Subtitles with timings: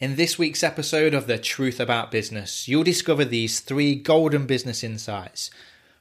[0.00, 4.84] In this week's episode of The Truth About Business, you'll discover these three golden business
[4.84, 5.50] insights.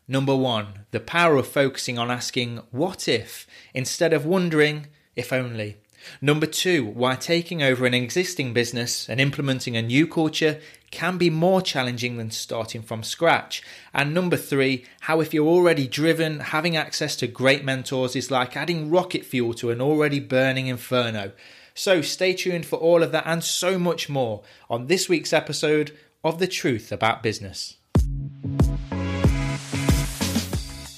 [0.08, 3.48] Number one, the power of focusing on asking, What if?
[3.74, 5.78] instead of wondering, If only.
[6.22, 10.60] Number two, why taking over an existing business and implementing a new culture
[10.92, 13.64] can be more challenging than starting from scratch.
[13.96, 18.56] And number three, how if you're already driven, having access to great mentors is like
[18.56, 21.32] adding rocket fuel to an already burning inferno.
[21.78, 25.96] So stay tuned for all of that and so much more on this week's episode
[26.24, 27.78] of The Truth About Business.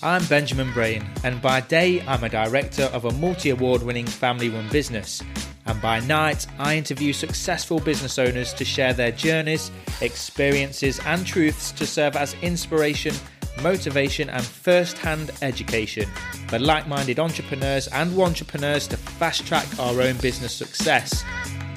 [0.01, 4.47] I'm Benjamin Brain, and by day I'm a director of a multi award winning family
[4.47, 5.21] run business.
[5.65, 11.73] And by night, I interview successful business owners to share their journeys, experiences, and truths
[11.73, 13.13] to serve as inspiration
[13.61, 16.07] motivation, and first hand education
[16.47, 21.23] for like minded entrepreneurs and entrepreneurs to fast track our own business success.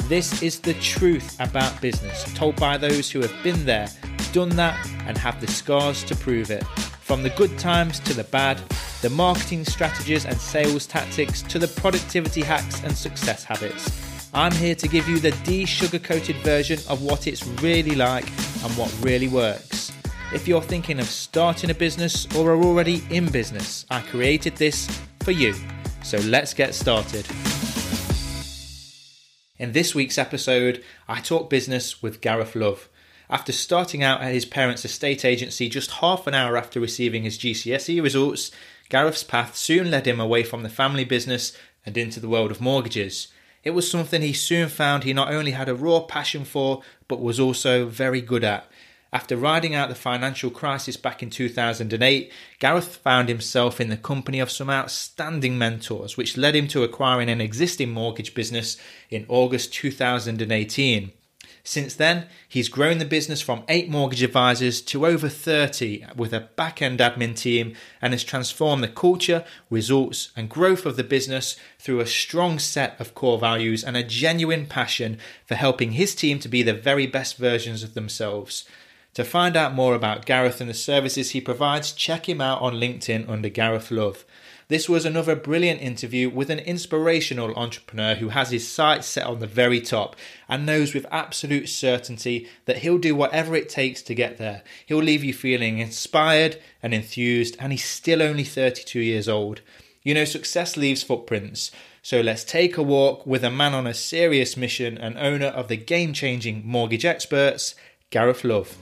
[0.05, 3.89] This is the truth about business, told by those who have been there,
[4.33, 6.65] done that, and have the scars to prove it.
[7.01, 8.61] From the good times to the bad,
[9.03, 13.91] the marketing strategies and sales tactics to the productivity hacks and success habits.
[14.35, 18.27] I'm here to give you the de sugar coated version of what it's really like
[18.65, 19.93] and what really works.
[20.35, 24.89] If you're thinking of starting a business or are already in business, I created this
[25.25, 25.55] for you.
[26.03, 27.27] So let's get started.
[29.59, 32.89] In this week's episode, I talk business with Gareth Love.
[33.29, 37.37] After starting out at his parents' estate agency just half an hour after receiving his
[37.37, 38.51] GCSE results,
[38.89, 42.59] Gareth's path soon led him away from the family business and into the world of
[42.59, 43.29] mortgages.
[43.65, 47.21] It was something he soon found he not only had a raw passion for, but
[47.21, 48.67] was also very good at.
[49.15, 54.41] After riding out the financial crisis back in 2008, Gareth found himself in the company
[54.41, 58.79] of some outstanding mentors, which led him to acquiring an existing mortgage business
[59.11, 61.13] in August 2018.
[61.65, 66.41] Since then, he's grown the business from eight mortgage advisors to over 30 with a
[66.41, 71.55] back end admin team and has transformed the culture, results, and growth of the business
[71.79, 76.39] through a strong set of core values and a genuine passion for helping his team
[76.41, 78.65] to be the very best versions of themselves.
[79.15, 82.75] To find out more about Gareth and the services he provides, check him out on
[82.75, 84.25] LinkedIn under Gareth Love.
[84.69, 89.39] This was another brilliant interview with an inspirational entrepreneur who has his sights set on
[89.39, 90.17] the very top
[90.49, 94.63] and knows with absolute certainty that he'll do whatever it takes to get there.
[94.87, 99.61] He'll leave you feeling inspired and enthused, and he's still only 32 years old.
[100.03, 101.71] You know, success leaves footprints.
[102.01, 105.69] So let's take a walk with a man on a serious mission and owner of
[105.69, 107.75] the game changing mortgage experts,
[108.13, 108.77] Gareth Love.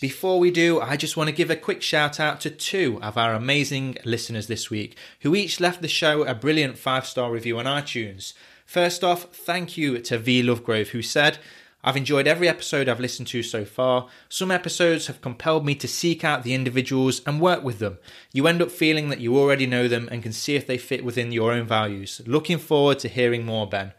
[0.00, 3.18] Before we do, I just want to give a quick shout out to two of
[3.18, 7.58] our amazing listeners this week who each left the show a brilliant five star review
[7.58, 8.32] on iTunes.
[8.64, 11.38] First off, thank you to V Lovegrove who said,
[11.84, 14.08] I've enjoyed every episode I've listened to so far.
[14.30, 17.98] Some episodes have compelled me to seek out the individuals and work with them.
[18.32, 21.04] You end up feeling that you already know them and can see if they fit
[21.04, 22.22] within your own values.
[22.26, 23.92] Looking forward to hearing more, Ben.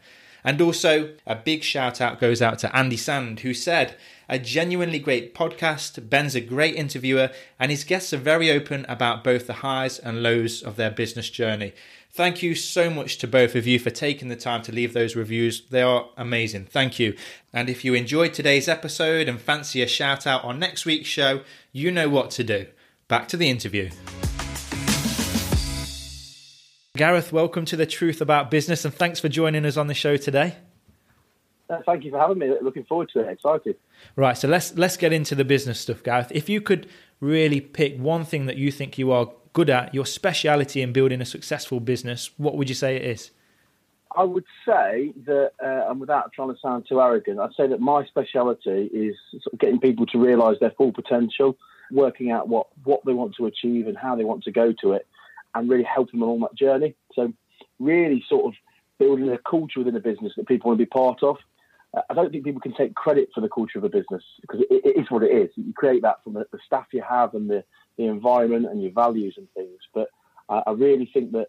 [0.48, 3.96] And also, a big shout out goes out to Andy Sand, who said,
[4.30, 6.08] a genuinely great podcast.
[6.08, 7.28] Ben's a great interviewer,
[7.60, 11.28] and his guests are very open about both the highs and lows of their business
[11.28, 11.74] journey.
[12.10, 15.14] Thank you so much to both of you for taking the time to leave those
[15.14, 15.66] reviews.
[15.68, 16.64] They are amazing.
[16.64, 17.14] Thank you.
[17.52, 21.42] And if you enjoyed today's episode and fancy a shout out on next week's show,
[21.72, 22.68] you know what to do.
[23.06, 23.90] Back to the interview.
[26.98, 30.16] Gareth, welcome to the Truth About Business, and thanks for joining us on the show
[30.16, 30.56] today.
[31.70, 32.52] Uh, thank you for having me.
[32.60, 33.28] Looking forward to it.
[33.28, 33.76] Excited.
[34.16, 36.32] Right, so let's let's get into the business stuff, Gareth.
[36.32, 36.88] If you could
[37.20, 41.20] really pick one thing that you think you are good at, your speciality in building
[41.20, 43.30] a successful business, what would you say it is?
[44.16, 47.80] I would say that, uh, and without trying to sound too arrogant, I'd say that
[47.80, 51.56] my speciality is sort of getting people to realise their full potential,
[51.92, 54.94] working out what what they want to achieve and how they want to go to
[54.94, 55.06] it,
[55.58, 56.94] and really help them along that journey.
[57.14, 57.32] So,
[57.78, 58.54] really sort of
[58.98, 61.36] building a culture within a business that people want to be part of.
[61.96, 64.60] Uh, I don't think people can take credit for the culture of a business because
[64.60, 65.50] it, it is what it is.
[65.56, 67.64] You create that from the, the, staff you have and the,
[67.96, 69.78] the environment and your values and things.
[69.94, 70.08] But
[70.48, 71.48] uh, I really think that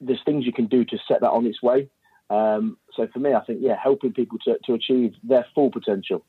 [0.00, 1.88] there's things you can do to set that on its way.
[2.30, 6.24] Um, so for me, I think, yeah, helping people to, to achieve their full potential.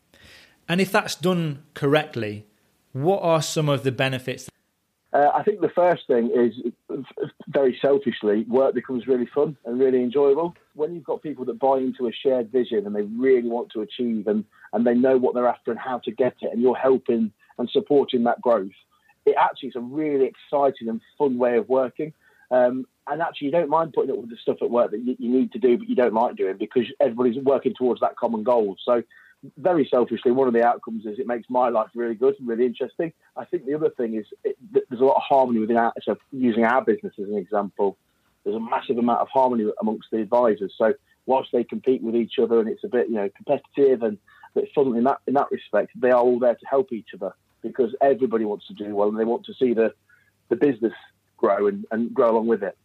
[0.67, 2.45] And if that's done correctly,
[2.91, 4.49] what are some of the benefits
[5.13, 6.53] uh, I think the first thing is
[7.47, 10.55] very selfishly, work becomes really fun and really enjoyable.
[10.73, 13.81] When you've got people that buy into a shared vision and they really want to
[13.81, 16.75] achieve and, and they know what they're after and how to get it, and you're
[16.75, 18.71] helping and supporting that growth,
[19.25, 22.13] it actually is a really exciting and fun way of working.
[22.49, 25.15] Um, and actually you don't mind putting up with the stuff at work that you,
[25.19, 28.43] you, need to do but you don't like doing because everybody's working towards that common
[28.43, 29.01] goal so
[29.57, 32.65] very selfishly one of the outcomes is it makes my life really good and really
[32.65, 33.11] interesting.
[33.35, 36.17] I think the other thing is it, there's a lot of harmony within our so
[36.31, 37.97] using our business as an example
[38.43, 40.73] there's a massive amount of harmony amongst the advisors.
[40.77, 40.93] So
[41.25, 44.17] whilst they compete with each other and it's a bit you know competitive and
[44.53, 47.33] but fun in that in that respect they are all there to help each other
[47.61, 49.93] because everybody wants to do well and they want to see the
[50.49, 50.93] the business
[51.37, 52.77] grow and, and grow along with it.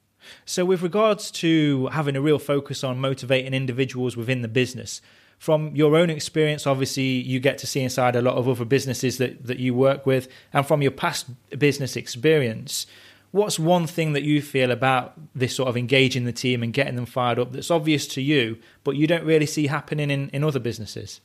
[0.44, 5.02] So, with regards to having a real focus on motivating individuals within the business,
[5.38, 9.18] from your own experience, obviously, you get to see inside a lot of other businesses
[9.18, 11.26] that, that you work with, and from your past
[11.58, 12.86] business experience,
[13.32, 16.96] what's one thing that you feel about this sort of engaging the team and getting
[16.96, 20.42] them fired up that's obvious to you, but you don't really see happening in, in
[20.42, 21.20] other businesses?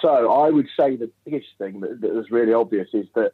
[0.00, 3.32] So, I would say the biggest thing that, that is really obvious is that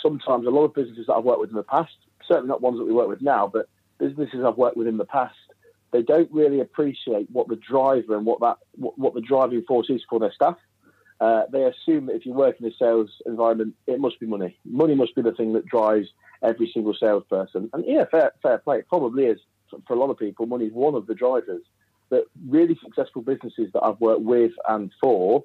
[0.00, 1.92] sometimes a lot of businesses that I've worked with in the past,
[2.26, 3.68] certainly not ones that we work with now, but
[3.98, 5.34] businesses I've worked with in the past,
[5.92, 9.90] they don't really appreciate what the driver and what that what, what the driving force
[9.90, 10.56] is for their staff.
[11.20, 14.56] Uh, they assume that if you work in a sales environment, it must be money.
[14.64, 16.08] Money must be the thing that drives
[16.42, 17.68] every single salesperson.
[17.74, 18.78] And yeah, fair, fair play.
[18.78, 19.38] It probably is
[19.86, 20.46] for a lot of people.
[20.46, 21.62] Money is one of the drivers.
[22.08, 25.44] But really successful businesses that I've worked with and for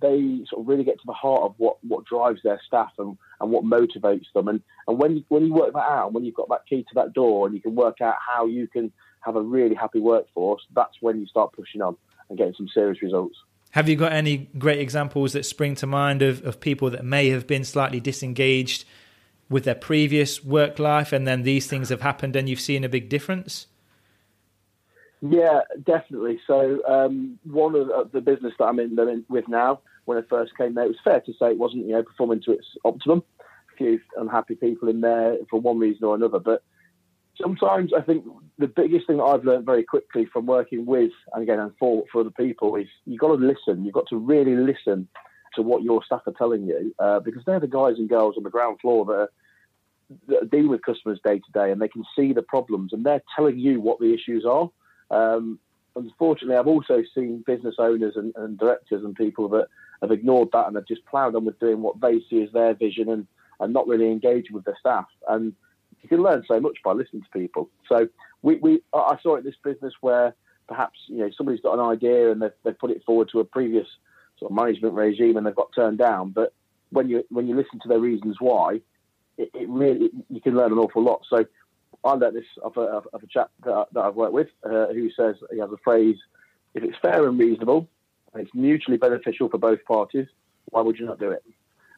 [0.00, 3.16] they sort of really get to the heart of what, what drives their staff and,
[3.40, 4.48] and what motivates them.
[4.48, 6.82] And, and when, you, when you work that out, and when you've got that key
[6.82, 8.92] to that door and you can work out how you can
[9.24, 11.96] have a really happy workforce, that's when you start pushing on
[12.28, 13.36] and getting some serious results.
[13.70, 17.30] Have you got any great examples that spring to mind of, of people that may
[17.30, 18.84] have been slightly disengaged
[19.50, 22.88] with their previous work life and then these things have happened and you've seen a
[22.88, 23.66] big difference?
[25.20, 26.38] Yeah, definitely.
[26.46, 30.56] So um, one of the business that I'm in, in, with now, when I first
[30.56, 33.22] came there, it was fair to say it wasn't you know performing to its optimum.
[33.72, 36.62] A few unhappy people in there for one reason or another, but
[37.40, 38.24] sometimes I think
[38.58, 42.04] the biggest thing that I've learned very quickly from working with and again and for
[42.10, 43.84] for other people is you've got to listen.
[43.84, 45.08] You've got to really listen
[45.54, 48.42] to what your staff are telling you uh, because they're the guys and girls on
[48.42, 49.30] the ground floor that are,
[50.28, 53.22] that dealing with customers day to day and they can see the problems and they're
[53.36, 54.70] telling you what the issues are.
[55.10, 55.58] Um,
[55.96, 59.68] unfortunately, I've also seen business owners and, and, directors and people that
[60.02, 62.74] have ignored that and have just ploughed on with doing what they see as their
[62.74, 63.26] vision and,
[63.60, 65.06] and not really engaging with their staff.
[65.28, 65.54] And
[66.04, 67.70] you can learn so much by listening to people.
[67.88, 68.06] So
[68.42, 70.34] we, we I saw it in this business where
[70.68, 73.44] perhaps you know somebody's got an idea and they've, they've put it forward to a
[73.44, 73.86] previous
[74.38, 76.30] sort of management regime and they've got turned down.
[76.30, 76.52] But
[76.90, 78.82] when you when you listen to their reasons why,
[79.38, 81.22] it, it really you can learn an awful lot.
[81.28, 81.46] So
[82.04, 85.10] I learned this of a, of a chap that, that I've worked with uh, who
[85.16, 86.16] says he has a phrase:
[86.74, 87.88] "If it's fair and reasonable,
[88.34, 90.26] and it's mutually beneficial for both parties,
[90.66, 91.42] why would you not do it?"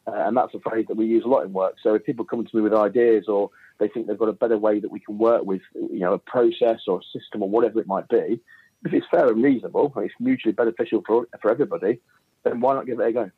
[0.07, 1.75] Uh, and that's a phrase that we use a lot in work.
[1.83, 4.57] So if people come to me with ideas or they think they've got a better
[4.57, 7.79] way that we can work with, you know, a process or a system or whatever
[7.79, 8.39] it might be,
[8.85, 11.99] if it's fair and reasonable and it's mutually beneficial for for everybody,
[12.43, 13.31] then why not give it a go?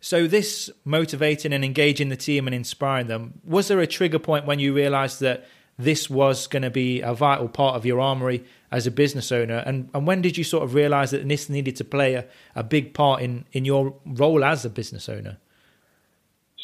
[0.00, 4.46] So this motivating and engaging the team and inspiring them was there a trigger point
[4.46, 5.46] when you realised that
[5.78, 9.62] this was going to be a vital part of your armory as a business owner?
[9.66, 12.62] And, and when did you sort of realize that this needed to play a, a
[12.62, 15.38] big part in, in your role as a business owner?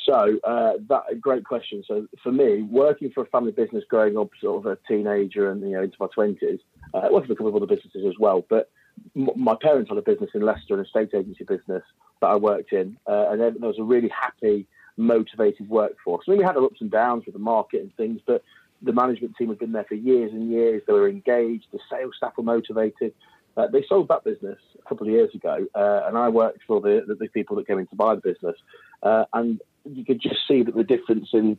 [0.05, 1.85] So uh, that great question.
[1.87, 5.61] So for me, working for a family business, growing up sort of a teenager and
[5.63, 6.61] you know into my twenties,
[6.95, 8.45] uh, working for a couple of other businesses as well.
[8.49, 8.71] But
[9.17, 11.85] m- my parents had a business in Leicester, an estate agency business
[12.21, 16.25] that I worked in, uh, and there was a really happy, motivated workforce.
[16.27, 18.43] I mean, we had our ups and downs with the market and things, but
[18.83, 20.83] the management team had been there for years and years.
[20.87, 21.67] They were engaged.
[21.73, 23.15] The sales staff were motivated.
[23.57, 26.81] Uh, they sold that business a couple of years ago, uh, and I worked for
[26.81, 28.57] the, the, the, people that came in to buy the business.
[29.03, 31.59] Uh, and you could just see that the difference in,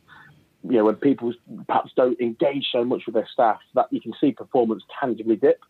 [0.62, 1.32] you know, when people
[1.66, 5.60] perhaps don't engage so much with their staff, that you can see performance tangibly dip.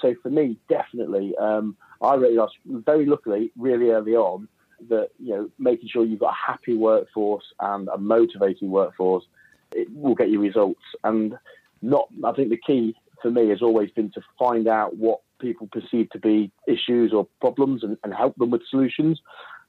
[0.00, 4.48] So for me, definitely, um, I realised very luckily, really early on,
[4.88, 9.24] that you know, making sure you've got a happy workforce and a motivating workforce
[9.74, 10.82] it will get you results.
[11.04, 11.38] And
[11.82, 15.68] not, I think the key for me has always been to find out what people
[15.70, 19.20] perceive to be issues or problems and, and help them with solutions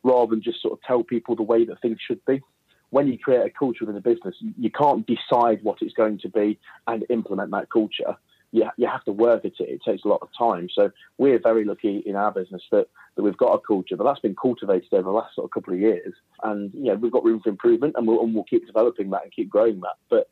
[0.07, 2.41] rather than just sort of tell people the way that things should be.
[2.89, 6.29] When you create a culture within a business, you can't decide what it's going to
[6.29, 8.15] be and implement that culture
[8.51, 9.69] you, you have to work at it.
[9.69, 10.69] It takes a lot of time.
[10.73, 14.19] So we're very lucky in our business that, that we've got a culture, but that's
[14.19, 16.13] been cultivated over the last sort of couple of years.
[16.43, 19.31] And yeah, we've got room for improvement, and we'll, and we'll keep developing that and
[19.31, 19.95] keep growing that.
[20.09, 20.29] But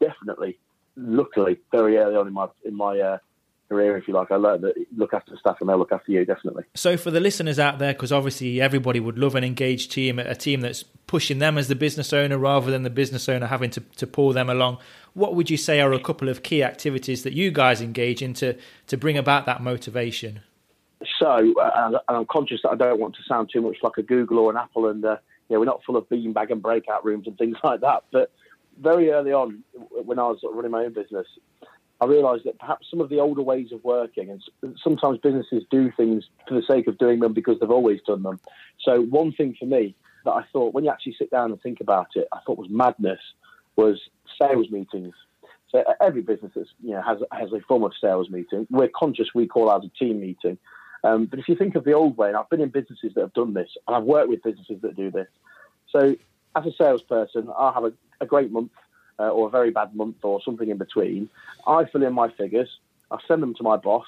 [0.00, 0.58] definitely,
[0.96, 3.18] luckily, very early on in my in my uh,
[3.68, 4.30] career, if you like.
[4.30, 6.64] I learned that look after the staff and they'll look after you, definitely.
[6.74, 10.34] So, for the listeners out there, because obviously everybody would love an engaged team, a
[10.34, 13.80] team that's pushing them as the business owner rather than the business owner having to,
[13.96, 14.78] to pull them along,
[15.14, 18.34] what would you say are a couple of key activities that you guys engage in
[18.34, 18.56] to,
[18.86, 20.40] to bring about that motivation?
[21.20, 24.38] So, uh, I'm conscious that I don't want to sound too much like a Google
[24.38, 25.16] or an Apple, and uh,
[25.48, 28.04] you know, we're not full of beanbag and breakout rooms and things like that.
[28.12, 28.30] But
[28.80, 31.26] very early on, when I was running my own business,
[32.00, 35.90] I realised that perhaps some of the older ways of working, and sometimes businesses do
[35.96, 38.38] things for the sake of doing them because they've always done them.
[38.80, 41.80] So, one thing for me that I thought, when you actually sit down and think
[41.80, 43.20] about it, I thought was madness
[43.76, 44.00] was
[44.40, 45.14] sales meetings.
[45.70, 48.66] So every business you know, has has a form of sales meeting.
[48.70, 50.58] We're conscious we call ours a team meeting.
[51.04, 53.20] Um, but if you think of the old way, and I've been in businesses that
[53.20, 55.28] have done this, and I've worked with businesses that do this.
[55.90, 56.16] So
[56.54, 58.72] as a salesperson, I'll have a, a great month
[59.18, 61.28] uh, or a very bad month or something in between.
[61.66, 62.68] I fill in my figures.
[63.10, 64.06] I send them to my boss,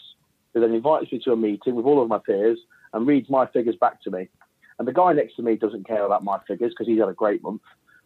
[0.52, 2.58] who then invites me to a meeting with all of my peers
[2.92, 4.28] and reads my figures back to me.
[4.78, 7.14] And the guy next to me doesn't care about my figures because he's had a
[7.14, 7.62] great month.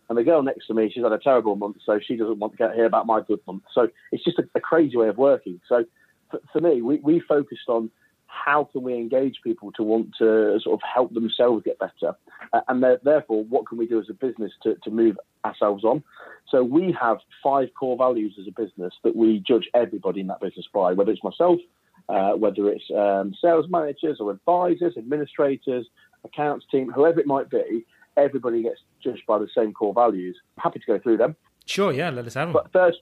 [0.08, 2.56] And the girl next to me, she's had a terrible month, so she doesn't want
[2.58, 3.62] to hear about my good month.
[3.72, 5.60] So it's just a, a crazy way of working.
[5.68, 5.84] So
[6.30, 7.90] for, for me, we, we focused on
[8.32, 12.16] how can we engage people to want to sort of help themselves get better?
[12.52, 16.02] Uh, and therefore, what can we do as a business to, to move ourselves on?
[16.48, 20.40] So we have five core values as a business that we judge everybody in that
[20.40, 21.60] business by, whether it's myself,
[22.08, 25.86] uh, whether it's um, sales managers or advisors, administrators,
[26.24, 27.84] accounts team, whoever it might be,
[28.16, 30.36] everybody gets judged by the same core values.
[30.56, 31.36] I'm happy to go through them.
[31.66, 32.54] Sure, yeah, let us have them.
[32.54, 32.98] But first,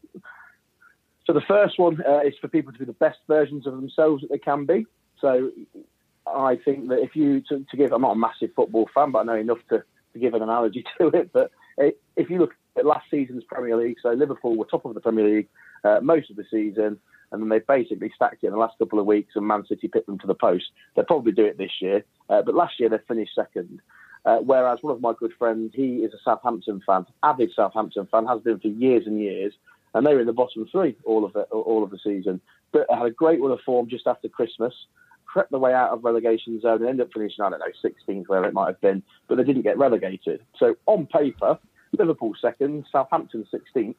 [1.26, 4.22] so the first one uh, is for people to be the best versions of themselves
[4.22, 4.87] that they can be.
[5.20, 5.50] So
[6.26, 9.20] I think that if you to, to, give, I'm not a massive football fan, but
[9.20, 11.32] I know enough to, to give an analogy to it.
[11.32, 11.50] But
[12.16, 15.36] if you look at last season's Premier League, so Liverpool were top of the Premier
[15.36, 15.48] League
[15.84, 16.98] uh, most of the season,
[17.32, 19.88] and then they basically stacked it in the last couple of weeks, and Man City
[19.88, 20.66] picked them to the post.
[20.94, 23.80] They'll probably do it this year, uh, but last year they finished second.
[24.24, 28.26] Uh, whereas one of my good friends, he is a Southampton fan, avid Southampton fan,
[28.26, 29.54] has been for years and years,
[29.94, 32.40] and they were in the bottom three all of the all of the season.
[32.72, 34.74] But had a great run of form just after Christmas,
[35.30, 38.28] crept their way out of relegation zone and ended up finishing, I don't know, 16th,
[38.28, 40.40] where it might have been, but they didn't get relegated.
[40.58, 41.58] So on paper,
[41.96, 43.94] Liverpool second, Southampton 16th,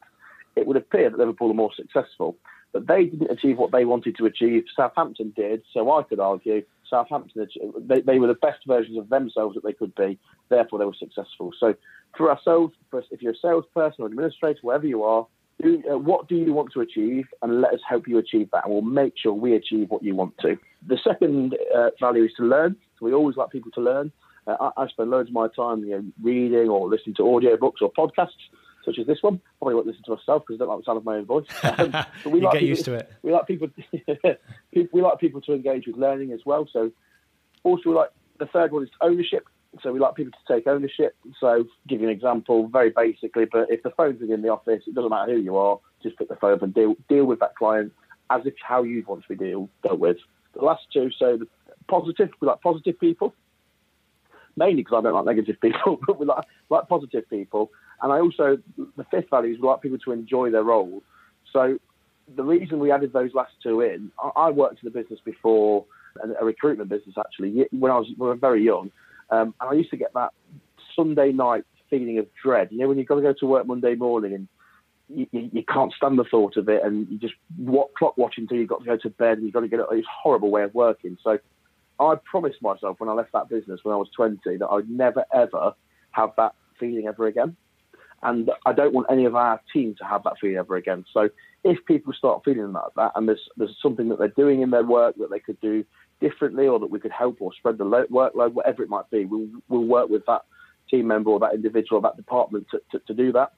[0.56, 2.36] it would appear that Liverpool are more successful.
[2.72, 4.64] But they didn't achieve what they wanted to achieve.
[4.74, 5.62] Southampton did.
[5.72, 7.48] So I could argue Southampton,
[7.80, 10.18] they, they were the best versions of themselves that they could be.
[10.48, 11.52] Therefore, they were successful.
[11.58, 11.74] So
[12.16, 12.74] for ourselves,
[13.10, 15.26] if you're a salesperson or administrator, wherever you are,
[15.62, 18.64] do, uh, what do you want to achieve, and let us help you achieve that,
[18.64, 20.58] and we'll make sure we achieve what you want to.
[20.86, 22.76] The second uh, value is to learn.
[23.00, 24.12] We always like people to learn.
[24.46, 27.56] Uh, I, I, spend loads of my time, you know, reading or listening to audio
[27.56, 28.30] books or podcasts,
[28.84, 29.40] such as this one.
[29.58, 31.46] Probably won't listen to myself because I don't like the sound of my own voice.
[31.62, 33.12] Um, but we you like get people, used to it.
[33.22, 33.68] We like people.
[34.92, 36.68] we like people to engage with learning as well.
[36.72, 36.90] So
[37.62, 39.46] also, we like the third one is ownership.
[39.82, 41.16] So we like people to take ownership.
[41.40, 44.94] So give you an example, very basically, but if the phone's in the office, it
[44.94, 47.56] doesn't matter who you are, just pick the phone up and deal deal with that
[47.56, 47.92] client
[48.30, 50.16] as if how you'd want to be deal, dealt with.
[50.54, 51.46] The last two, so the
[51.88, 53.34] positive, we like positive people,
[54.56, 57.70] mainly because I don't like negative people, but we like, like positive people.
[58.02, 58.58] And I also,
[58.96, 61.02] the fifth value is we like people to enjoy their role.
[61.52, 61.78] So
[62.34, 65.84] the reason we added those last two in, I, I worked in the business before,
[66.40, 68.90] a, recruitment business actually, when I was, when I was very young.
[69.32, 70.32] Um, and I used to get that
[70.94, 72.68] Sunday night feeling of dread.
[72.70, 74.48] You know, when you've got to go to work Monday morning and
[75.08, 78.44] you, you, you, can't stand the thought of it, and you just what, clock watching
[78.44, 79.86] until you've got to go to bed, and you've got to get it.
[79.90, 81.18] It's a horrible way of working.
[81.24, 81.38] So
[81.98, 85.24] I promised myself when I left that business when I was 20 that I'd never
[85.34, 85.72] ever
[86.12, 87.56] have that feeling ever again.
[88.22, 91.04] And I don't want any of our team to have that feeling ever again.
[91.12, 91.28] So
[91.64, 94.84] if people start feeling like that, and there's there's something that they're doing in their
[94.84, 95.84] work that they could do
[96.22, 99.48] differently, or that we could help or spread the workload, whatever it might be, we'll
[99.68, 100.42] we'll work with that
[100.90, 103.52] team member or that individual or that department to, to, to do that.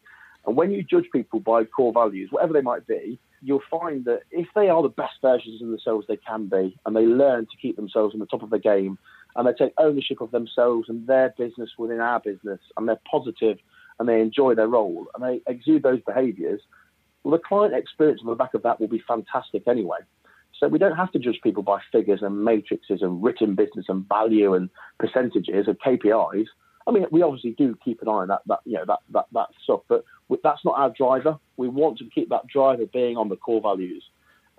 [0.46, 4.22] And when you judge people by core values, whatever they might be, you'll find that
[4.30, 7.56] if they are the best versions of themselves they can be, and they learn to
[7.62, 8.98] keep themselves on the top of the game,
[9.36, 13.58] and they take ownership of themselves and their business within our business, and they're positive
[13.98, 16.60] and they enjoy their role, and they exude those behaviours,
[17.22, 19.98] well, the client experience on the back of that will be fantastic anyway.
[20.58, 24.08] So we don't have to judge people by figures and matrices and written business and
[24.08, 26.46] value and percentages and KPIs.
[26.86, 29.26] I mean, we obviously do keep an eye on that, that you know, that, that,
[29.32, 30.04] that stuff, but
[30.42, 31.38] that's not our driver.
[31.56, 34.04] We want to keep that driver being on the core values.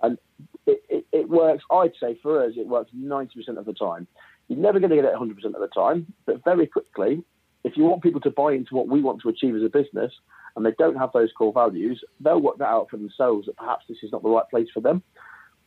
[0.02, 0.18] And
[0.66, 4.06] it, it, it works, I'd say for us, it works 90% of the time.
[4.48, 7.22] You're never going to get it 100% of the time, but very quickly,
[7.64, 10.12] if you want people to buy into what we want to achieve as a business
[10.54, 13.84] and they don't have those core values, they'll work that out for themselves that perhaps
[13.88, 15.02] this is not the right place for them.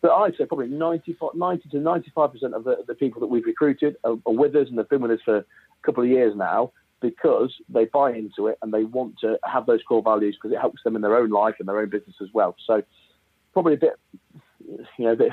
[0.02, 3.98] But I'd say probably 90, 90 to 95% of the, the people that we've recruited
[4.04, 5.46] are, are with us and they've been with us for a
[5.84, 9.82] couple of years now because they buy into it and they want to have those
[9.84, 12.30] core values because it helps them in their own life and their own business as
[12.34, 12.56] well.
[12.66, 12.84] So
[13.54, 13.94] probably a bit,
[14.98, 15.32] you know, a bit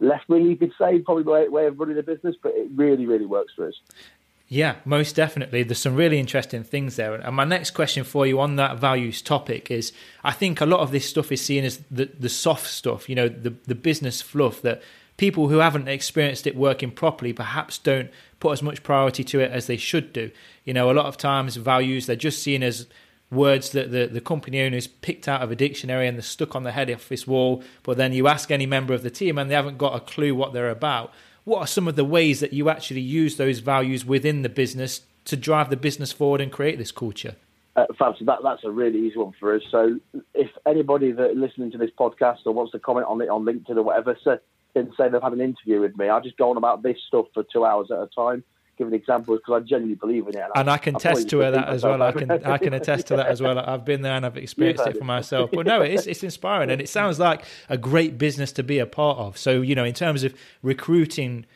[0.00, 3.06] left wing, you could say, probably way, way of running a business, but it really,
[3.06, 3.74] really works for us.
[4.52, 5.62] Yeah, most definitely.
[5.62, 7.14] There's some really interesting things there.
[7.14, 10.80] And my next question for you on that values topic is I think a lot
[10.80, 14.20] of this stuff is seen as the, the soft stuff, you know, the, the business
[14.20, 14.82] fluff that
[15.16, 19.50] people who haven't experienced it working properly perhaps don't put as much priority to it
[19.50, 20.30] as they should do.
[20.66, 22.86] You know, a lot of times values, they're just seen as
[23.30, 26.64] words that the, the company owners picked out of a dictionary and they're stuck on
[26.64, 27.64] the head office wall.
[27.84, 30.34] But then you ask any member of the team and they haven't got a clue
[30.34, 31.10] what they're about
[31.44, 35.02] what are some of the ways that you actually use those values within the business
[35.24, 37.36] to drive the business forward and create this culture?
[37.74, 39.62] Uh, Fab, so that, that's a really easy one for us.
[39.70, 39.98] So,
[40.34, 43.76] if anybody that listening to this podcast or wants to comment on it on LinkedIn
[43.76, 44.38] or whatever, so,
[44.74, 47.44] say they've had an interview with me, I just go on about this stuff for
[47.50, 48.44] two hours at a time
[48.78, 50.42] giving examples because I genuinely believe in it.
[50.42, 52.02] And, and I, I can attest to that as well.
[52.02, 53.58] I can I can attest to that as well.
[53.58, 55.50] I've been there and I've experienced it for myself.
[55.52, 58.86] But no, it's it's inspiring and it sounds like a great business to be a
[58.86, 59.36] part of.
[59.38, 61.46] So you know, in terms of recruiting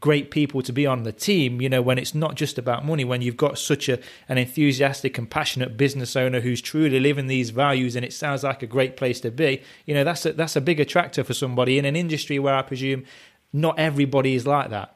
[0.00, 3.02] great people to be on the team you know when it's not just about money
[3.02, 7.48] when you've got such a an enthusiastic and passionate business owner who's truly living these
[7.48, 10.54] values and it sounds like a great place to be you know that's a, that's
[10.54, 13.04] a big attractor for somebody in an industry where i presume
[13.54, 14.95] not everybody is like that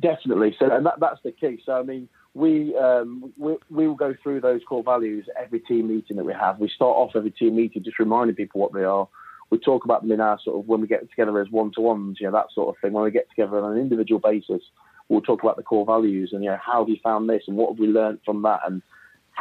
[0.00, 0.54] Definitely.
[0.58, 1.60] So, and that, that's the key.
[1.64, 5.88] So, I mean, we, um, we we will go through those core values every team
[5.88, 6.58] meeting that we have.
[6.58, 9.08] We start off every team meeting just reminding people what they are.
[9.50, 11.80] We talk about them in our sort of when we get together as one to
[11.80, 12.92] ones, you know, that sort of thing.
[12.92, 14.62] When we get together on an individual basis,
[15.08, 17.56] we'll talk about the core values and you know how have you found this and
[17.56, 18.82] what have we learned from that and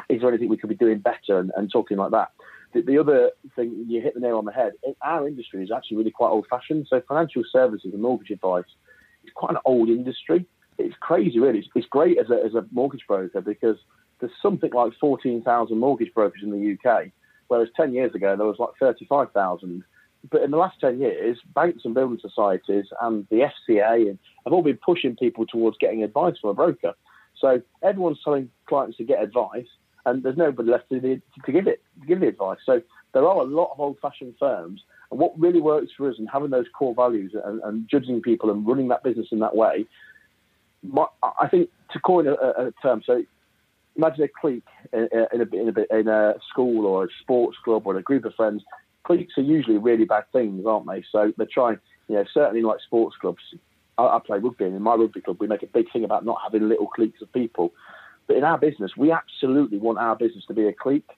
[0.09, 2.29] is there anything we could be doing better and, and talking like that.
[2.73, 4.73] The, the, other thing you hit the nail on the head.
[5.01, 6.87] Our industry is actually really quite old fashioned.
[6.89, 8.63] So financial services and mortgage advice
[9.23, 10.45] it's quite an old industry.
[10.77, 11.59] It's crazy, really.
[11.59, 13.77] It's, it's great as a, as a mortgage broker because
[14.19, 17.07] there's something like 14,000 mortgage brokers in the UK,
[17.47, 19.83] whereas 10 years ago there was like 35,000.
[20.29, 24.61] But in the last 10 years, banks and building societies and the FCA have all
[24.61, 26.93] been pushing people towards getting advice from a broker.
[27.39, 29.65] So everyone's telling clients to get advice,
[30.05, 32.59] and there's nobody left to, to give it to give the advice.
[32.65, 32.81] So
[33.13, 36.49] there are a lot of old-fashioned firms and what really works for us and having
[36.49, 39.85] those core values and, and judging people and running that business in that way,
[40.83, 41.05] my,
[41.39, 43.23] I think to coin a, a, term, so
[43.95, 47.83] imagine a clique in, in, a, in, a, in a school or a sports club
[47.85, 48.63] or a group of friends.
[49.03, 51.03] Cliques are usually really bad things, aren't they?
[51.11, 53.41] So they're trying, you know, certainly like sports clubs.
[53.97, 56.23] I, I play rugby, and in my rugby club, we make a big thing about
[56.23, 57.73] not having little cliques of people.
[58.27, 61.09] But in our business, we absolutely want our business to be a clique.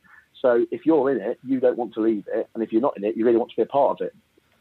[0.44, 2.98] So if you're in it, you don't want to leave it, and if you're not
[2.98, 4.14] in it, you really want to be a part of it.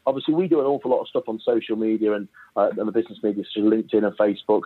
[0.05, 2.91] Obviously, we do an awful lot of stuff on social media and, uh, and the
[2.91, 4.63] business media, such LinkedIn and Facebook,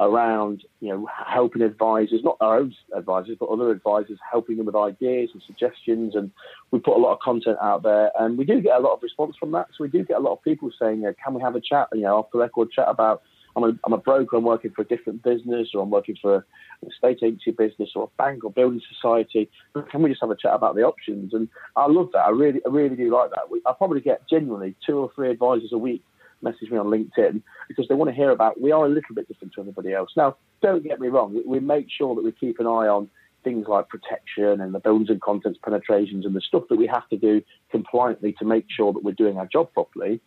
[0.00, 4.76] around you know helping advisors, not our own advisors, but other advisors, helping them with
[4.76, 6.14] ideas and suggestions.
[6.14, 6.30] And
[6.70, 9.02] we put a lot of content out there, and we do get a lot of
[9.02, 9.68] response from that.
[9.76, 11.88] So we do get a lot of people saying, "Can we have a chat?
[11.92, 13.22] You know, off the record chat about."
[13.58, 16.46] I'm a, I'm a broker, I'm working for a different business, or I'm working for
[16.82, 19.50] an estate agency business, or a bank, or building society.
[19.90, 21.34] Can we just have a chat about the options?
[21.34, 22.24] And I love that.
[22.24, 23.50] I really, I really do like that.
[23.50, 26.04] We, I probably get genuinely two or three advisors a week
[26.40, 28.60] message me on LinkedIn because they want to hear about.
[28.60, 30.10] We are a little bit different to everybody else.
[30.16, 31.42] Now, don't get me wrong.
[31.44, 33.10] We, make sure that we keep an eye on
[33.42, 37.08] things like protection and the buildings and contents penetrations and the stuff that we have
[37.08, 40.20] to do compliantly to make sure that we're doing our job properly.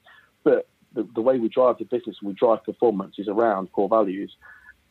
[0.43, 3.89] But the, the way we drive the business and we drive performance is around core
[3.89, 4.35] values.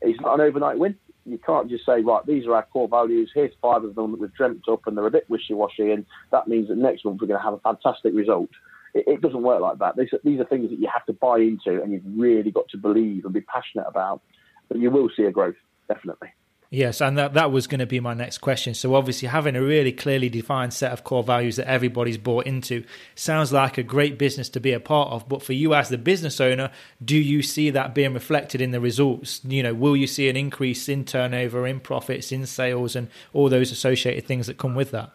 [0.01, 0.97] It's not an overnight win.
[1.27, 3.31] You can't just say, right, these are our core values.
[3.35, 6.49] Here's five of them that we've dreamt up, and they're a bit wishy-washy, and that
[6.49, 8.49] means that next month we're going to have a fantastic result.
[8.95, 9.97] It, it doesn't work like that.
[9.97, 12.79] These these are things that you have to buy into, and you've really got to
[12.79, 14.23] believe and be passionate about.
[14.69, 15.57] But you will see a growth,
[15.89, 16.29] definitely.
[16.73, 18.75] Yes, and that, that was going to be my next question.
[18.75, 22.85] So, obviously, having a really clearly defined set of core values that everybody's bought into
[23.17, 25.29] sounds like a great business to be a part of.
[25.29, 26.71] But for you as the business owner,
[27.05, 29.41] do you see that being reflected in the results?
[29.45, 33.49] You know, will you see an increase in turnover, in profits, in sales, and all
[33.49, 35.11] those associated things that come with that?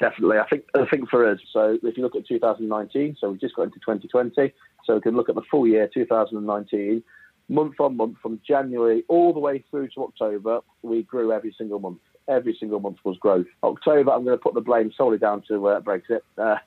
[0.00, 0.38] Definitely.
[0.38, 3.54] I think I think for us, so if you look at 2019, so we've just
[3.54, 4.54] got into 2020,
[4.86, 7.02] so we can look at the full year 2019
[7.48, 11.78] month on month from January all the way through to October, we grew every single
[11.78, 12.00] month.
[12.28, 13.46] Every single month was growth.
[13.62, 16.22] October, I'm going to put the blame solely down to uh, Brexit.
[16.36, 16.56] Uh,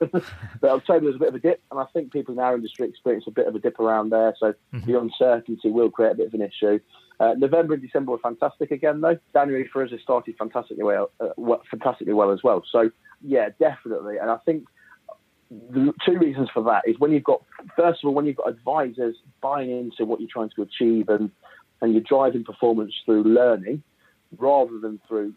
[0.60, 2.88] but October was a bit of a dip, and I think people in our industry
[2.88, 4.34] experience a bit of a dip around there.
[4.40, 4.90] So mm-hmm.
[4.90, 6.80] the uncertainty will create a bit of an issue.
[7.20, 9.18] Uh, November and December were fantastic again, though.
[9.34, 12.62] January for us has started fantastically well, uh, fantastically well as well.
[12.72, 12.90] So
[13.22, 14.16] yeah, definitely.
[14.16, 14.64] And I think
[15.50, 17.42] the two reasons for that is when you've got,
[17.76, 21.30] first of all, when you've got advisors buying into what you're trying to achieve and,
[21.80, 23.82] and you're driving performance through learning
[24.38, 25.34] rather than through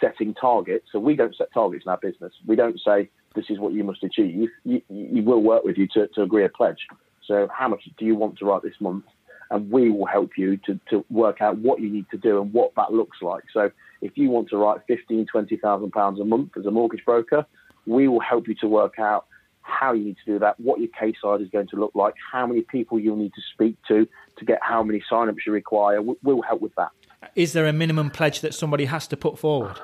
[0.00, 0.86] setting targets.
[0.90, 2.32] So we don't set targets in our business.
[2.46, 4.48] We don't say this is what you must achieve.
[4.64, 6.86] You, you will work with you to, to agree a pledge.
[7.26, 9.04] So how much do you want to write this month?
[9.50, 12.54] And we will help you to, to work out what you need to do and
[12.54, 13.44] what that looks like.
[13.52, 17.04] So if you want to write fifteen, twenty thousand pounds a month as a mortgage
[17.04, 17.44] broker,
[17.86, 19.26] we will help you to work out
[19.62, 22.14] how you need to do that, what your case size is going to look like,
[22.32, 24.06] how many people you'll need to speak to
[24.38, 26.00] to get how many sign-ups you require.
[26.02, 26.90] We'll help with that.
[27.34, 29.78] Is there a minimum pledge that somebody has to put forward?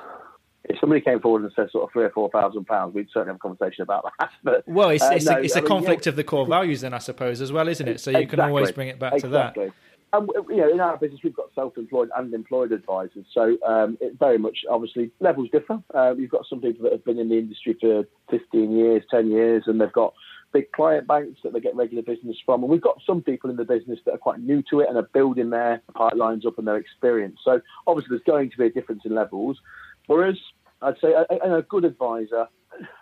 [0.65, 3.29] If somebody came forward and said sort of three or four thousand pounds, we'd certainly
[3.29, 4.29] have a conversation about that.
[4.43, 6.11] But, well, it's, it's, uh, no, a, it's a conflict yeah.
[6.11, 7.99] of the core values, then I suppose, as well, isn't it?
[7.99, 8.37] So you exactly.
[8.37, 9.65] can always bring it back exactly.
[9.65, 9.73] to that.
[10.11, 14.17] And you know, in our business, we've got self-employed and employed advisors, so um, it
[14.17, 15.83] very much obviously levels differ.
[15.93, 19.29] Uh, you've got some people that have been in the industry for 15 years, 10
[19.29, 20.13] years, and they've got
[20.51, 22.63] big client banks that they get regular business from.
[22.63, 24.97] And we've got some people in the business that are quite new to it and
[24.97, 27.39] are building their pipelines up and their experience.
[27.43, 29.59] So obviously, there's going to be a difference in levels.
[30.07, 30.37] Whereas
[30.81, 32.47] I'd say a, a good advisor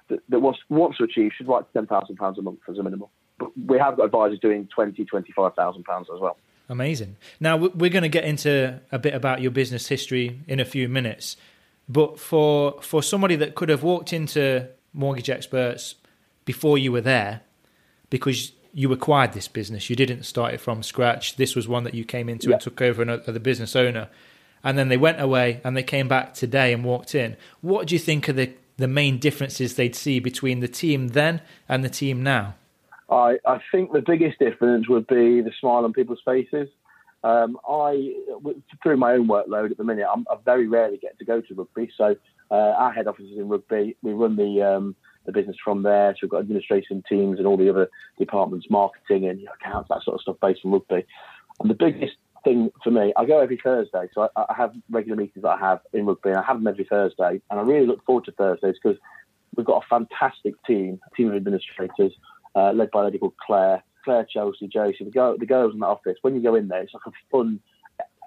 [0.10, 3.10] that, that wants, wants to achieve should write £10,000 a month as a minimum.
[3.39, 6.38] But we have got advisors doing twenty, twenty-five thousand pounds as well.
[6.69, 7.15] Amazing.
[7.39, 10.89] Now we're going to get into a bit about your business history in a few
[10.89, 11.38] minutes,
[11.88, 15.95] but for for somebody that could have walked into mortgage experts
[16.43, 17.41] before you were there,
[18.10, 21.38] because you acquired this business, you didn't start it from scratch.
[21.38, 22.56] This was one that you came into yeah.
[22.56, 24.10] and took over another business owner,
[24.62, 27.38] and then they went away and they came back today and walked in.
[27.62, 31.41] What do you think are the the main differences they'd see between the team then
[31.69, 32.56] and the team now?
[33.10, 36.67] I, I think the biggest difference would be the smile on people's faces.
[37.24, 38.13] Um, I,
[38.84, 41.54] through my own workload at the minute, I'm, i very rarely get to go to
[41.56, 41.89] rugby.
[41.98, 42.15] So
[42.52, 43.98] uh, our head office is in rugby.
[44.02, 46.13] We run the um, the business from there.
[46.13, 50.15] So we've got administration teams and all the other departments, marketing and accounts, that sort
[50.15, 51.06] of stuff based on rugby.
[51.60, 54.08] And the biggest thing for me, I go every Thursday.
[54.13, 56.30] So I, I have regular meetings that I have in rugby.
[56.30, 57.41] And I have them every Thursday.
[57.50, 58.98] And I really look forward to Thursdays because
[59.56, 62.13] we've got a fantastic team, a team of administrators
[62.58, 65.80] uh, led by a lady called Claire, Claire Chelsea, Josie, the, girl, the girls in
[65.82, 66.17] that office.
[66.22, 67.60] When you go in there, it's like a fun,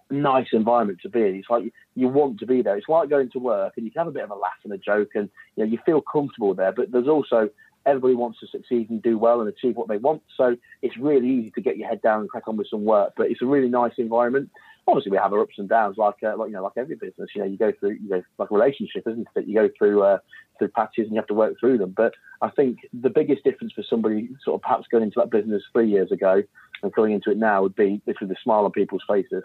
[0.08, 1.34] nice environment to be in.
[1.34, 2.76] It's like you, you want to be there.
[2.76, 4.72] It's like going to work and you can have a bit of a laugh and
[4.72, 6.72] a joke and you know you feel comfortable there.
[6.72, 7.50] But there's also
[7.86, 10.22] everybody wants to succeed and do well and achieve what they want.
[10.36, 13.14] So it's really easy to get your head down and crack on with some work.
[13.16, 14.50] But it's a really nice environment
[14.90, 17.30] obviously we have our ups and downs, like uh, like you know, like every business.
[17.34, 19.46] You know, you go through you know, like a relationship, isn't it?
[19.46, 20.18] You go through uh,
[20.58, 21.94] through patches and you have to work through them.
[21.96, 25.62] But I think the biggest difference for somebody sort of perhaps going into that business
[25.72, 26.42] three years ago
[26.82, 29.42] and going into it now would be literally the smile on people's faces.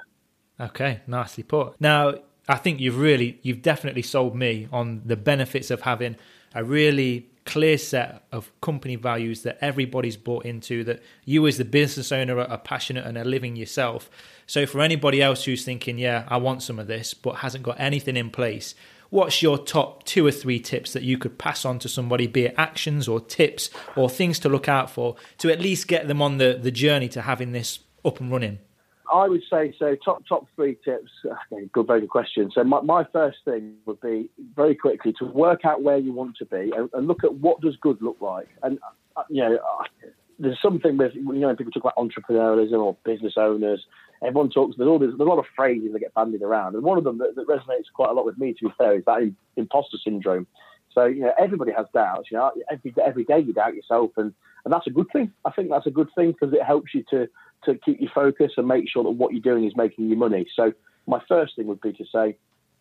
[0.60, 1.80] Okay, nicely put.
[1.82, 2.16] Now,
[2.48, 6.16] I think you've really, you've definitely sold me on the benefits of having
[6.54, 11.66] a really clear set of company values that everybody's bought into, that you as the
[11.66, 14.10] business owner are passionate and are living yourself.
[14.48, 17.80] So for anybody else who's thinking, yeah, I want some of this, but hasn't got
[17.80, 18.74] anything in place,
[19.10, 22.46] what's your top two or three tips that you could pass on to somebody, be
[22.46, 26.22] it actions or tips or things to look out for to at least get them
[26.22, 28.60] on the, the journey to having this up and running?
[29.12, 29.96] I would say so.
[30.04, 31.12] Top top three tips.
[31.72, 32.52] Good, very good question.
[32.54, 36.38] So my, my first thing would be very quickly to work out where you want
[36.38, 38.50] to be and, and look at what does good look like.
[38.64, 38.80] And
[39.16, 40.08] uh, you know, uh,
[40.40, 43.86] there's something with you know people talk about entrepreneurialism or business owners.
[44.24, 44.76] Everyone talks.
[44.78, 47.18] There's all there's a lot of phrases that get bandied around, and one of them
[47.20, 50.48] that, that resonates quite a lot with me, to be fair, is that imposter syndrome.
[50.94, 52.30] So you know, everybody has doubts.
[52.32, 55.32] You know, every every day you doubt yourself, and and that's a good thing.
[55.46, 57.28] I think that's a good thing because it helps you to
[57.66, 60.48] to keep you focused and make sure that what you're doing is making you money.
[60.56, 60.74] So
[61.08, 62.38] my first thing would be to say,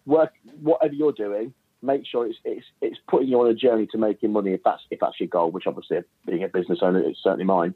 [0.07, 3.99] work whatever you're doing, make sure it's it's it's putting you on a journey to
[3.99, 7.17] making money if that's if that's your goal, which obviously being a business owner is
[7.23, 7.75] certainly mine.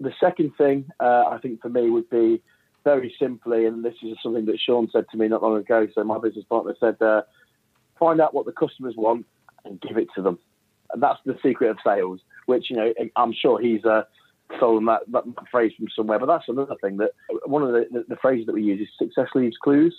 [0.00, 2.42] The second thing uh, I think for me would be
[2.84, 5.88] very simply, and this is something that Sean said to me not long ago.
[5.94, 7.22] So my business partner said, uh,
[7.98, 9.26] find out what the customers want
[9.64, 10.38] and give it to them.
[10.92, 14.02] And that's the secret of sales, which you know I'm sure he's uh,
[14.56, 16.18] stolen that, that phrase from somewhere.
[16.18, 17.10] But that's another thing that
[17.46, 19.94] one of the, the, the phrases that we use is success leaves clues.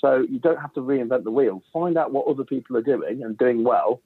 [0.00, 1.62] So you don't have to reinvent the wheel.
[1.72, 4.00] Find out what other people are doing and doing well,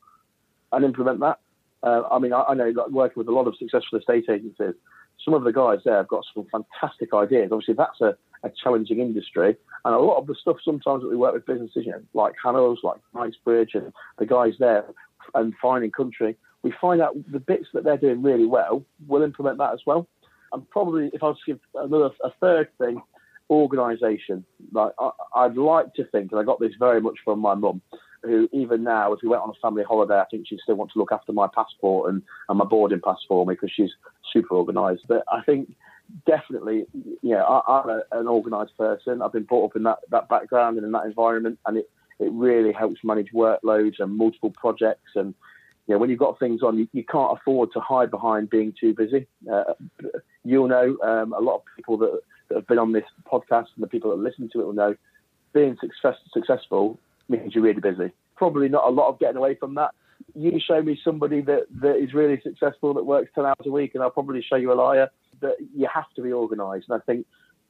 [0.72, 1.38] and implement that.
[1.82, 4.74] Uh, I mean, I, I know like, working with a lot of successful estate agencies,
[5.24, 7.50] some of the guys there have got some fantastic ideas.
[7.50, 11.16] Obviously, that's a, a challenging industry, and a lot of the stuff sometimes that we
[11.16, 14.84] work with businesses, you know, like Hano's, like Knightsbridge, and the guys there,
[15.34, 19.22] and Fine and Country, we find out the bits that they're doing really well, we'll
[19.22, 20.06] implement that as well.
[20.52, 23.00] And probably, if I was to give another a third thing,
[23.50, 24.44] organisation.
[24.72, 24.92] Like
[25.34, 27.82] I, would like to think, and I got this very much from my mum.
[28.22, 30.92] who even now, if we went on a family holiday, I think she'd still want
[30.92, 33.90] to look after my passport and, and my boarding pass for me because she's
[34.32, 35.02] super organised.
[35.08, 35.74] But I think
[36.26, 36.86] definitely,
[37.22, 39.20] yeah, I, am an organised person.
[39.20, 42.30] I've been brought up in that, that background and in that environment, and it, it
[42.32, 45.10] really helps manage workloads and multiple projects.
[45.16, 45.34] And
[45.90, 48.94] know, when you've got things on, you, you can't afford to hide behind being too
[48.94, 49.26] busy.
[49.50, 49.74] Uh,
[50.44, 53.82] you'll know um, a lot of people that, that have been on this podcast and
[53.82, 54.94] the people that listen to it will know
[55.52, 56.98] being success, successful
[57.28, 58.12] means you're really busy.
[58.36, 59.94] Probably not a lot of getting away from that.
[60.34, 63.94] You show me somebody that, that is really successful that works 10 hours a week,
[63.94, 65.10] and I'll probably show you a liar.
[65.40, 66.86] But you have to be organised.
[66.88, 67.26] And I think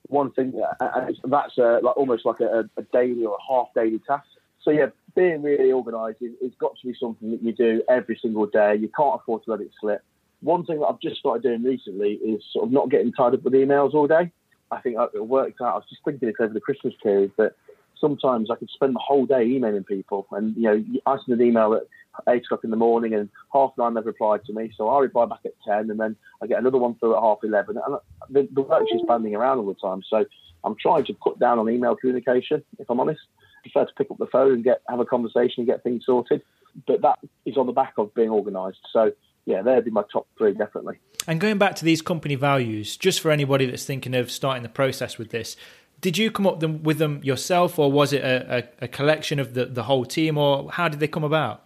[0.09, 4.01] one thing, and that's a, like almost like a, a, daily or a half daily
[4.07, 4.27] task.
[4.63, 8.47] So, yeah, being really organised is, got to be something that you do every single
[8.47, 8.77] day.
[8.77, 10.03] You can't afford to let it slip.
[10.41, 13.43] One thing that I've just started doing recently is sort of not getting tied up
[13.43, 14.31] with emails all day.
[14.71, 15.73] I think it worked out.
[15.73, 17.55] I was just thinking this over the Christmas period that
[18.01, 21.47] sometimes I could spend the whole day emailing people, and you know, I send an
[21.47, 21.83] email at
[22.29, 25.27] eight o'clock in the morning, and half nine they've replied to me, so I reply
[25.27, 28.49] back at ten, and then I get another one through at half eleven, and the,
[28.53, 30.03] the work's just banding around all the time.
[30.09, 30.25] So
[30.65, 33.21] I'm trying to put down on email communication, if I'm honest.
[33.63, 36.43] Prefer to pick up the phone and get have a conversation and get things sorted,
[36.87, 38.81] but that is on the back of being organised.
[38.93, 39.13] So
[39.47, 40.99] yeah, they'd be my top three definitely.
[41.27, 44.69] And going back to these company values, just for anybody that's thinking of starting the
[44.69, 45.57] process with this,
[46.01, 49.53] did you come up with them yourself, or was it a, a, a collection of
[49.55, 51.63] the, the whole team, or how did they come about?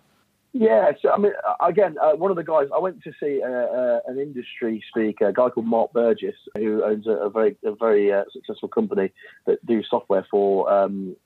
[0.56, 1.32] Yeah, so I mean,
[1.66, 5.26] again, uh, one of the guys I went to see uh, uh, an industry speaker,
[5.26, 9.12] a guy called Mark Burgess, who owns a, a very a very uh, successful company
[9.46, 11.16] that do software for um,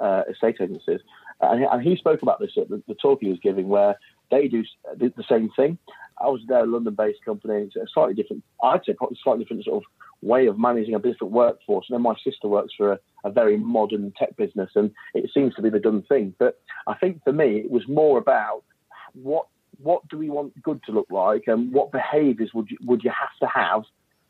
[0.00, 1.00] uh, estate agencies,
[1.40, 3.96] and, and, he spoke about this at the, the, talk he was giving, where
[4.30, 4.64] they do
[4.98, 5.78] the same thing.
[6.18, 9.64] I was there, a London-based company, it's a slightly different, I'd say, probably slightly different
[9.64, 9.84] sort of
[10.22, 11.86] way of managing a different workforce.
[11.88, 15.54] And then my sister works for a, a, very modern tech business, and it seems
[15.54, 16.34] to be the done thing.
[16.38, 18.62] But I think for me, it was more about
[19.14, 19.46] what
[19.82, 23.10] what do we want good to look like, and what behaviours would you, would you
[23.10, 23.84] have to have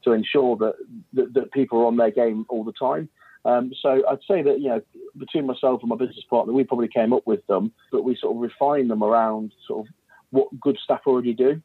[0.05, 0.75] to ensure that,
[1.13, 3.09] that, that people are on their game all the time.
[3.45, 4.83] Um, so I'd say that you know
[5.17, 8.37] between myself and my business partner, we probably came up with them, but we sort
[8.37, 9.95] of refined them around sort of
[10.31, 11.63] what good staff already do.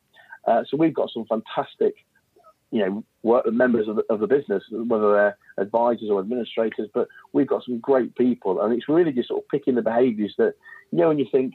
[0.47, 1.95] Uh, so we've got some fantastic
[2.71, 6.89] you know, work, members of the, of the business, whether they're advisors or administrators.
[6.93, 10.33] But we've got some great people, and it's really just sort of picking the behaviours
[10.37, 10.55] that
[10.91, 11.53] you know when you think,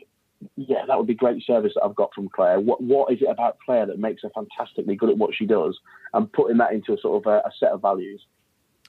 [0.57, 2.61] yeah, that would be great service that I've got from Claire.
[2.61, 5.79] What what is it about Claire that makes her fantastically good at what she does,
[6.15, 8.25] and putting that into a sort of a, a set of values.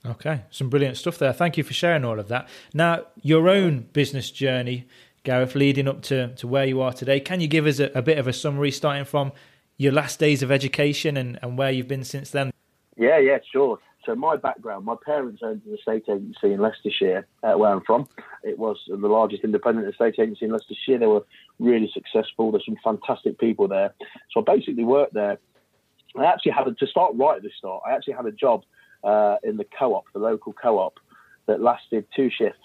[0.04, 1.32] Okay, some brilliant stuff there.
[1.32, 2.48] Thank you for sharing all of that.
[2.74, 4.88] Now, your own business journey,
[5.22, 8.02] Gareth, leading up to, to where you are today, can you give us a, a
[8.02, 9.30] bit of a summary starting from
[9.76, 12.52] your last days of education and, and where you've been since then?
[12.96, 13.78] Yeah, yeah, sure.
[14.04, 18.08] So my background, my parents owned an estate agency in Leicestershire, uh, where I'm from.
[18.42, 20.98] It was the largest independent estate agency in Leicestershire.
[20.98, 21.24] They were
[21.60, 22.50] really successful.
[22.50, 23.94] There's some fantastic people there.
[24.32, 25.38] So I basically worked there.
[26.18, 27.84] I actually had a, to start right at the start.
[27.86, 28.64] I actually had a job
[29.04, 30.98] uh, in the co-op, the local co-op,
[31.46, 32.58] that lasted two shifts.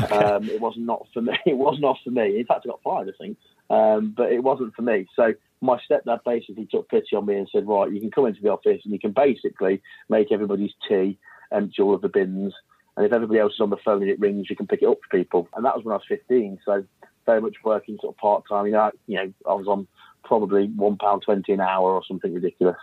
[0.00, 0.14] Okay.
[0.14, 1.38] Um, it was not for me.
[1.46, 2.38] It was not for me.
[2.38, 3.38] In fact, I got fired, I think.
[3.70, 5.06] Um, but it wasn't for me.
[5.14, 8.40] So my stepdad basically took pity on me and said, right, you can come into
[8.40, 11.18] the office and you can basically make everybody's tea,
[11.52, 12.54] empty all of the bins,
[12.98, 14.88] and if everybody else is on the phone and it rings, you can pick it
[14.88, 15.48] up for people.
[15.54, 16.84] And that was when I was 15, so
[17.26, 18.66] very much working sort of part time.
[18.66, 19.86] You know, you know, I was on
[20.24, 22.76] probably one pound twenty an hour or something ridiculous.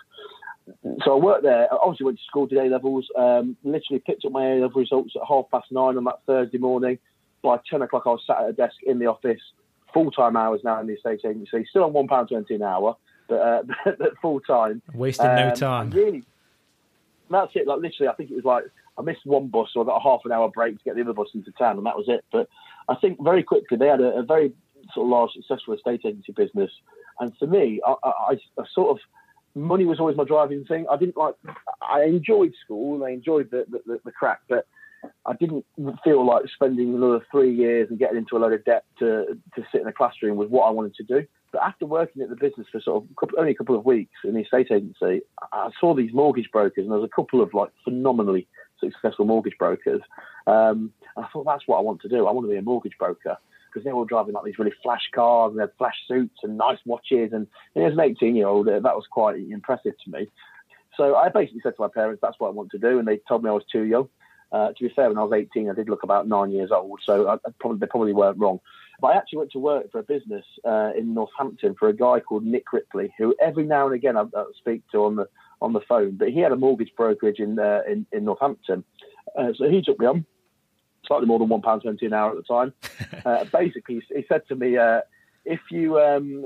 [1.04, 1.72] So I worked there.
[1.72, 3.08] I obviously went to school, did A levels.
[3.16, 6.58] Um, literally picked up my A level results at half past nine on that Thursday
[6.58, 6.98] morning.
[7.44, 9.42] By ten o'clock, I was sat at a desk in the office
[9.96, 12.98] full time hours now in the estate agency, still on one pound twenty an hour,
[13.28, 13.64] but, uh,
[13.98, 14.82] but full time.
[14.94, 15.90] Wasting um, no time.
[15.92, 16.24] Really,
[17.32, 17.66] that's it.
[17.66, 18.66] Like literally, I think it was like
[18.98, 21.02] I missed one bus, so I got a half an hour break to get the
[21.02, 22.24] other bus into town, and that was it.
[22.32, 22.50] But
[22.90, 24.54] I think very quickly they had a, a very
[24.94, 26.72] sort of large, successful estate agency business,
[27.20, 29.00] and for me, I, I, I sort of
[29.56, 30.86] money was always my driving thing.
[30.92, 31.36] I didn't like.
[31.82, 34.68] I enjoyed school and I enjoyed the the, the, the crack, but
[35.26, 35.66] I didn't
[36.04, 39.66] feel like spending another three years and getting into a load of debt to to
[39.72, 41.26] sit in a classroom was what I wanted to do.
[41.52, 44.34] But after working at the business for sort of only a couple of weeks in
[44.34, 45.22] the estate agency,
[45.54, 48.48] I saw these mortgage brokers, and there was a couple of like phenomenally
[48.80, 50.02] successful mortgage brokers.
[50.48, 52.28] Um, I thought that's what I want to do.
[52.28, 53.38] I want to be a mortgage broker
[53.76, 56.58] because they were driving like these really flash cars and they had flash suits and
[56.58, 57.34] nice watches.
[57.34, 60.28] And, and as an 18 year old, that was quite impressive to me.
[60.96, 63.00] So I basically said to my parents, that's what I want to do.
[63.00, 64.08] And they told me I was too young.
[64.52, 67.02] Uh, to be fair, when I was 18, I did look about nine years old,
[67.04, 68.62] so I, I probably, they probably weren't wrong.
[69.02, 72.22] But I actually went to work for a business uh, in Northampton for a guy
[72.22, 75.28] called Nick Ripley, who every now and again I, I speak to on the
[75.62, 76.12] on the phone.
[76.12, 78.86] But he had a mortgage brokerage in uh, in, in, Northampton,
[79.38, 80.26] uh, so he took me on.
[81.08, 82.74] Slightly more than one pound twenty an hour at the time.
[83.26, 85.02] uh, basically, he said to me, uh,
[85.46, 86.44] "If you," um,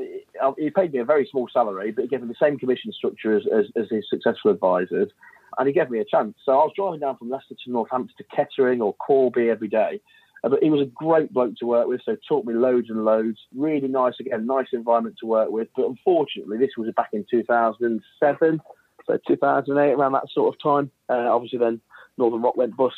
[0.57, 3.35] he paid me a very small salary, but he gave me the same commission structure
[3.37, 5.09] as, as, as his successful advisors,
[5.57, 6.35] and he gave me a chance.
[6.43, 10.01] So I was driving down from Leicester to Northampton to Kettering or Corby every day.
[10.43, 13.03] Uh, but he was a great bloke to work with, so taught me loads and
[13.03, 13.39] loads.
[13.55, 15.67] Really nice, again, nice environment to work with.
[15.75, 18.61] But unfortunately, this was back in 2007,
[19.05, 20.91] so 2008, around that sort of time.
[21.09, 21.81] Uh, obviously, then
[22.17, 22.95] Northern Rock went bust.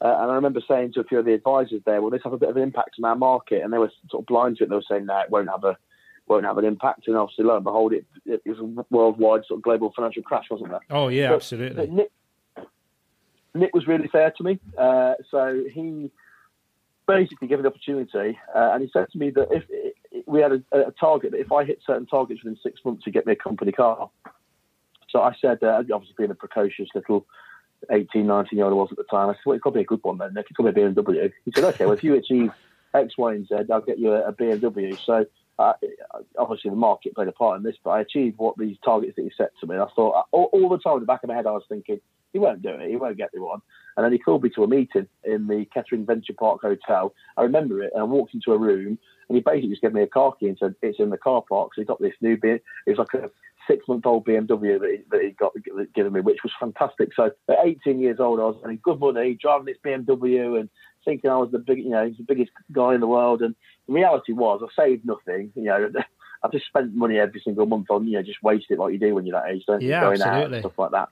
[0.00, 2.32] Uh, and I remember saying to a few of the advisors there, "Well, this have
[2.32, 4.64] a bit of an impact on our market," and they were sort of blind to
[4.64, 4.70] it.
[4.70, 5.76] They were saying, "No, it won't have a
[6.28, 9.58] won't have an impact." And obviously, lo and behold, it, it was a worldwide sort
[9.58, 10.80] of global financial crash, wasn't there?
[10.90, 11.86] Oh yeah, But- absolutely.
[11.86, 12.10] but Nick,
[13.54, 14.60] Nick was really fair to me.
[14.76, 16.12] Uh, so he
[17.08, 19.64] basically gave me the opportunity, uh, and he said to me that if
[20.26, 23.14] we had a, a target, that if I hit certain targets within six months, he'd
[23.14, 24.10] get me a company car.
[25.08, 27.26] So I said, uh, obviously being a precocious little
[27.90, 29.74] 18, 19 year old I was at the time, I said, well, it's got to
[29.74, 30.46] be a good one then, Nick.
[30.48, 31.32] It's got to be a BMW.
[31.44, 32.52] He said, okay, well, if you achieve
[32.94, 34.98] X, Y, and Z, I'll get you a, a BMW.
[35.04, 35.26] So
[35.58, 35.72] uh,
[36.38, 39.22] obviously the market played a part in this, but I achieved what these targets that
[39.22, 39.74] he set to me.
[39.74, 41.64] And I thought, all, all the time in the back of my head, I was
[41.68, 42.00] thinking,
[42.32, 42.90] he won't do it.
[42.90, 43.60] He won't get me one.
[43.96, 47.12] And then he called me to a meeting in the Kettering Venture Park Hotel.
[47.36, 47.90] I remember it.
[47.94, 50.46] And I walked into a room and he basically just gave me a car key
[50.46, 51.74] and said, it's in the car park.
[51.74, 52.62] So he got this new, bit.
[52.86, 53.30] it was like a
[53.68, 55.52] six month old BMW that he, that he got
[55.94, 57.10] given me, which was fantastic.
[57.14, 60.68] So at 18 years old, I was earning good money, driving this BMW and
[61.04, 63.42] thinking I was the big, you know, the biggest guy in the world.
[63.42, 63.54] And
[63.86, 65.90] the reality was I saved nothing, you know.
[66.42, 68.98] I just spent money every single month on, you know, just waste it like you
[68.98, 69.82] do when you're that age, don't?
[69.82, 71.08] Yeah, Going out and stuff like that.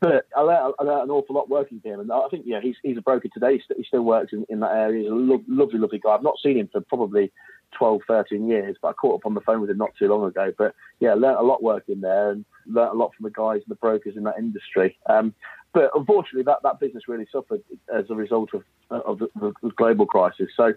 [0.00, 2.60] But I learned, I learned an awful lot working for him, and I think yeah,
[2.60, 3.62] he's he's a broker today.
[3.68, 5.02] He He still works in, in that area.
[5.02, 6.10] He's a lo- lovely, lovely guy.
[6.10, 7.30] I've not seen him for probably
[7.76, 10.24] 12, 13 years, but I caught up on the phone with him not too long
[10.24, 10.52] ago.
[10.56, 13.68] But yeah, learnt a lot working there, and learnt a lot from the guys and
[13.68, 14.98] the brokers in that industry.
[15.08, 15.34] Um,
[15.72, 17.62] but unfortunately, that, that business really suffered
[17.94, 19.28] as a result of of the,
[19.62, 20.48] the global crisis.
[20.56, 20.74] So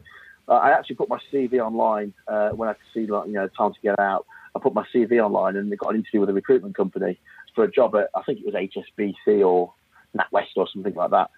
[0.47, 3.47] uh, I actually put my CV online uh, when I could see like you know
[3.49, 4.25] time to get out.
[4.55, 7.19] I put my CV online and got an interview with a recruitment company
[7.53, 9.73] for a job at I think it was HSBC or
[10.17, 11.29] NatWest or something like that.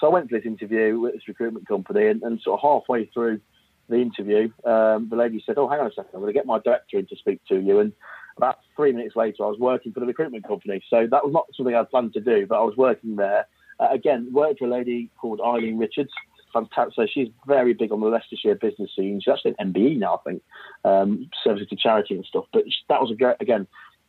[0.00, 3.06] So I went for this interview with this recruitment company, and, and sort of halfway
[3.06, 3.40] through
[3.88, 6.46] the interview, um, the lady said, "Oh, hang on a second, I'm going to get
[6.46, 7.92] my director in to speak to you." And
[8.36, 10.82] about three minutes later, I was working for the recruitment company.
[10.88, 13.46] So that was not something I planned to do, but I was working there.
[13.78, 16.12] Uh, again, worked for a lady called Eileen Richards.
[16.52, 16.94] Fantastic.
[16.94, 19.20] So she's very big on the Leicestershire business scene.
[19.20, 20.42] She's actually an MBE now, I think,
[20.84, 22.44] um, services to charity and stuff.
[22.52, 23.66] But that was a again,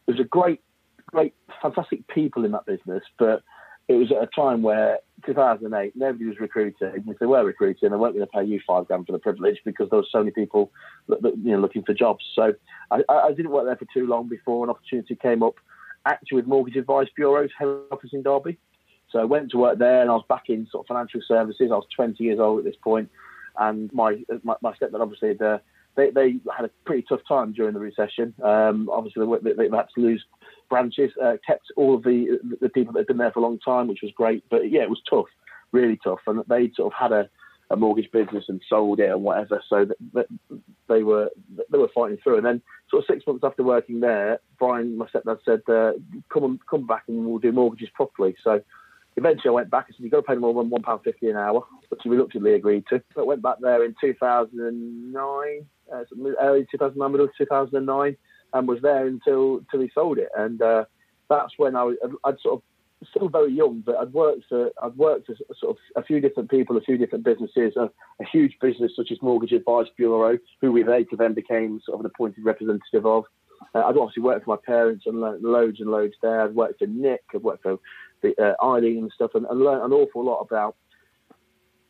[0.07, 0.61] it was a great,
[1.07, 3.03] great, fantastic people in that business.
[3.17, 3.41] But
[3.87, 7.03] it was at a time where 2008, nobody was recruiting.
[7.07, 9.57] If they were recruiting, they weren't going to pay you five grand for the privilege
[9.63, 10.71] because there were so many people,
[11.07, 12.25] you know, looking for jobs.
[12.35, 12.53] So
[12.91, 15.55] I, I didn't work there for too long before an opportunity came up,
[16.05, 18.57] actually with Mortgage Advice Bureau's head office in Derby.
[19.11, 21.69] So I went to work there, and I was back in sort of financial services.
[21.71, 23.09] I was 20 years old at this point,
[23.57, 25.57] and my my, my stepdad obviously had, uh,
[25.95, 28.33] they they had a pretty tough time during the recession.
[28.43, 30.25] Um, obviously, they, they, they had to lose
[30.69, 33.59] branches, uh, kept all of the the people that had been there for a long
[33.59, 34.43] time, which was great.
[34.49, 35.27] But yeah, it was tough,
[35.71, 37.29] really tough, and they sort of had a,
[37.69, 39.61] a mortgage business and sold it and whatever.
[39.69, 40.27] So that, that
[40.87, 41.29] they were
[41.71, 42.37] they were fighting through.
[42.37, 45.93] And then sort of six months after working there, Brian, my stepdad, said, uh,
[46.31, 48.61] "Come come back and we'll do mortgages properly." So
[49.17, 51.63] eventually I went back and said, you've got to pay more than £1.50 an hour,
[51.89, 53.01] which he reluctantly agreed to.
[53.15, 56.03] But I went back there in 2009, uh,
[56.41, 58.17] early 2009, middle of 2009,
[58.55, 60.29] and was there until, until he sold it.
[60.35, 60.85] And uh,
[61.29, 62.61] that's when I was, I'd sort of,
[63.09, 66.49] still very young, but I'd worked for, I'd worked for sort of a few different
[66.49, 67.91] people, a few different businesses, a,
[68.21, 71.99] a huge business such as Mortgage Advice Bureau, who we later then became sort of
[71.99, 73.25] an appointed representative of.
[73.75, 76.41] Uh, I'd obviously worked for my parents and learned loads and loads there.
[76.41, 77.77] I'd worked for Nick, I'd worked for
[78.23, 80.75] the uh, Eileen and stuff, and, and learned an awful lot about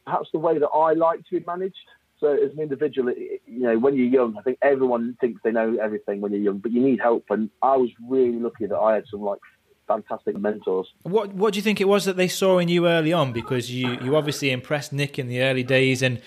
[0.05, 1.87] perhaps the way that I like to be managed.
[2.25, 6.21] As an individual, you know, when you're young, I think everyone thinks they know everything
[6.21, 7.25] when you're young, but you need help.
[7.29, 9.39] And I was really lucky that I had some like
[9.87, 10.87] fantastic mentors.
[11.03, 13.33] What What do you think it was that they saw in you early on?
[13.33, 16.21] Because you you obviously impressed Nick in the early days, and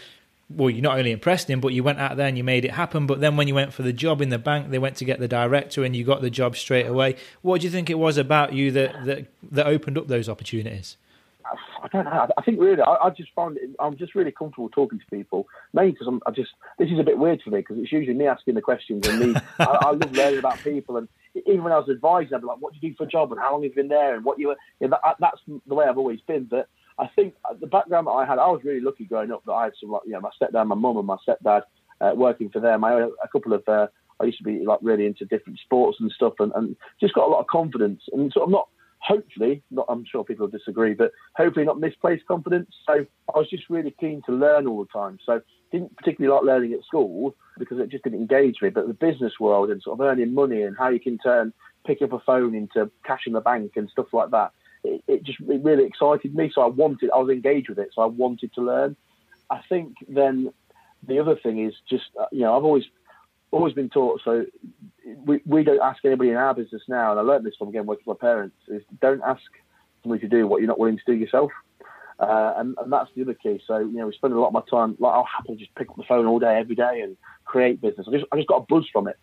[0.51, 2.73] well, you not only impressed him, but you went out there and you made it
[2.73, 3.07] happen.
[3.07, 5.21] But then when you went for the job in the bank, they went to get
[5.21, 7.17] the director, and you got the job straight away.
[7.43, 10.97] What do you think it was about you that that that opened up those opportunities?
[11.83, 12.29] I don't know.
[12.37, 15.47] I- think really, I, I just find it, I'm just really comfortable talking to people,
[15.75, 18.17] mainly because I'm I just this is a bit weird for me because it's usually
[18.17, 19.41] me asking the questions and me.
[19.59, 21.09] I, I love learning about people, and
[21.47, 23.33] even when I was advising, I'd be like, "What do you do for a job?
[23.33, 24.15] And how long have you been there?
[24.15, 26.45] And what you were?" You know, that, that's the way I've always been.
[26.45, 26.69] But
[26.99, 29.65] I think the background that I had, I was really lucky growing up that I
[29.65, 31.63] had some like you know my stepdad, my mum, and my stepdad
[32.01, 32.85] uh, working for them.
[32.85, 33.69] I had a couple of.
[33.69, 33.89] Uh,
[34.21, 37.29] I used to be like really into different sports and stuff, and, and just got
[37.29, 38.69] a lot of confidence and sort of not
[39.01, 42.71] hopefully, not, I'm sure people will disagree, but hopefully not misplaced confidence.
[42.87, 45.19] So I was just really keen to learn all the time.
[45.25, 45.41] So
[45.71, 48.71] didn't particularly like learning at school because it just didn't engage me.
[48.71, 51.53] But the business world and sort of earning money and how you can turn
[51.87, 54.53] pick up a phone into cash in the bank and stuff like that,
[54.85, 56.51] it, it just it really excited me.
[56.55, 57.91] So I wanted, I was engaged with it.
[57.95, 58.97] So I wanted to learn.
[59.51, 60.53] I think then
[61.07, 62.85] the other thing is just uh, you know I've always
[63.51, 64.45] always been taught so
[65.25, 67.87] we, we don't ask anybody in our business now, and I learned this from again
[67.87, 69.43] working with my parents, is don't ask
[70.03, 71.51] somebody to do what you're not willing to do yourself.
[72.19, 73.61] Uh, and, and, that's the other key.
[73.65, 75.89] So, you know, we spend a lot of my time, like I'll happily just pick
[75.89, 78.09] up the phone all day, every day and create business.
[78.09, 79.17] I just, I just got a buzz from it.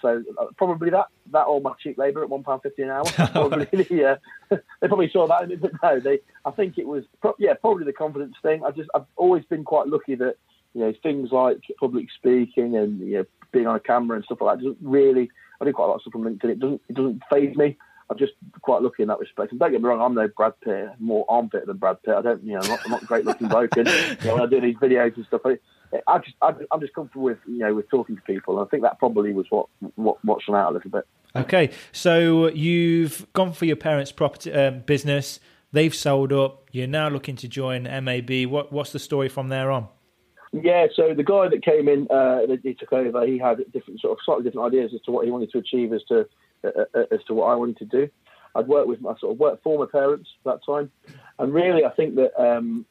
[0.00, 3.04] So uh, probably that, that or my cheap labour at £1.50 an hour.
[3.30, 4.16] probably, yeah,
[4.50, 7.04] they probably saw that, but no, they, I think it was,
[7.38, 8.64] yeah, probably the confidence thing.
[8.64, 10.34] I just, I've always been quite lucky that,
[10.74, 14.38] you know, things like public speaking and, you know, being on a camera and stuff
[14.40, 15.30] like that doesn't really,
[15.60, 16.50] I do quite a lot of stuff on LinkedIn.
[16.50, 17.76] It doesn't, it doesn't phase me.
[18.10, 19.52] I'm just quite lucky in that respect.
[19.52, 22.14] And don't get me wrong, I'm no Brad Pitt, more armpit than Brad Pitt.
[22.14, 23.74] I don't, you know, I'm not, I'm not great looking bloke.
[23.76, 25.58] You know, when I do these videos and stuff, I,
[26.06, 28.58] I just, I, am just comfortable with, you know, with talking to people.
[28.58, 31.06] And I think that probably was what, what, what shone out a little bit.
[31.34, 35.40] Okay, so you've gone for your parents' property uh, business.
[35.72, 36.68] They've sold up.
[36.70, 38.46] You're now looking to join MAB.
[38.46, 39.88] What, what's the story from there on?
[40.52, 44.00] Yeah, so the guy that came in, uh, that he took over, he had different,
[44.00, 46.28] sort of slightly different ideas as to what he wanted to achieve as to
[46.64, 48.08] uh, uh, as to what I wanted to do.
[48.54, 50.90] I'd worked with my sort of work for my parents at that time,
[51.38, 52.84] and really I think that um,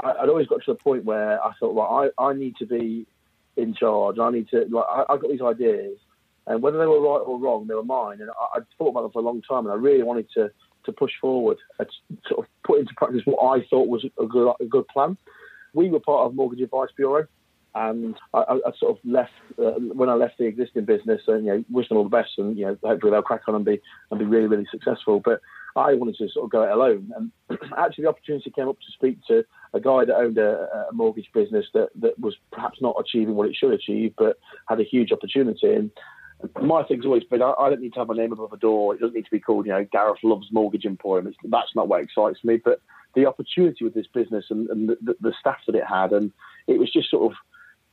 [0.00, 2.66] I, would always got to the point where I thought, well, I, I need to
[2.66, 3.06] be
[3.56, 4.18] in charge.
[4.20, 5.98] I need to like I, I got these ideas,
[6.46, 9.02] and whether they were right or wrong, they were mine, and I, would thought about
[9.02, 10.52] them for a long time, and I really wanted to
[10.84, 11.88] to push forward, and
[12.28, 15.16] sort of put into practice what I thought was a good a good plan.
[15.74, 17.26] We were part of Mortgage Advice Bureau,
[17.74, 21.52] and I, I, sort of left uh, when I left the existing business, and you
[21.52, 23.80] know, wish them all the best, and you know, hopefully they'll crack on and be
[24.10, 25.20] and be really, really successful.
[25.24, 25.40] But
[25.74, 28.92] I wanted to sort of go it alone, and actually the opportunity came up to
[28.92, 32.96] speak to a guy that owned a, a mortgage business that that was perhaps not
[33.00, 35.72] achieving what it should achieve, but had a huge opportunity.
[35.72, 35.90] And
[36.60, 38.94] my thing's always been I, I, don't need to have my name above a door.
[38.94, 41.26] It doesn't need to be called, you know, Gareth Love's Mortgage Emporium.
[41.26, 42.58] It's, that's not what excites me.
[42.62, 42.80] But
[43.14, 46.32] the opportunity with this business and, and the, the, staff that it had, and
[46.66, 47.36] it was just sort of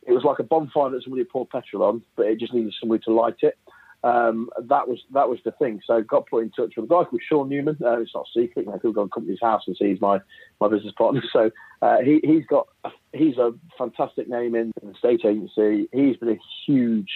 [0.07, 3.03] it was like a bonfire that somebody poured petrol on, but it just needed somebody
[3.03, 3.57] to light it.
[4.01, 5.81] Um, that was that was the thing.
[5.85, 7.77] So I got put in touch with a guy called Sean Newman.
[7.83, 8.65] Uh, it's not a secret.
[8.65, 10.19] Know, people go to Companies House and see he's my
[10.61, 11.21] my business partner.
[11.33, 11.51] So
[11.81, 12.67] uh, he he's got
[13.13, 15.89] he's a fantastic name in the state agency.
[15.91, 17.09] He's been a huge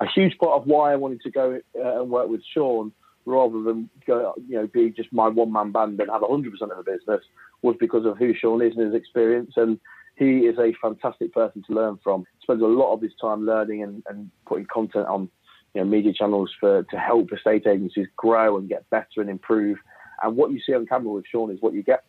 [0.00, 2.92] a huge part of why I wanted to go uh, and work with Sean
[3.26, 6.84] rather than go you know be just my one man band and have 100% of
[6.84, 7.22] the business
[7.62, 9.78] was because of who Sean is and his experience and
[10.16, 12.24] he is a fantastic person to learn from.
[12.42, 15.30] Spends a lot of his time learning and, and putting content on
[15.74, 19.78] you know, media channels for to help estate agencies grow and get better and improve.
[20.22, 22.04] And what you see on camera with Sean is what you get.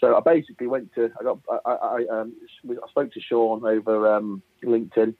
[0.00, 2.32] So I basically went to I got I, I, um,
[2.68, 5.14] I spoke to Sean over um, LinkedIn,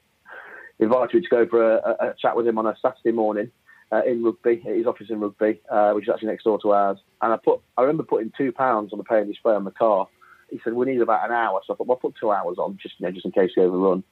[0.80, 3.50] invited me to go for a, a, chat with him on a Saturday morning.
[3.92, 6.98] Uh, in Rugby, his office in Rugby, uh, which is actually next door to ours.
[7.20, 9.70] And I put, I remember putting two pounds on the pay and display on the
[9.70, 10.08] car,
[10.50, 11.60] he said we need about an hour.
[11.66, 13.50] So I thought, well, I'll put two hours on just you know just in case
[13.56, 14.02] we overrun.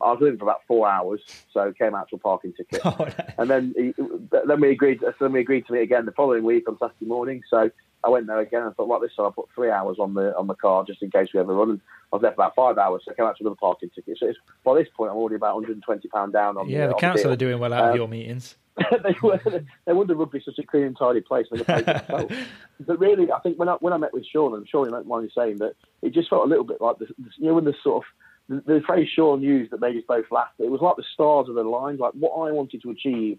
[0.00, 1.20] I was with him for about four hours,
[1.52, 3.12] so came out to a parking ticket, oh, no.
[3.36, 3.92] and then he,
[4.30, 5.02] then we agreed.
[5.20, 7.42] Then we agreed to meet again the following week on Saturday morning.
[7.50, 7.70] So
[8.04, 10.14] I went there again and I thought, well, this time I put three hours on
[10.14, 11.70] the on the car just in case we ever run.
[11.70, 11.80] And
[12.12, 14.18] I was there for about five hours, so I came out to another parking ticket.
[14.18, 14.32] So
[14.64, 16.68] by this point, I'm already about 120 pound down on.
[16.68, 18.56] Yeah, the, the council are doing well out um, of your meetings.
[19.02, 19.40] they were.
[19.86, 21.46] They wonder Rugby such a clean and tidy place.
[21.66, 25.24] but really, I think when I when I met with Sean, and Sean don't mind
[25.24, 27.10] me saying that it just felt a little bit like this.
[27.36, 28.10] You know, when the sort of
[28.48, 30.48] the, the phrase Sean used that made us both laugh.
[30.58, 32.00] It was like the stars of the lines.
[32.00, 33.38] Like what I wanted to achieve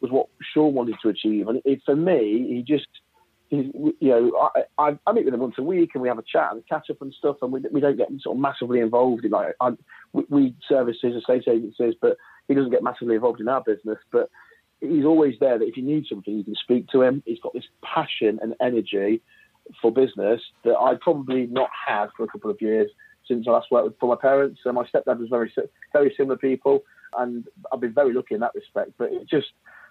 [0.00, 2.88] was what Sean wanted to achieve, and it, for me, he just.
[3.50, 6.22] you know, I, I, I, meet with him once a week and we have a
[6.22, 9.24] chat and catch up and stuff, and we, we don't get sort of massively involved
[9.24, 9.72] in like I,
[10.12, 12.16] we, we service his estate agencies, but
[12.46, 13.98] he doesn't get massively involved in our business.
[14.10, 14.30] But
[14.80, 17.22] he's always there that if you need something, you can speak to him.
[17.26, 19.22] He's got this passion and energy
[19.80, 22.90] for business that I probably not had for a couple of years
[23.28, 24.60] since I last worked with, for my parents.
[24.64, 25.52] And my stepdad was very
[25.92, 26.82] very similar people,
[27.18, 28.92] and I've been very lucky in that respect.
[28.98, 29.48] But it just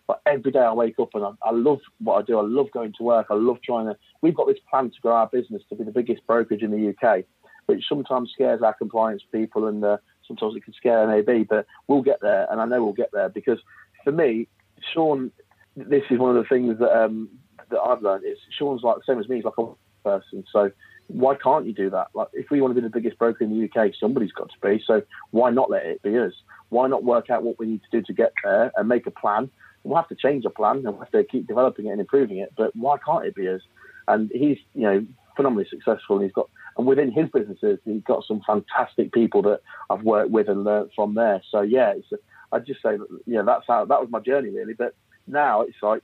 [0.07, 2.39] like every day I wake up and I, I, love what I do.
[2.39, 3.27] I love going to work.
[3.29, 3.95] I love trying to.
[4.21, 6.89] We've got this plan to grow our business to be the biggest brokerage in the
[6.89, 7.25] UK,
[7.67, 11.47] which sometimes scares our compliance people and uh, sometimes it can scare MAB.
[11.47, 13.59] But we'll get there, and I know we'll get there because
[14.03, 14.47] for me,
[14.93, 15.31] Sean,
[15.75, 17.29] this is one of the things that um,
[17.69, 19.37] that I've learned is Sean's like the same as me.
[19.37, 19.67] He's like a
[20.03, 20.43] person.
[20.51, 20.71] So
[21.07, 22.07] why can't you do that?
[22.13, 24.67] Like if we want to be the biggest broker in the UK, somebody's got to
[24.67, 24.83] be.
[24.85, 25.01] So
[25.31, 26.33] why not let it be us?
[26.69, 29.11] Why not work out what we need to do to get there and make a
[29.11, 29.49] plan?
[29.83, 32.37] We'll have to change a plan and we'll have to keep developing it and improving
[32.37, 32.53] it.
[32.57, 33.61] But why can't it be us?
[34.09, 35.05] and he's you know
[35.37, 36.17] phenomenally successful.
[36.17, 40.31] And he's got and within his businesses, he's got some fantastic people that I've worked
[40.31, 41.41] with and learned from there.
[41.49, 42.07] So yeah, it's,
[42.51, 44.73] I'd just say that yeah, that's how that was my journey really.
[44.73, 44.95] But
[45.27, 46.03] now it's like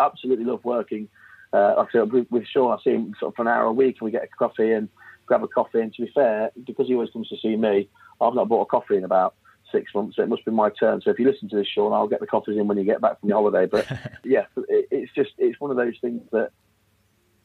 [0.00, 1.08] absolutely love working.
[1.52, 3.64] Uh, like I said, with, with Sean, I see him sort of for an hour
[3.64, 4.88] a week, and we get a coffee and
[5.26, 5.80] grab a coffee.
[5.80, 7.88] And to be fair, because he always comes to see me,
[8.20, 9.34] I've not bought a coffee in about
[9.70, 10.16] six months.
[10.16, 11.00] So it must be my turn.
[11.00, 13.00] So if you listen to this, Sean, I'll get the coffees in when you get
[13.00, 13.66] back from your holiday.
[13.66, 13.86] But
[14.24, 16.50] yeah, it, it's just it's one of those things that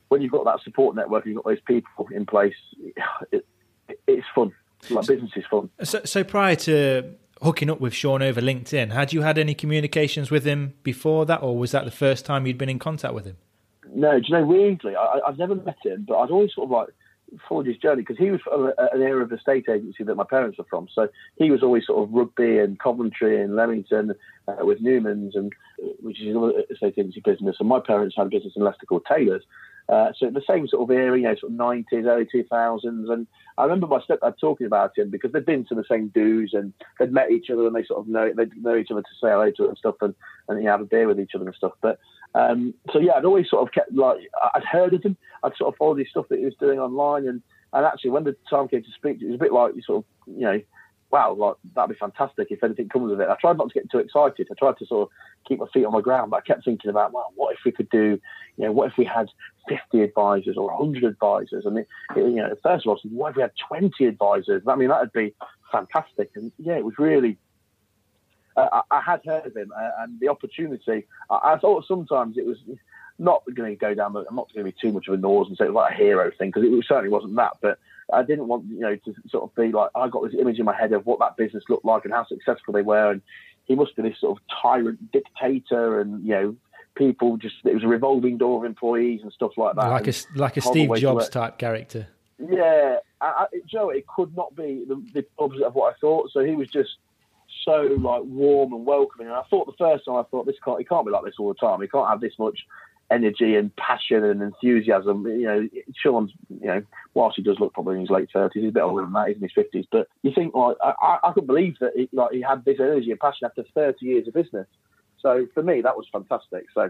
[0.08, 2.56] when you've got that support network, you've got those people in place.
[2.80, 2.96] It,
[3.32, 3.48] it,
[4.08, 4.54] it's fun.
[4.90, 5.70] Like business is fun.
[5.84, 10.30] So, so prior to hooking up with Sean over LinkedIn, had you had any communications
[10.30, 13.26] with him before that, or was that the first time you'd been in contact with
[13.26, 13.38] him?
[13.94, 16.72] No, do you know, weirdly, I, have never met him, but I'd always sort of
[16.72, 16.90] like
[17.48, 20.24] followed his journey because he was from an area of the state agency that my
[20.24, 20.88] parents were from.
[20.94, 24.16] So he was always sort of Rugby and Coventry and Leamington
[24.48, 25.54] uh, with Newman's, and
[26.02, 27.58] which is another estate agency business.
[27.60, 29.44] And my parents had a business in Leicester called Taylor's.
[29.90, 33.12] Uh, so the same sort of era, you know, sort of 90s, early 2000s.
[33.12, 33.26] And
[33.58, 36.74] I remember my stepdad talking about him because they'd been to the same dues and
[37.00, 39.30] they'd met each other and they sort of know, they'd know each other to say
[39.30, 40.14] hello to and stuff and,
[40.48, 41.74] and you know, have a beer with each other and stuff.
[41.82, 42.00] But
[42.36, 44.20] um, so yeah, I'd always sort of kept like
[44.54, 45.18] I'd heard of him.
[45.44, 47.42] I'd sort of followed his stuff that he was doing online, and
[47.74, 50.06] and actually when the time came to speak, it was a bit like you sort
[50.06, 50.62] of you know
[51.12, 53.30] wow, like that'd be fantastic if anything comes of it.
[53.30, 54.48] I tried not to get too excited.
[54.52, 56.90] I tried to sort of keep my feet on the ground, but I kept thinking
[56.90, 58.20] about, well, what if we could do,
[58.58, 59.28] you know, what if we had
[59.68, 61.66] 50 advisors or 100 advisors?
[61.66, 64.64] And, it, it, you know, first of all, what if we had 20 advisors?
[64.68, 65.34] I mean, that'd be
[65.72, 66.32] fantastic.
[66.36, 67.38] And yeah, it was really,
[68.56, 71.08] uh, I, I, had heard of him uh, and the opportunity.
[71.30, 72.58] I, I thought sometimes it was
[73.18, 75.48] not going to go down, I'm not going to be too much of a nose
[75.48, 77.54] and say it was like a hero thing because it certainly wasn't that.
[77.62, 77.80] But
[78.14, 80.66] I didn't want you know to sort of be like I got this image in
[80.66, 83.22] my head of what that business looked like and how successful they were, and
[83.66, 86.56] he must be this sort of tyrant dictator, and you know
[86.96, 90.14] people just it was a revolving door of employees and stuff like that, like a
[90.36, 92.08] like a Steve Jobs type character.
[92.40, 96.32] Yeah, I, I, Joe, it could not be the, the opposite of what I thought.
[96.32, 96.92] So he was just
[97.66, 99.28] so like warm and welcoming.
[99.28, 101.36] And I thought the first time I thought this can't, he can't be like this
[101.38, 101.82] all the time.
[101.82, 102.60] He can't have this much
[103.12, 105.26] energy and passion and enthusiasm.
[105.26, 106.82] You know, Sean's, you know,
[107.14, 109.28] whilst he does look probably in his late thirties, he's a bit older than that.
[109.28, 109.86] He's in his fifties.
[109.92, 113.12] But you think, like, I, I could believe that he, like he had this energy
[113.12, 114.68] and passion after thirty years of business.
[115.20, 116.66] So for me, that was fantastic.
[116.74, 116.90] So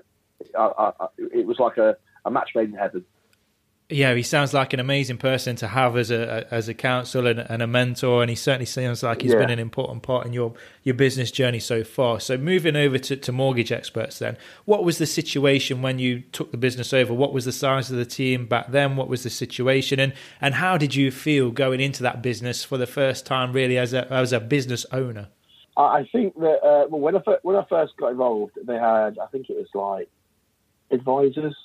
[0.58, 3.06] I, I, it was like a, a match made in heaven
[3.92, 7.40] yeah, he sounds like an amazing person to have as a as a counsel and,
[7.40, 9.40] and a mentor, and he certainly seems like he's yeah.
[9.40, 12.20] been an important part in your your business journey so far.
[12.20, 16.52] So moving over to, to mortgage experts, then, what was the situation when you took
[16.52, 17.16] the business over?
[17.16, 18.96] What was the size of the team back then?
[18.96, 22.78] What was the situation, and and how did you feel going into that business for
[22.78, 25.30] the first time, really as a as a business owner?
[25.76, 29.26] I think that uh, well, when I when I first got involved, they had I
[29.32, 30.10] think it was like
[30.92, 31.56] advisors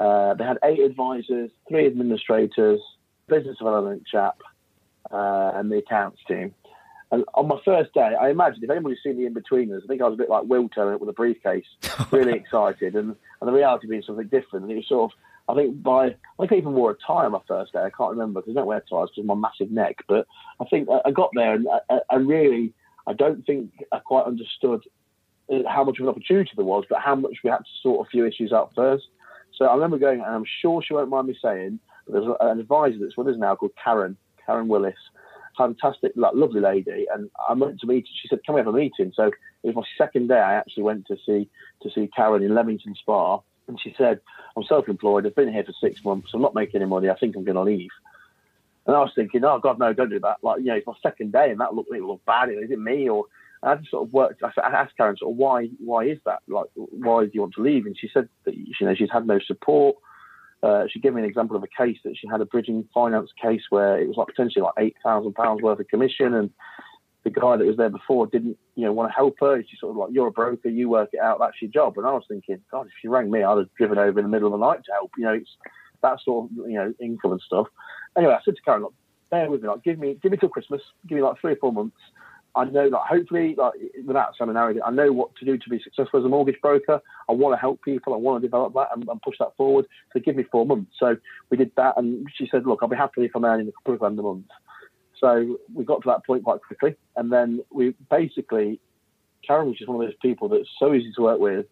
[0.00, 2.80] uh, they had eight advisors, three administrators,
[3.28, 4.38] business development chap,
[5.10, 6.54] uh, and the accounts team.
[7.12, 10.04] And on my first day, I imagine if anybody's seen the Inbetweeners, I think I
[10.04, 11.66] was a bit like Will turning up with a briefcase,
[12.10, 14.64] really excited, and, and the reality being something different.
[14.64, 17.26] And it was sort of, I think by, I think I even wore a tie
[17.26, 17.80] on my first day.
[17.80, 19.96] I can't remember because I don't wear ties because of my massive neck.
[20.08, 20.26] But
[20.60, 22.72] I think I got there and I, I really,
[23.06, 24.84] I don't think I quite understood
[25.68, 28.10] how much of an opportunity there was, but how much we had to sort a
[28.10, 29.08] few issues out first.
[29.60, 32.58] So I remember going, and I'm sure she won't mind me saying, but there's an
[32.60, 34.96] advisor that's with us now called Karen, Karen Willis,
[35.54, 37.06] fantastic, like, lovely lady.
[37.12, 38.08] And I went to meet.
[38.22, 40.38] She said, "Can we have a meeting?" So it was my second day.
[40.38, 41.46] I actually went to see
[41.82, 44.20] to see Karen in Leamington Spa, and she said,
[44.56, 45.26] "I'm self-employed.
[45.26, 46.30] I've been here for six months.
[46.32, 47.10] I'm not making any money.
[47.10, 47.90] I think I'm going to leave."
[48.86, 50.94] And I was thinking, "Oh God, no, don't do that." Like, you know, it's my
[51.02, 52.48] second day, and that looked it looked bad.
[52.48, 53.26] Is it me or
[53.62, 54.42] I just sort of worked.
[54.42, 56.40] I asked Karen sort of why why is that?
[56.48, 57.86] Like why do you want to leave?
[57.86, 59.96] And she said that you know she's had no support.
[60.62, 63.30] Uh, she gave me an example of a case that she had a bridging finance
[63.40, 66.50] case where it was like potentially like eight thousand pounds worth of commission, and
[67.24, 69.62] the guy that was there before didn't you know want to help her.
[69.62, 71.98] She sort of like you're a broker, you work it out, that's your job.
[71.98, 74.30] And I was thinking, God, if she rang me, I'd have driven over in the
[74.30, 75.10] middle of the night to help.
[75.18, 75.50] You know, it's
[76.02, 77.66] that sort of you know income and stuff.
[78.16, 78.94] Anyway, I said to Karen, look,
[79.30, 81.56] bear with me, like give me give me till Christmas, give me like three or
[81.56, 81.96] four months
[82.54, 83.74] I know that hopefully, like
[84.04, 87.00] without sounding arrogant, I know what to do to be successful as a mortgage broker.
[87.28, 88.12] I want to help people.
[88.12, 89.86] I want to develop that and, and push that forward.
[90.12, 90.92] So give me four months.
[90.98, 91.16] So
[91.50, 93.94] we did that, and she said, "Look, I'll be happy if I'm earning a couple
[93.94, 94.46] of grand a month."
[95.18, 98.80] So we got to that point quite quickly, and then we basically,
[99.46, 101.66] Karen was just one of those people that's so easy to work with,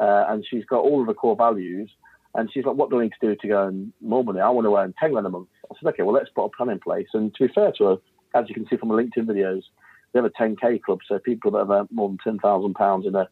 [0.00, 1.90] uh, and she's got all of the core values.
[2.34, 4.40] And she's like, "What do I need to do to go and more money?
[4.40, 6.48] I want to earn ten grand a month." I said, "Okay, well, let's put a
[6.48, 7.96] plan in place." And to be fair to her,
[8.34, 9.64] as you can see from the LinkedIn videos,
[10.12, 13.12] they have a 10k club, so people that have more than ten thousand pounds in
[13.12, 13.28] their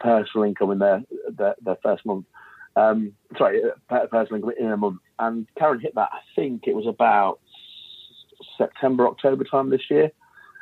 [0.00, 2.26] personal income in their, their, their first month.
[2.74, 5.00] Um, sorry, personal income in a month.
[5.18, 6.08] And Karen hit that.
[6.12, 7.40] I think it was about
[8.56, 10.10] September, October time this year,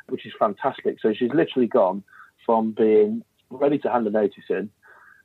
[0.09, 0.97] which is fantastic.
[1.01, 2.03] So she's literally gone
[2.45, 4.69] from being ready to hand a notice in.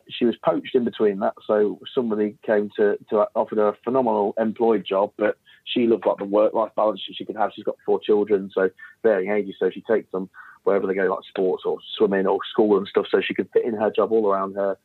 [0.09, 4.35] She was poached in between that, so somebody came to, to offer her a phenomenal
[4.39, 5.37] employed job, but
[5.67, 7.53] she loved like the work-life balance she could have.
[7.55, 8.71] She's got four children, so
[9.03, 10.31] varying ages, so she takes them
[10.65, 13.65] wherever they go, like sports or swimming or school and stuff, so she could fit
[13.65, 14.77] in her job all around her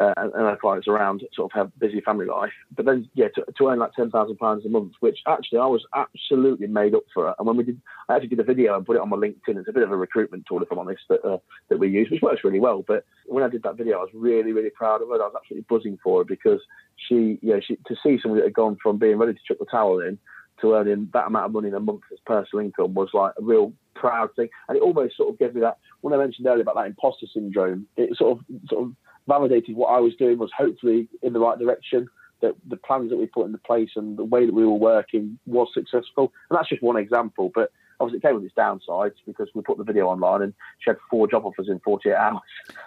[0.00, 2.52] uh, and, our clients around sort of have busy family life.
[2.76, 5.66] But then, yeah, to, to earn like ten thousand pounds a month, which actually I
[5.66, 7.34] was absolutely made up for it.
[7.38, 9.56] And when we did, I actually did a video and put it on my LinkedIn.
[9.56, 11.38] It's a bit of a recruitment tool, if I'm honest, that uh,
[11.68, 12.84] that we use, which works really well.
[12.86, 15.14] But when I did that video, I was really, really proud of her.
[15.14, 16.60] I was absolutely buzzing for her because
[16.96, 19.66] she, yeah, she to see somebody that had gone from being ready to chuck the
[19.66, 20.18] towel in
[20.60, 23.42] to earning that amount of money in a month as personal income was like a
[23.42, 24.48] real proud thing.
[24.68, 27.26] And it almost sort of gave me that when I mentioned earlier about that imposter
[27.32, 27.86] syndrome.
[27.96, 28.92] It sort of sort of
[29.26, 32.08] validated what I was doing was hopefully in the right direction.
[32.42, 35.38] That the plans that we put into place and the way that we were working
[35.46, 36.32] was successful.
[36.50, 37.50] And that's just one example.
[37.54, 37.70] But
[38.00, 40.98] obviously, it came with its downsides because we put the video online and she had
[41.10, 42.40] four job offers in 48 hours.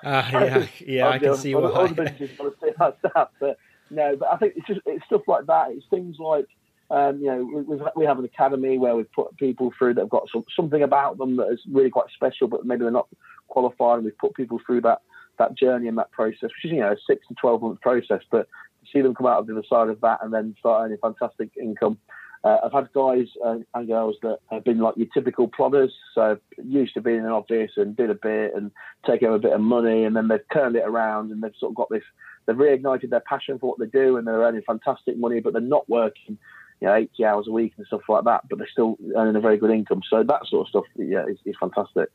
[0.03, 1.69] Uh, yeah, yeah, I can see why.
[1.69, 3.57] Other businesses want to say that, but
[3.89, 5.71] no, but I think it's just it's stuff like that.
[5.71, 6.47] It's things like
[6.89, 10.09] um, you know, we, we have an academy where we've put people through that have
[10.09, 13.09] got some, something about them that is really quite special, but maybe they're not
[13.47, 13.97] qualified.
[13.97, 15.01] And we've put people through that
[15.39, 18.21] that journey and that process, which is you know a six to twelve month process,
[18.31, 18.47] but
[18.81, 20.97] to see them come out of the other side of that and then start earning
[21.01, 21.97] fantastic income.
[22.43, 26.37] Uh, I've had guys uh, and girls that have been like your typical plodders, so
[26.63, 28.71] used to being in an office and did a bit and
[29.05, 31.75] home a bit of money, and then they've turned it around and they've sort of
[31.75, 32.03] got this.
[32.45, 35.61] They've reignited their passion for what they do, and they're earning fantastic money, but they're
[35.61, 36.37] not working
[36.79, 39.41] you know, 80 hours a week and stuff like that, but they're still earning a
[39.41, 40.01] very good income.
[40.09, 42.09] So that sort of stuff, yeah, is, is fantastic.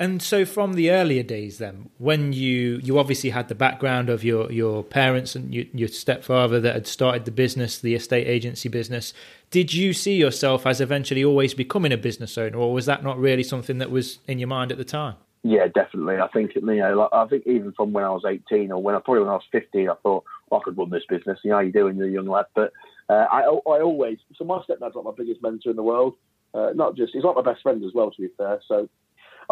[0.00, 4.24] And so, from the earlier days, then, when you you obviously had the background of
[4.24, 8.70] your your parents and your, your stepfather that had started the business, the estate agency
[8.70, 9.12] business,
[9.50, 13.18] did you see yourself as eventually always becoming a business owner, or was that not
[13.18, 15.16] really something that was in your mind at the time?
[15.42, 16.16] Yeah, definitely.
[16.16, 18.94] I think you know, like, I think even from when I was eighteen, or when
[18.94, 21.40] I probably when I was fifteen, I thought well, I could run this business.
[21.44, 22.46] You know, you doing, you're a young lad.
[22.54, 22.72] But
[23.10, 26.14] uh, I I always so my stepdad's like my biggest mentor in the world.
[26.54, 28.62] Uh, not just he's like my best friend as well, to be fair.
[28.66, 28.88] So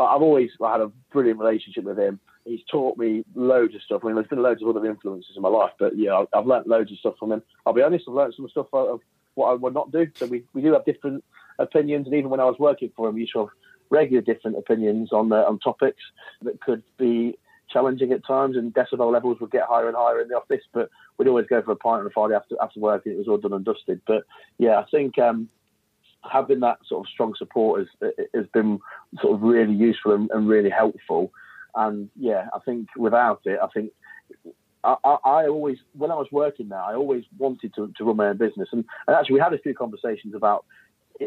[0.02, 2.20] I've always had a brilliant relationship with him.
[2.44, 4.02] He's taught me loads of stuff.
[4.02, 6.66] I mean, there's been loads of other influences in my life, but yeah, I've learned
[6.66, 7.42] loads of stuff from him.
[7.66, 9.00] I'll be honest, I've learned some stuff out of
[9.34, 10.06] what I would not do.
[10.14, 11.24] So we, we do have different
[11.58, 13.48] opinions, and even when I was working for him, we used to have
[13.90, 16.02] regular different opinions on uh, on topics
[16.42, 17.38] that could be
[17.70, 20.62] challenging at times, and decibel levels would get higher and higher in the office.
[20.72, 23.18] But we'd always go for a pint on a Friday after after work, and it
[23.18, 24.00] was all done and dusted.
[24.06, 24.24] But
[24.58, 25.48] yeah, I think um,
[26.30, 28.78] having that sort of strong support has has been
[29.20, 31.32] sort of really useful and, and really helpful.
[31.74, 33.92] And yeah, I think without it, I think
[34.84, 38.16] I, I, I, always, when I was working there, I always wanted to, to run
[38.16, 38.68] my own business.
[38.72, 40.64] And, and, actually, we had a few conversations about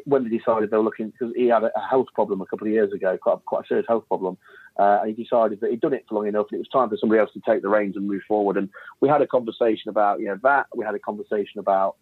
[0.06, 2.68] when they decided they were looking, because he had a, a, health problem a couple
[2.68, 4.38] of years ago, quite, quite a serious health problem.
[4.80, 6.90] Uh, and he decided that he'd done it for long enough and it was time
[6.90, 8.56] for somebody else to take the reins and move forward.
[8.56, 8.70] And
[9.02, 10.68] we had a conversation about, you know, that.
[10.76, 11.98] We had a conversation about,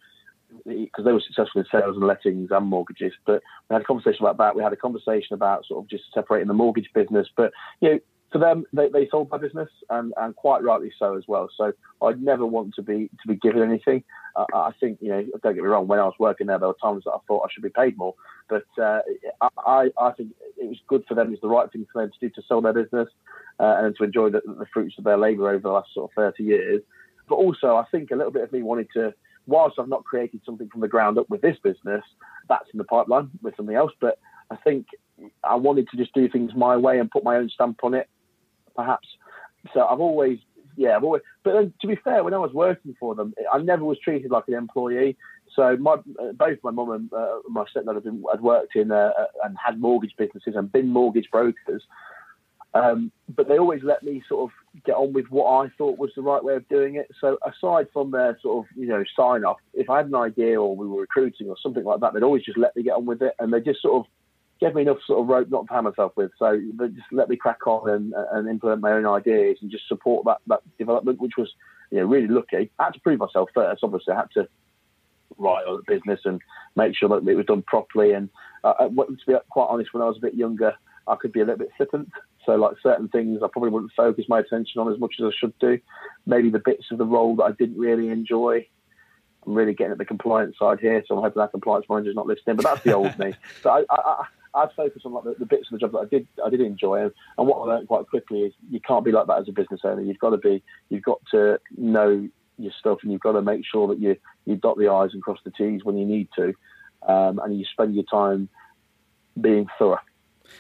[0.65, 3.13] because they were successful in sales and lettings and mortgages.
[3.25, 4.55] But we had a conversation about that.
[4.55, 7.27] We had a conversation about sort of just separating the mortgage business.
[7.35, 7.99] But you know,
[8.31, 11.49] for them, they, they sold my business, and, and quite rightly so as well.
[11.57, 11.73] So
[12.03, 14.03] I'd never want to be to be given anything.
[14.53, 15.87] I think you know, don't get me wrong.
[15.87, 17.97] When I was working there, there were times that I thought I should be paid
[17.97, 18.13] more,
[18.47, 19.01] but uh,
[19.65, 21.33] I I think it was good for them.
[21.33, 23.09] It's the right thing for them to do to sell their business
[23.59, 26.15] uh, and to enjoy the, the fruits of their labour over the last sort of
[26.15, 26.81] thirty years.
[27.27, 29.13] But also, I think a little bit of me wanted to
[29.49, 32.03] whilst I've not created something from the ground up with this business,
[32.47, 33.91] that's in the pipeline with something else.
[33.99, 34.19] But
[34.51, 34.87] I think
[35.43, 38.07] I wanted to just do things my way and put my own stamp on it,
[38.75, 39.07] perhaps.
[39.73, 40.39] So I've always,
[40.75, 41.21] yeah, I've always.
[41.43, 44.31] But then, to be fair, when I was working for them, I never was treated
[44.31, 45.17] like an employee.
[45.55, 45.97] So my
[46.35, 49.11] both my mum and uh, my stepdad had, been, had worked in uh,
[49.43, 51.83] and had mortgage businesses and been mortgage brokers.
[52.73, 56.11] Um, but they always let me sort of get on with what I thought was
[56.15, 57.09] the right way of doing it.
[57.19, 60.61] So aside from their sort of you know sign off, if I had an idea
[60.61, 63.05] or we were recruiting or something like that, they'd always just let me get on
[63.05, 64.11] with it, and they just sort of
[64.59, 66.31] gave me enough sort of rope not to hammer myself with.
[66.37, 69.87] So they just let me crack on and, and implement my own ideas and just
[69.87, 71.51] support that that development, which was
[71.89, 72.69] you know really lucky.
[72.77, 73.83] I had to prove myself first.
[73.83, 74.47] Obviously, I had to
[75.37, 76.41] write on the business and
[76.75, 78.13] make sure that it was done properly.
[78.13, 78.29] And
[78.63, 80.75] uh, to be quite honest, when I was a bit younger,
[81.07, 82.09] I could be a little bit flippant.
[82.45, 85.31] So, like certain things, I probably wouldn't focus my attention on as much as I
[85.37, 85.79] should do.
[86.25, 88.67] Maybe the bits of the role that I didn't really enjoy.
[89.45, 92.27] I'm really getting at the compliance side here, so I'm hoping that compliance manager's not
[92.27, 92.55] listening.
[92.55, 93.33] But that's the old me.
[93.63, 94.25] So I, I, I,
[94.61, 96.61] I'd focus on like the, the, bits of the job that I did, I did
[96.61, 97.03] enjoy.
[97.03, 99.81] And, what I learned quite quickly is you can't be like that as a business
[99.83, 100.01] owner.
[100.01, 102.27] You've got to be, you've got to know
[102.57, 105.23] your stuff, and you've got to make sure that you you dot the i's and
[105.23, 106.53] cross the t's when you need to,
[107.07, 108.49] um, and you spend your time
[109.39, 109.99] being thorough.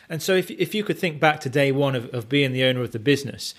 [0.09, 2.63] And so, if if you could think back to day one of, of being the
[2.63, 3.53] owner of the business,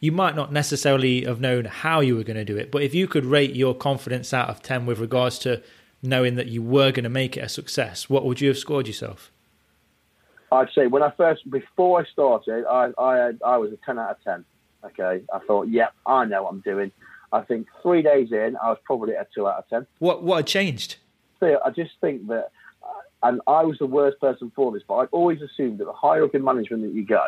[0.00, 2.94] you might not necessarily have known how you were going to do it, but if
[2.94, 5.62] you could rate your confidence out of ten with regards to
[6.02, 8.86] knowing that you were going to make it a success, what would you have scored
[8.86, 9.32] yourself?
[10.52, 14.10] I'd say when I first, before I started, I I, I was a ten out
[14.10, 14.44] of ten.
[14.84, 16.92] Okay, I thought, yep, yeah, I know what I'm doing.
[17.32, 19.86] I think three days in, I was probably a two out of ten.
[19.98, 20.96] What what had changed?
[21.40, 22.50] So I just think that,
[23.22, 26.24] and I was the worst person for this, but I always assumed that the higher
[26.24, 27.24] up in management that you go,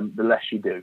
[0.00, 0.82] the less you do.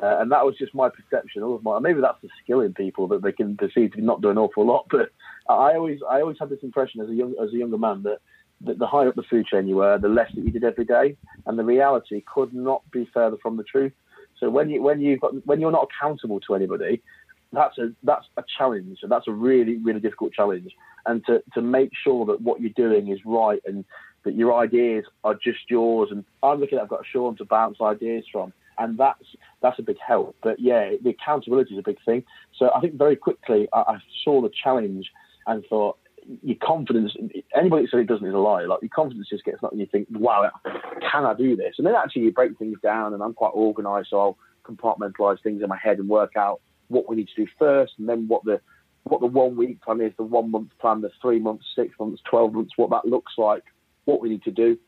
[0.00, 1.42] Uh, and that was just my perception.
[1.42, 4.02] All of My, maybe that's the skill in people that they can perceive to be
[4.02, 4.86] not do an awful lot.
[4.90, 5.10] But
[5.48, 8.18] I always, I always had this impression as a young, as a younger man that,
[8.60, 10.84] that the higher up the food chain you were, the less that you did every
[10.84, 13.92] day, and the reality could not be further from the truth.
[14.38, 17.02] So when you when you when you're not accountable to anybody,
[17.52, 20.72] that's a that's a challenge, and that's a really really difficult challenge.
[21.06, 23.84] And to to make sure that what you're doing is right and
[24.24, 26.10] that your ideas are just yours.
[26.10, 29.24] And I'm looking at I've got Sean to bounce ideas from, and that's
[29.62, 30.36] that's a big help.
[30.42, 32.24] But yeah, the accountability is a big thing.
[32.58, 35.10] So I think very quickly I, I saw the challenge
[35.46, 35.98] and thought
[36.42, 37.14] your confidence.
[37.56, 38.64] Anybody that says it doesn't is a lie.
[38.64, 40.50] Like your confidence just gets knocked, and you think, "Wow,
[41.10, 43.14] can I do this?" And then actually you break things down.
[43.14, 47.08] And I'm quite organised, so I'll compartmentalize things in my head and work out what
[47.08, 48.60] we need to do first, and then what the
[49.04, 52.20] what the one week plan is, the one month plan, the three months, six months,
[52.28, 53.64] twelve months, what that looks like,
[54.04, 54.78] what we need to do.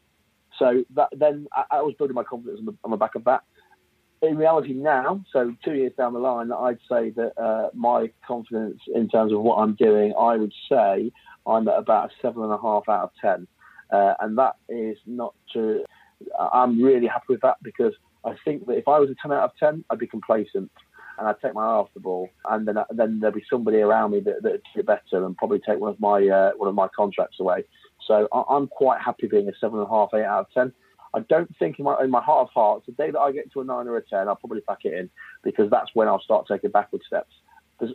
[0.59, 3.25] So that then I, I was building my confidence on the, on the back of
[3.25, 3.43] that.
[4.23, 8.79] In reality, now, so two years down the line, I'd say that uh, my confidence
[8.95, 11.11] in terms of what I'm doing, I would say
[11.47, 13.47] I'm at about a seven and a half out of ten,
[13.91, 15.85] uh, and that is not to.
[16.39, 19.45] I'm really happy with that because I think that if I was a ten out
[19.45, 20.71] of ten, I'd be complacent
[21.21, 24.13] and I'd take my eye off the ball, and then then there'd be somebody around
[24.13, 26.89] me that that'd do better and probably take one of my uh, one of my
[26.97, 27.65] contracts away.
[28.07, 30.73] So I, am quite happy being a seven and a half, eight out of ten.
[31.13, 33.53] I don't think in my in my heart of hearts, the day that I get
[33.53, 35.11] to a nine or a ten, I'll probably pack it in
[35.45, 37.35] because that's when I'll start taking backward steps.
[37.79, 37.95] Because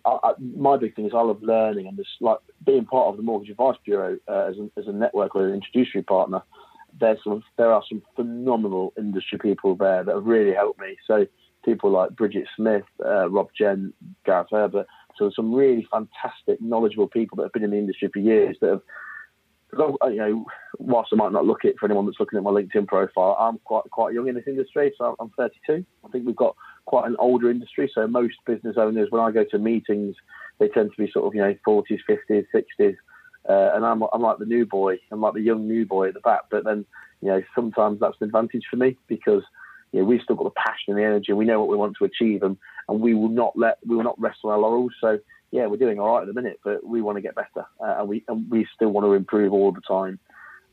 [0.56, 3.52] my big thing is I love learning and just like being part of the Mortgage
[3.52, 6.42] Advice Bureau uh, as, as a network or an introductory partner.
[6.98, 10.96] There's some, there are some phenomenal industry people there that have really helped me.
[11.06, 11.28] So
[11.66, 13.92] people like Bridget Smith, uh, Rob Jen,
[14.26, 14.88] Gareth Herbert.
[15.18, 18.70] So some really fantastic, knowledgeable people that have been in the industry for years that
[18.70, 18.82] have.
[19.78, 20.46] You know,
[20.78, 23.58] whilst I might not look it for anyone that's looking at my LinkedIn profile, I'm
[23.66, 24.94] quite quite young in this industry.
[24.98, 25.86] So I'm 32.
[26.06, 26.56] I think we've got
[26.86, 27.92] quite an older industry.
[27.94, 30.16] So most business owners, when I go to meetings,
[30.60, 32.96] they tend to be sort of you know 40s, 50s, 60s.
[33.50, 34.98] Uh, and I'm, I'm like the new boy.
[35.12, 36.42] I'm like the young new boy at the back.
[36.50, 36.86] But then,
[37.22, 39.44] you know, sometimes that's an advantage for me because
[39.96, 41.32] you know, we've still got the passion and the energy.
[41.32, 42.58] We know what we want to achieve, and,
[42.90, 44.92] and we will not let we will not rest on our laurels.
[45.00, 45.20] So
[45.52, 48.00] yeah, we're doing all right at the minute, but we want to get better, uh,
[48.00, 50.20] and we and we still want to improve all the time.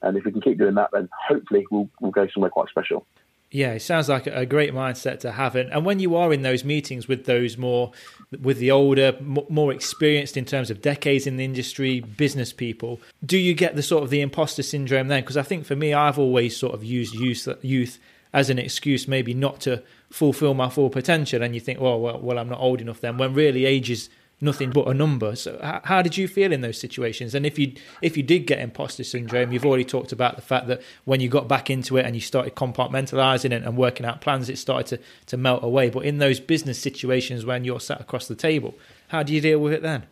[0.02, 3.06] And if we can keep doing that, then hopefully we'll we'll go somewhere quite special.
[3.52, 5.54] Yeah, it sounds like a great mindset to have.
[5.56, 7.92] And, and when you are in those meetings with those more,
[8.40, 13.36] with the older, more experienced in terms of decades in the industry, business people, do
[13.36, 15.20] you get the sort of the imposter syndrome then?
[15.20, 17.98] Because I think for me, I've always sort of used youth, youth
[18.33, 22.18] as an excuse maybe not to fulfill my full potential and you think well well,
[22.20, 24.09] well I'm not old enough then when really age is
[24.43, 25.37] nothing but a number.
[25.37, 27.35] So how, how did you feel in those situations?
[27.35, 30.66] And if you if you did get imposter syndrome you've already talked about the fact
[30.66, 34.20] that when you got back into it and you started compartmentalizing and, and working out
[34.20, 35.89] plans it started to, to melt away.
[35.89, 38.74] But in those business situations when you're sat across the table
[39.09, 40.05] how do you deal with it then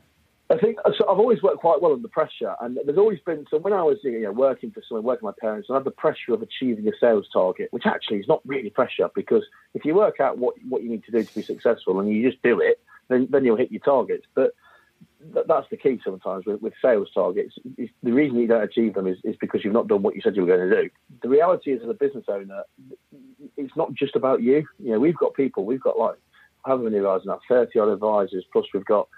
[0.51, 3.47] I think so I've always worked quite well under pressure, and there's always been.
[3.51, 5.85] So when I was you know, working for someone, working with my parents, I had
[5.85, 9.45] the pressure of achieving a sales target, which actually is not really pressure because
[9.75, 12.29] if you work out what what you need to do to be successful and you
[12.29, 14.27] just do it, then then you'll hit your targets.
[14.35, 14.55] But
[15.33, 17.55] th- that's the key sometimes with, with sales targets.
[17.79, 20.21] It's, the reason you don't achieve them is, is because you've not done what you
[20.21, 20.91] said you were going to do.
[21.23, 22.65] The reality is, as a business owner,
[23.57, 24.67] it's not just about you.
[24.81, 25.65] You know, we've got people.
[25.65, 26.17] We've got like
[26.67, 27.39] how many advisors now?
[27.49, 29.09] Thirty odd advisors, plus we've got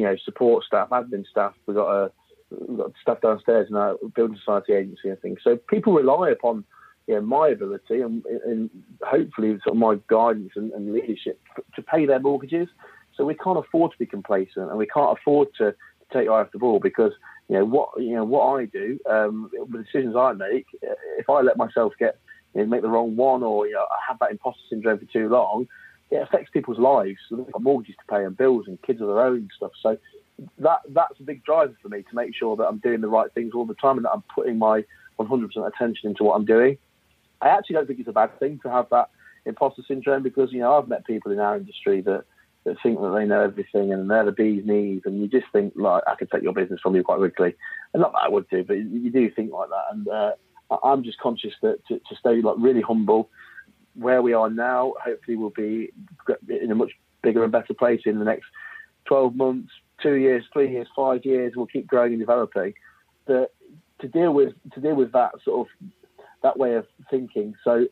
[0.00, 1.52] you know, support staff, admin staff.
[1.66, 2.12] We've got a
[2.50, 5.40] we've got staff downstairs in our building society agency and things.
[5.44, 6.64] So people rely upon
[7.06, 8.70] you know, my ability and, and
[9.02, 11.38] hopefully sort of my guidance and, and, leadership
[11.76, 12.68] to pay their mortgages.
[13.16, 15.74] So we can't afford to be complacent and we can't afford to,
[16.12, 17.12] take eye off the ball because
[17.48, 20.66] you know what you know what I do, um, the decisions I make.
[21.18, 22.18] If I let myself get
[22.54, 25.04] you know, make the wrong one or you know, I have that imposter syndrome for
[25.06, 25.68] too long,
[26.10, 27.18] it affects people's lives.
[27.28, 29.72] So they've got mortgages to pay and bills and kids of their own and stuff.
[29.80, 29.98] So
[30.58, 33.32] that that's a big driver for me to make sure that I'm doing the right
[33.32, 34.84] things all the time and that I'm putting my
[35.18, 36.78] 100% attention into what I'm doing.
[37.42, 39.10] I actually don't think it's a bad thing to have that
[39.46, 42.24] imposter syndrome because you know I've met people in our industry that
[42.64, 45.72] that think that they know everything and they're the bee's knees, and you just think
[45.76, 47.54] like I could take your business from you quite quickly,
[47.94, 50.32] and not that I would do, but you do think like that, and uh,
[50.84, 53.30] I'm just conscious that to, to stay like really humble.
[53.94, 55.92] Where we are now, hopefully, we'll be
[56.48, 58.46] in a much bigger and better place in the next
[59.06, 59.70] 12 months,
[60.02, 61.54] two years, three years, five years.
[61.56, 62.74] We'll keep growing and developing.
[63.26, 63.54] But
[64.00, 65.88] to deal with to deal with that sort of
[66.42, 67.54] that way of thinking.
[67.64, 67.86] So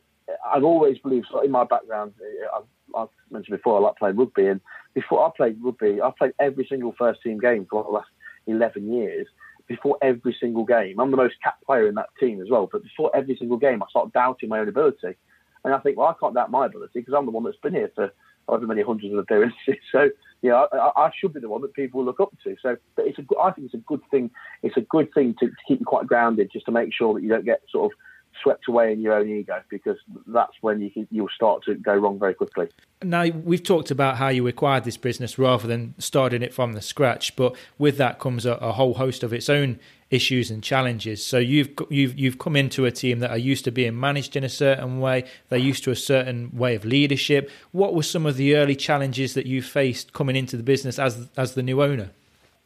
[0.45, 2.13] I've always believed, so in my background,
[2.55, 2.63] I've,
[2.95, 4.61] I've, mentioned before, I like playing rugby, and
[4.93, 8.09] before I played rugby, I played every single first team game for the last
[8.47, 9.27] 11 years.
[9.67, 12.67] Before every single game, I'm the most capped player in that team as well.
[12.71, 15.15] But before every single game, I start doubting my own ability,
[15.63, 17.73] and I think, well, I can't doubt my ability because I'm the one that's been
[17.73, 18.11] here for
[18.47, 19.57] however many hundreds of appearances.
[19.91, 20.09] So,
[20.41, 22.55] you know, I, I, should be the one that people look up to.
[22.61, 24.31] So, but it's a, I think it's a good thing.
[24.63, 27.21] It's a good thing to, to keep you quite grounded, just to make sure that
[27.21, 27.97] you don't get sort of
[28.41, 29.97] swept away in your own ego because
[30.27, 32.67] that's when you you'll start to go wrong very quickly.
[33.03, 36.81] Now we've talked about how you acquired this business rather than starting it from the
[36.81, 39.79] scratch, but with that comes a, a whole host of its own
[40.11, 41.25] issues and challenges.
[41.25, 44.43] So you've you've you've come into a team that are used to being managed in
[44.43, 45.25] a certain way.
[45.49, 47.49] They're used to a certain way of leadership.
[47.71, 51.29] What were some of the early challenges that you faced coming into the business as
[51.37, 52.09] as the new owner?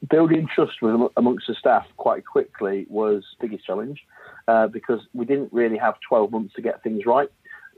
[0.09, 4.03] Building trust with, amongst the staff quite quickly was the biggest challenge
[4.49, 7.29] uh, because we didn't really have 12 months to get things right.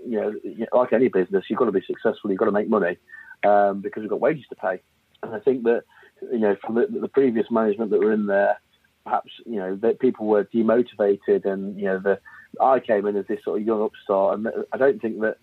[0.04, 2.98] You know, like any business, you've got to be successful, you've got to make money
[3.44, 4.82] um, because we've got wages to pay.
[5.22, 5.84] And I think that,
[6.32, 8.60] you know, from the, the previous management that were in there,
[9.06, 12.20] perhaps, you know, that people were demotivated and, you know, the,
[12.60, 15.38] I came in as this sort of young upstart and I don't think that,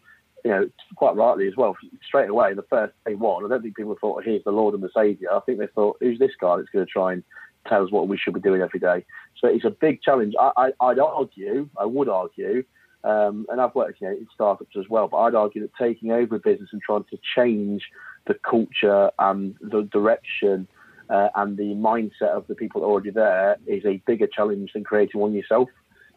[0.44, 3.76] you know, quite rightly as well, straight away, the first day one, I don't think
[3.76, 5.32] people thought, here's the Lord and the Saviour.
[5.32, 7.22] I think they thought, who's this guy that's going to try and
[7.68, 9.04] tell us what we should be doing every day?
[9.40, 10.34] So it's a big challenge.
[10.38, 12.64] I, I, would argue, I would argue,
[13.04, 16.10] um, and I've worked you know, in startups as well, but I'd argue that taking
[16.10, 17.84] over a business and trying to change
[18.26, 20.66] the culture and the direction
[21.12, 25.20] uh, and the mindset of the people already there is a bigger challenge than creating
[25.20, 25.68] one yourself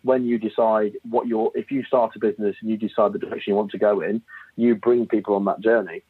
[0.05, 3.51] when you decide what you're, if you start a business and you decide the direction
[3.51, 4.21] you want to go in,
[4.55, 6.03] you bring people on that journey.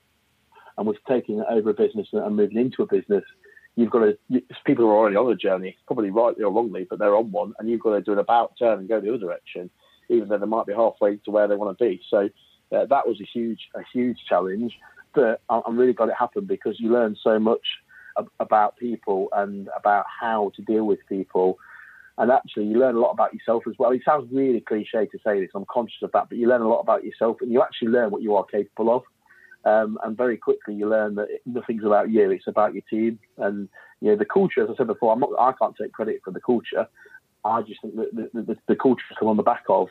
[0.78, 3.24] And with taking over a business and moving into a business,
[3.78, 7.16] you've got to, people are already on a journey, probably rightly or wrongly, but they're
[7.16, 9.70] on one, and you've got to do an about turn and go the other direction,
[10.10, 12.02] even though they might be halfway to where they want to be.
[12.10, 12.30] So
[12.76, 14.78] uh, that was a huge, a huge challenge.
[15.14, 17.66] But I'm really glad it happened because you learn so much
[18.40, 21.58] about people and about how to deal with people
[22.18, 23.92] and actually you learn a lot about yourself as well.
[23.92, 26.68] It sounds really cliche to say this, I'm conscious of that, but you learn a
[26.68, 29.04] lot about yourself and you actually learn what you are capable of.
[29.66, 33.20] Um, and very quickly you learn that nothing's about you, it's about your team.
[33.38, 33.68] And
[34.00, 36.40] you know the culture, as I said before, not, I can't take credit for the
[36.40, 36.88] culture.
[37.44, 39.88] I just think that the, the, the culture has come on the back of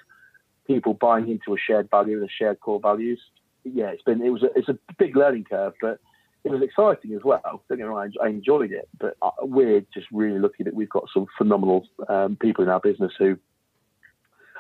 [0.66, 3.20] people buying into a shared value and a shared core values.
[3.64, 5.99] Yeah, it's been it was a, it's a big learning curve, but
[6.45, 7.40] it was exciting as well.
[7.68, 11.05] Don't get me wrong, I enjoyed it, but we're just really lucky that we've got
[11.12, 13.38] some phenomenal um, people in our business who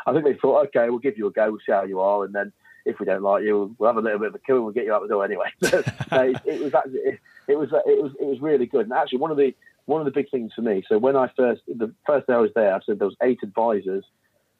[0.06, 2.24] I think they thought, okay, we'll give you a go, we'll see how you are,
[2.24, 2.52] and then
[2.84, 4.74] if we don't like you, we'll have a little bit of a kill and we'll
[4.74, 5.50] get you out the door anyway.
[5.62, 8.82] it, it, was actually, it, it, was it was it was really good.
[8.82, 9.54] And actually, one of the
[9.86, 10.82] one of the big things for me.
[10.88, 13.40] So when I first the first day I was there, I said there was eight
[13.42, 14.04] advisors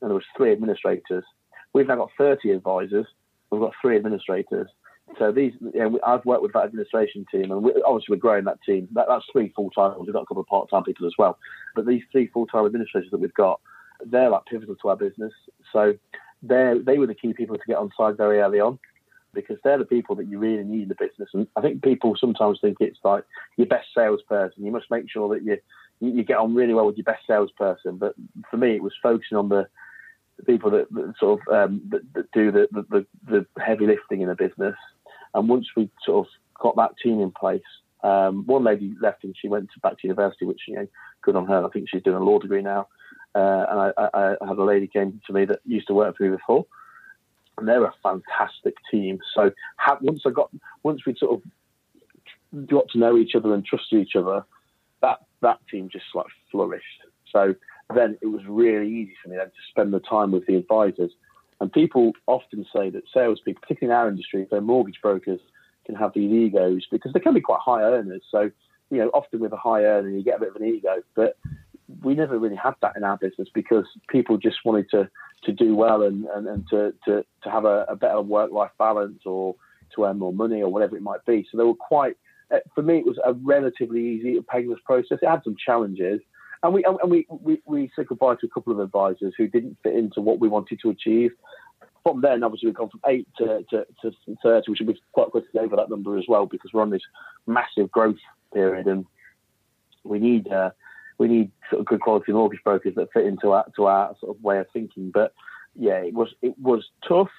[0.01, 1.25] and there was three administrators.
[1.73, 3.07] We've now got thirty advisors.
[3.51, 4.69] We've got three administrators.
[5.19, 8.45] So these, you know, I've worked with that administration team, and we, obviously we're growing
[8.45, 8.89] that team.
[8.93, 9.95] That, that's three full time.
[9.99, 11.39] We've got a couple of part time people as well,
[11.75, 13.61] but these three full time administrators that we've got,
[14.05, 15.33] they're like pivotal to our business.
[15.73, 15.95] So
[16.43, 18.79] they they were the key people to get on side very early on,
[19.35, 21.29] because they're the people that you really need in the business.
[21.35, 23.25] And I think people sometimes think it's like
[23.57, 24.65] your best salesperson.
[24.65, 25.59] You must make sure that you
[26.01, 27.99] you get on really well with your best salesperson.
[27.99, 28.15] But
[28.51, 29.69] for me, it was focusing on the
[30.39, 34.21] the people that, that sort of um, that, that, do the, the, the, heavy lifting
[34.21, 34.75] in a business
[35.35, 37.63] and once we sort of got that team in place,
[38.03, 40.87] um, one lady left and she went to, back to university, which you know,
[41.23, 41.65] good on her.
[41.65, 42.89] I think she's doing a law degree now.
[43.35, 46.17] Uh, and I, I, I, had a lady came to me that used to work
[46.17, 46.67] for me before,
[47.59, 49.19] and they're a fantastic team.
[49.35, 50.51] So have, once I got,
[50.85, 54.45] once we sort of got to know each other and trusted each other,
[55.03, 56.85] that that team just like flourished.
[57.33, 57.57] So
[57.93, 61.11] then it was really easy for me then to spend the time with the advisors
[61.65, 65.41] and people often say that salespeople, particularly in our industry, they're mortgage brokers,
[65.87, 68.21] can have these egos because they can be quite high earners.
[68.31, 68.51] So,
[68.91, 70.97] you know, often with a high earner, you get a bit of an ego.
[71.15, 71.39] But
[72.03, 75.09] we never really had that in our business because people just wanted to,
[75.45, 78.73] to do well and, and, and to, to, to have a, a better work life
[78.79, 79.55] balance or
[79.95, 81.47] to earn more money or whatever it might be.
[81.51, 82.19] So they were quite,
[82.51, 85.19] uh, for me, it was a relatively easy, painless process.
[85.23, 86.21] It had some challenges.
[86.65, 89.77] And we and we, we, we said goodbye to a couple of advisors who didn't
[89.83, 91.33] fit into what we wanted to achieve.
[92.03, 94.13] from then, obviously, we've gone from eight to, to, to
[94.43, 97.03] 30, which be quite quickly over that number as well because we're on this
[97.47, 98.17] massive growth
[98.55, 99.05] period and
[100.05, 100.71] we need uh,
[101.19, 104.35] we need sort of good quality mortgage brokers that fit into our to our sort
[104.35, 105.11] of way of thinking.
[105.11, 105.35] But
[105.77, 107.31] yeah, it was it was tough,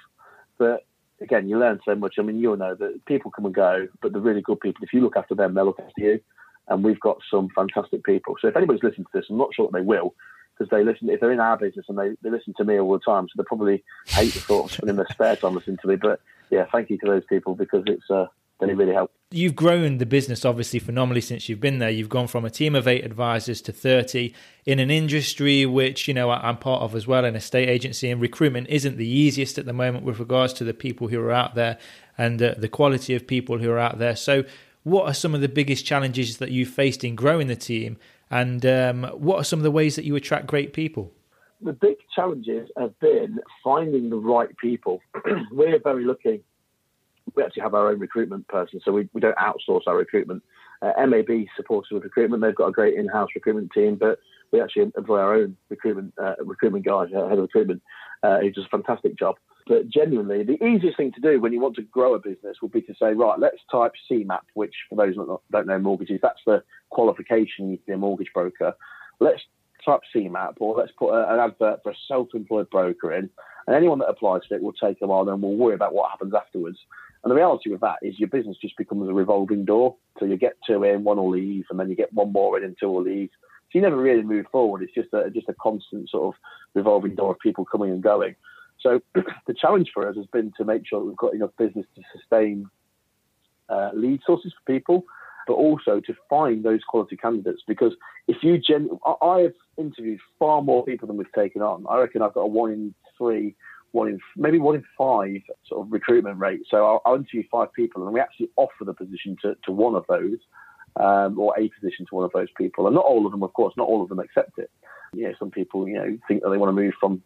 [0.59, 0.85] but
[1.19, 2.15] again, you learn so much.
[2.19, 4.93] I mean, you'll know that people come and go, but the really good people, if
[4.93, 6.19] you look after them, they'll look after you.
[6.67, 8.35] And we've got some fantastic people.
[8.41, 10.15] So if anybody's listening to this, I'm not sure that they will,
[10.57, 11.09] because they listen.
[11.09, 13.33] If they're in our business and they, they listen to me all the time, so
[13.37, 15.95] they probably hate the thought of spending their spare time listening to me.
[15.95, 18.27] But yeah, thank you to those people because it's uh,
[18.59, 19.13] really really helped.
[19.31, 21.89] You've grown the business obviously phenomenally since you've been there.
[21.89, 24.33] You've gone from a team of eight advisors to 30
[24.65, 28.21] in an industry which, you know, I'm part of as well, an estate agency, and
[28.21, 31.55] recruitment isn't the easiest at the moment with regards to the people who are out
[31.55, 31.77] there
[32.17, 34.15] and uh, the quality of people who are out there.
[34.15, 34.45] So,
[34.85, 37.97] what are some of the biggest challenges that you've faced in growing the team,
[38.31, 41.11] and um, what are some of the ways that you attract great people?
[41.61, 45.01] The big challenges have been finding the right people.
[45.51, 46.43] We're very lucky
[47.33, 50.43] we actually have our own recruitment person, so we, we don't outsource our recruitment.
[50.81, 54.19] Uh, MAB supports with recruitment; they've got a great in-house recruitment team, but
[54.51, 57.81] we actually employ our own recruitment uh, recruitment guy, uh, head of recruitment,
[58.23, 59.35] uh, who does a fantastic job.
[59.67, 62.71] But genuinely, the easiest thing to do when you want to grow a business would
[62.71, 66.41] be to say, right, let's type CeMAP, which for those that don't know mortgages, that's
[66.45, 68.75] the qualification you need to be a mortgage broker.
[69.19, 69.41] Let's
[69.83, 73.29] type CeMAP, or let's put a, an advert for a self-employed broker in,
[73.65, 76.11] and anyone that applies to it will take a while, then we'll worry about what
[76.11, 76.77] happens afterwards.
[77.23, 79.95] And the reality with that is your business just becomes a revolving door.
[80.19, 82.63] So you get two in, one will leave, and then you get one more in
[82.63, 83.31] and two will leave.
[83.75, 84.83] You never really move forward.
[84.83, 86.41] It's just a just a constant sort of
[86.73, 88.35] revolving door of people coming and going.
[88.79, 89.01] So
[89.47, 92.01] the challenge for us has been to make sure that we've got enough business to
[92.17, 92.69] sustain
[93.67, 95.03] uh, lead sources for people,
[95.45, 97.63] but also to find those quality candidates.
[97.67, 97.93] Because
[98.29, 98.89] if you gen,
[99.21, 101.85] I have interviewed far more people than we've taken on.
[101.89, 103.55] I reckon I've got a one in three
[103.91, 106.61] one in maybe one in five sort of recruitment rate.
[106.69, 109.95] So I'll, I'll interview five people, and we actually offer the position to, to one
[109.95, 110.37] of those,
[110.97, 112.87] um, or a position to one of those people.
[112.87, 114.69] And not all of them, of course, not all of them accept it.
[115.13, 117.21] You know, some people, you know, think that they want to move from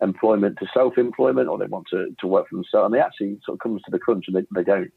[0.00, 3.56] employment to self-employment, or they want to, to work for themselves, and they actually sort
[3.56, 4.92] of comes to the crunch and they, they don't.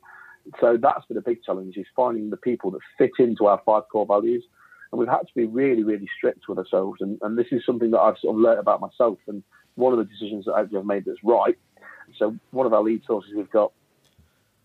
[0.59, 3.83] So that's been a big challenge: is finding the people that fit into our five
[3.91, 4.43] core values.
[4.91, 7.01] And we've had to be really, really strict with ourselves.
[7.01, 9.43] And, and this is something that I've sort of learned about myself and
[9.75, 11.57] one of the decisions that I've made that's right.
[12.17, 13.73] So one of our lead sources we've got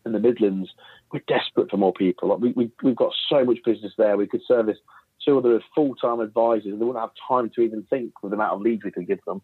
[0.07, 0.71] in the Midlands,
[1.13, 2.29] we're desperate for more people.
[2.29, 4.17] Like we, we, we've got so much business there.
[4.17, 4.79] We could service
[5.25, 8.55] two other full-time advisors and they wouldn't have time to even think with the amount
[8.55, 9.43] of leads we could give them.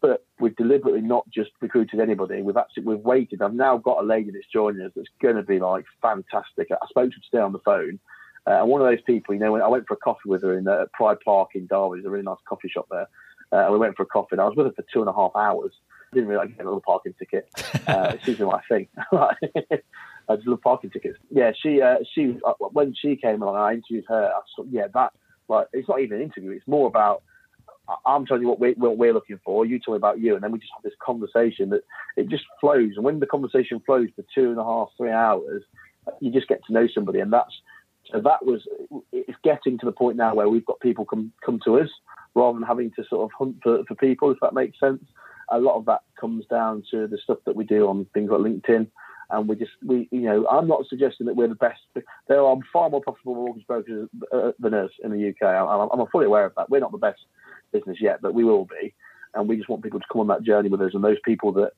[0.00, 2.42] But we've deliberately not just recruited anybody.
[2.42, 3.40] We've actually we've waited.
[3.40, 6.68] I've now got a lady that's joining us that's going to be like fantastic.
[6.70, 7.98] I spoke to her today on the phone,
[8.46, 10.42] uh, and one of those people, you know, when I went for a coffee with
[10.42, 13.08] her in uh, Pride Park in Derby, there's a really nice coffee shop there.
[13.52, 14.30] Uh, and we went for a coffee.
[14.32, 15.72] And I was with her for two and a half hours.
[16.12, 17.48] I didn't really like get a little parking ticket.
[17.86, 18.88] Uh, it's usually my thing.
[20.28, 21.18] I just love parking tickets.
[21.30, 24.32] Yeah, she uh, she uh, when she came along, I interviewed her.
[24.34, 25.12] I yeah, that
[25.48, 26.50] like it's not even an interview.
[26.50, 27.22] It's more about
[28.06, 29.66] I'm telling you what we're, what we're looking for.
[29.66, 31.82] You tell me about you, and then we just have this conversation that
[32.16, 32.92] it just flows.
[32.96, 35.62] And when the conversation flows for two and a half, three hours,
[36.20, 37.52] you just get to know somebody, and that's
[38.10, 38.62] so that was
[39.12, 41.88] it's getting to the point now where we've got people come come to us
[42.34, 45.04] rather than having to sort of hunt for, for people, if that makes sense.
[45.50, 48.40] A lot of that comes down to the stuff that we do on things like
[48.40, 48.88] LinkedIn.
[49.30, 51.80] And we just, we, you know, I'm not suggesting that we're the best.
[52.28, 55.42] There are far more profitable mortgage brokers uh, than us in the UK.
[55.42, 56.70] I'm, I'm fully aware of that.
[56.70, 57.20] We're not the best
[57.72, 58.94] business yet, but we will be.
[59.34, 60.92] And we just want people to come on that journey with us.
[60.94, 61.72] And those people that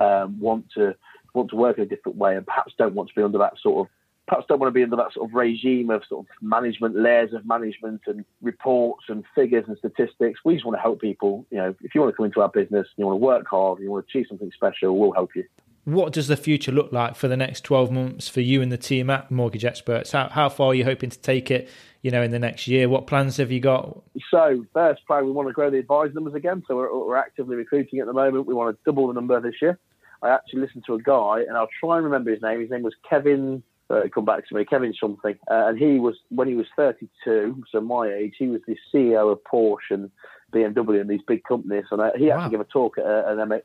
[0.00, 0.94] um, want to
[1.34, 3.54] want to work in a different way and perhaps don't want to be under that
[3.62, 3.92] sort of
[4.26, 7.32] perhaps don't want to be under that sort of regime of sort of management, layers
[7.32, 10.40] of management and reports and figures and statistics.
[10.44, 11.44] We just want to help people.
[11.50, 13.46] You know, if you want to come into our business, and you want to work
[13.48, 15.44] hard, and you want to achieve something special, we'll help you.
[15.84, 18.78] What does the future look like for the next 12 months for you and the
[18.78, 20.12] team at Mortgage Experts?
[20.12, 21.68] How, how far are you hoping to take it,
[22.02, 22.88] you know, in the next year?
[22.88, 24.00] What plans have you got?
[24.30, 26.62] So, first plan, we want to grow the advisor numbers again.
[26.68, 28.46] So, we're, we're actively recruiting at the moment.
[28.46, 29.78] We want to double the number this year.
[30.22, 32.60] I actually listened to a guy, and I'll try and remember his name.
[32.60, 36.16] His name was Kevin uh, come back to me, Kevin something, uh, and he was
[36.30, 40.10] when he was 32, so my age, he was the CEO of Porsche and
[40.52, 42.36] BMW and these big companies, and uh, he wow.
[42.36, 43.56] actually gave a talk at uh, an MA,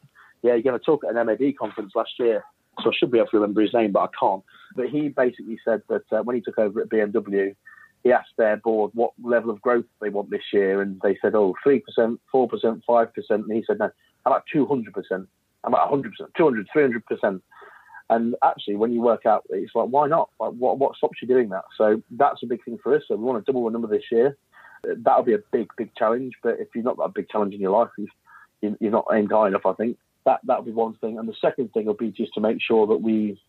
[0.41, 2.43] yeah, he gave a talk at an MAB conference last year.
[2.83, 4.43] So I should be able to remember his name, but I can't.
[4.75, 7.55] But he basically said that uh, when he took over at BMW,
[8.03, 11.33] he asked their board what level of growth they want this year, and they said,
[11.33, 13.09] oh, 3%, 4%, 5%.
[13.29, 13.89] And he said, no,
[14.25, 14.85] how about 200%?
[15.09, 15.27] How
[15.63, 17.41] about 100%, 200, 300%?
[18.09, 20.29] And actually, when you work out, it's like, why not?
[20.39, 21.65] Like, what, what stops you doing that?
[21.77, 23.03] So that's a big thing for us.
[23.07, 24.37] So we want to double the number this year.
[24.83, 26.35] That'll be a big, big challenge.
[26.41, 27.89] But if you've not got a big challenge in your life,
[28.61, 29.97] you're not aimed high enough, I think.
[30.27, 31.17] That that would be one thing.
[31.17, 33.41] And the second thing would be just to make sure that we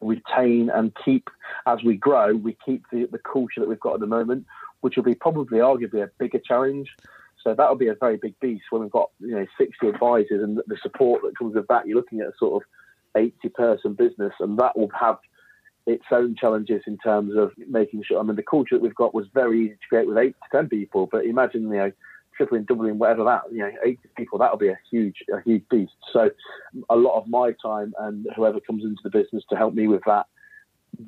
[0.00, 1.30] retain and keep
[1.66, 4.44] as we grow, we keep the, the culture that we've got at the moment,
[4.82, 6.90] which will be probably arguably a bigger challenge.
[7.42, 10.42] So that will be a very big beast when we've got you know 60 advisors
[10.42, 11.86] and the support that comes with that.
[11.86, 12.68] You're looking at a sort of
[13.16, 15.18] 80 person business, and that will have
[15.86, 18.18] its own challenges in terms of making sure.
[18.20, 20.56] I mean, the culture that we've got was very easy to create with eight to
[20.56, 21.92] ten people, but imagine you know
[22.36, 25.92] tripling, doubling, whatever that you know, eight people that'll be a huge, a huge beast.
[26.12, 26.30] So,
[26.90, 30.02] a lot of my time and whoever comes into the business to help me with
[30.06, 30.26] that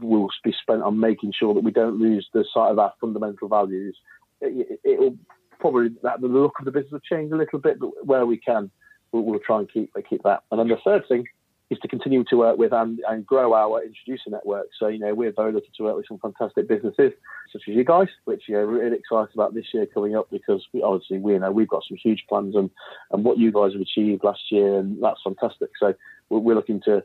[0.01, 3.49] will be spent on making sure that we don't lose the sight of our fundamental
[3.49, 3.97] values.
[4.41, 5.17] It will
[5.59, 8.37] probably that the look of the business will change a little bit, but where we
[8.37, 8.71] can,
[9.13, 10.43] we'll, we'll try and keep keep that.
[10.51, 11.27] And then the third thing
[11.69, 14.69] is to continue to work with and, and grow our introducer network.
[14.79, 17.13] So, you know, we're very lucky to work with some fantastic businesses,
[17.53, 20.31] such as you guys, which, you know, we're really excited about this year coming up
[20.31, 22.71] because we, obviously we know we've got some huge plans and,
[23.11, 25.71] and what you guys have achieved last year, and that's fantastic.
[25.81, 25.95] So
[26.29, 26.99] we're, we're looking to,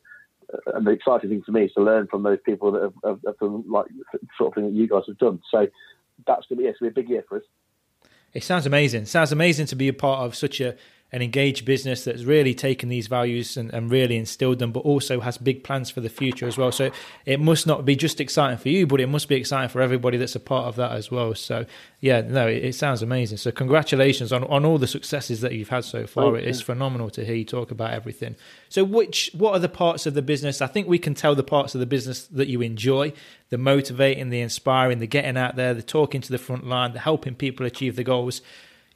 [0.54, 2.94] uh, and the exciting thing for me is to learn from those people that have,
[3.04, 3.88] have, have done like
[4.38, 5.42] sort of thing that you guys have done.
[5.50, 5.68] So
[6.28, 7.44] that's going to be, to be a big year for us.
[8.34, 9.04] It sounds amazing.
[9.04, 10.76] It sounds amazing to be a part of such a
[11.14, 15.20] an engaged business that's really taken these values and, and, really instilled them, but also
[15.20, 16.72] has big plans for the future as well.
[16.72, 16.90] So
[17.26, 20.18] it must not be just exciting for you, but it must be exciting for everybody
[20.18, 21.36] that's a part of that as well.
[21.36, 21.66] So
[22.00, 23.40] yeah, no, it, it sounds amazing.
[23.40, 26.38] So congratulations on, on all the successes that you've had so far.
[26.38, 28.38] It's phenomenal to hear you talk about everything.
[28.70, 30.62] So which what are the parts of the business?
[30.62, 33.12] I think we can tell the parts of the business that you enjoy,
[33.50, 37.00] the motivating, the inspiring, the getting out there, the talking to the front line, the
[37.00, 38.42] helping people achieve the goals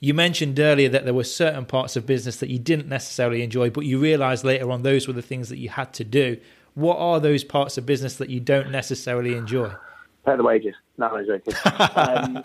[0.06, 3.72] you mentioned earlier that there were certain parts of business that you didn't necessarily enjoy,
[3.72, 6.38] but you realized later on those were the things that you had to do.
[6.76, 9.72] What are those parts of business that you don't necessarily enjoy?
[10.24, 10.76] Pay the wages.
[11.00, 11.56] No, I'm joking.
[11.96, 12.44] um,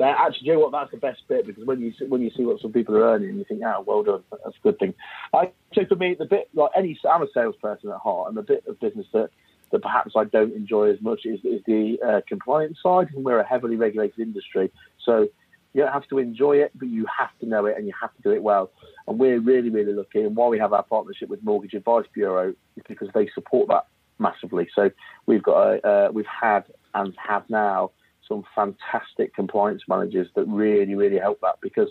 [0.00, 0.70] actually, you know what?
[0.70, 3.36] That's the best bit because when you when you see what some people are earning,
[3.36, 4.22] you think, "Oh, well done.
[4.30, 4.94] That's a good thing."
[5.34, 8.42] I so for me, the bit like any, I'm a salesperson at heart, and the
[8.42, 9.30] bit of business that
[9.72, 13.08] that perhaps I don't enjoy as much is, is the uh, compliance side.
[13.14, 14.70] And we're a heavily regulated industry,
[15.04, 15.28] so
[15.74, 18.14] you don't have to enjoy it, but you have to know it and you have
[18.14, 18.70] to do it well.
[19.08, 20.22] And we're really, really lucky.
[20.22, 23.86] And why we have our partnership with Mortgage Advice Bureau is because they support that
[24.18, 24.68] massively.
[24.74, 24.90] So
[25.26, 26.64] we've got a, uh, we've had
[26.94, 27.90] and have now
[28.28, 31.88] some fantastic compliance managers that really, really help that because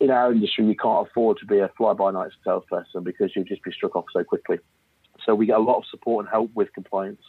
[0.00, 3.72] in our industry we can't afford to be a fly-by-night salesperson because you'll just be
[3.72, 4.58] struck off so quickly.
[5.24, 7.22] So we get a lot of support and help with compliance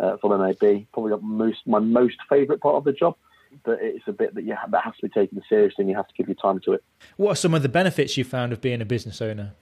[0.00, 0.86] uh, from MAB.
[0.92, 3.16] Probably most, my most favourite part of the job
[3.64, 5.96] but it's a bit that you have, that has to be taken seriously and you
[5.96, 6.84] have to give your time to it.
[7.16, 9.52] What are some of the benefits you found of being a business owner?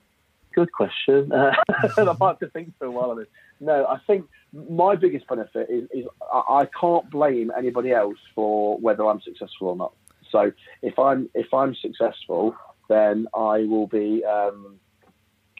[0.54, 1.32] Good question.
[1.32, 1.52] Uh,
[1.96, 3.28] I might have to think for a while on this.
[3.60, 9.06] No, I think my biggest benefit is, is I can't blame anybody else for whether
[9.06, 9.92] I'm successful or not.
[10.30, 12.56] So if I'm if I'm successful,
[12.88, 14.76] then I will be um,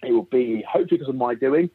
[0.02, 1.70] it will be hopefully because of my doing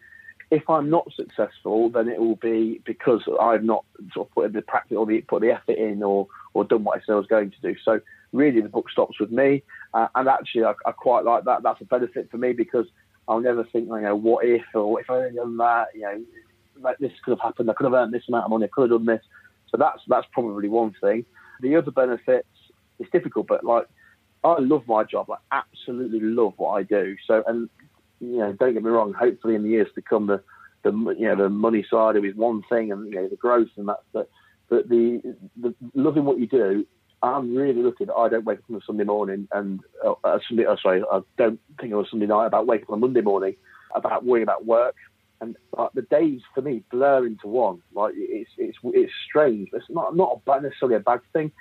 [0.52, 4.62] if I'm not successful, then it will be because I've not sort of put the
[4.62, 7.28] practice or the put the effort in or or done what I said I was
[7.28, 7.76] going to do.
[7.84, 8.00] So
[8.32, 9.62] really, the book stops with me,
[9.94, 11.62] uh, and actually, I, I, quite like that.
[11.62, 12.88] That's a benefit for me because
[13.28, 16.24] I'll never think, you know, what if or if I had done that, you know,
[16.82, 17.70] like this could have happened.
[17.70, 18.66] I could have earned this amount of money.
[18.66, 19.24] I could have done this.
[19.70, 21.26] So that's that's probably one thing.
[21.62, 22.48] The other benefits,
[23.00, 23.88] it's difficult, but like
[24.44, 25.30] I love my job.
[25.30, 27.18] I absolutely love what I do.
[27.28, 27.70] So and
[28.22, 29.14] you know, don't get me wrong.
[29.14, 30.42] Hopefully, in the years to come, the
[30.84, 33.70] the you know the money side of is one thing, and you know the growth
[33.76, 34.30] and that's but
[34.70, 36.86] but the the loving what you do.
[37.24, 38.08] I'm really looking.
[38.16, 40.66] I don't wake up on a Sunday morning and uh, uh, Sunday.
[40.82, 43.56] Sorry, I don't think on a Sunday night about waking up on a Monday morning
[43.96, 44.96] about worrying about work.
[45.42, 47.82] And like, the days for me blur into one.
[47.94, 49.70] Like it's it's it's strange.
[49.74, 51.52] It's not not necessarily a bad thing.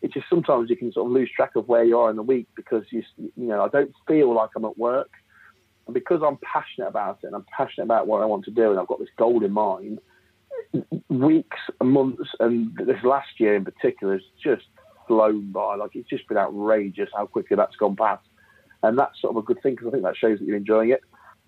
[0.00, 2.22] It's just sometimes you can sort of lose track of where you are in the
[2.22, 5.10] week because you you know I don't feel like I'm at work.
[5.86, 8.70] And because I'm passionate about it and I'm passionate about what I want to do
[8.70, 9.98] and I've got this goal in mind,
[11.08, 14.66] weeks, months, and this last year in particular has just
[15.06, 15.76] flown by.
[15.76, 18.24] Like it's just been outrageous how quickly that's gone past.
[18.82, 20.90] And that's sort of a good thing because I think that shows that you're enjoying
[20.90, 21.02] it.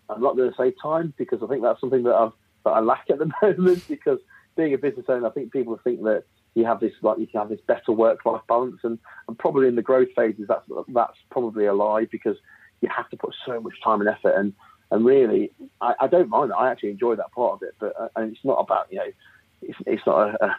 [0.09, 2.33] I'm not going to say time because I think that's something that, I've,
[2.65, 4.19] that I lack at the moment because
[4.57, 6.25] being a business owner, I think people think that
[6.55, 8.99] you have this like you can have this better work life balance and,
[9.29, 12.37] and probably in the growth phases that's that's probably a lie because
[12.81, 14.53] you have to put so much time and effort and
[14.91, 16.53] and really I, I don't mind.
[16.53, 19.11] I actually enjoy that part of it but uh, and it's not about you know
[19.63, 20.57] it's, it's not a,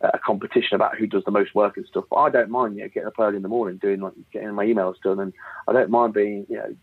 [0.00, 2.04] a, a, competition about who does the most work and stuff.
[2.10, 4.54] But I don't mind you know getting up early in the morning doing like getting
[4.54, 5.20] my emails done.
[5.20, 5.32] And
[5.66, 6.74] I don't mind being you know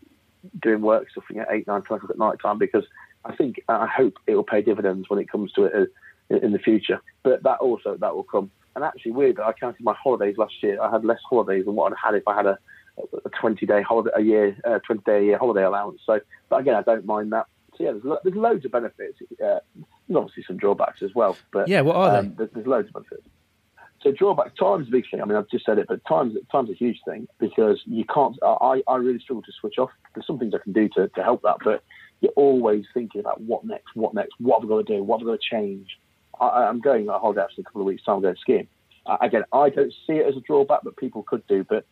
[0.62, 2.84] doing work stuff at eight nine o'clock at night time because
[3.24, 5.90] I think I hope it will pay dividends when it comes to it
[6.30, 7.00] uh, in the future.
[7.22, 8.50] But that also that will come.
[8.74, 10.80] And actually weird I counted my holidays last year.
[10.80, 12.58] I had less holidays than what I'd had if I had a
[13.24, 16.00] a 20 day holiday a year, uh, 20 day a year holiday allowance.
[16.06, 17.46] So, but again, I don't mind that.
[17.76, 19.18] So yeah, there's, lo- there's loads of benefits.
[19.32, 21.36] Uh, there's obviously some drawbacks as well.
[21.52, 22.34] But yeah, what are um, they?
[22.36, 23.28] There's, there's loads of benefits.
[24.02, 25.20] So drawback time's a big thing.
[25.20, 28.36] I mean, I've just said it, but time's time's a huge thing because you can't.
[28.42, 29.90] I, I really struggle to switch off.
[30.14, 31.82] There's some things I can do to, to help that, but
[32.20, 35.20] you're always thinking about what next, what next, what have I got to do, what
[35.20, 35.98] have I got to change.
[36.40, 38.16] I, I'm going on holiday actually in a couple of weeks' time.
[38.16, 38.68] I'm going skiing.
[39.06, 41.64] Uh, again, I don't see it as a drawback, but people could do.
[41.64, 41.86] But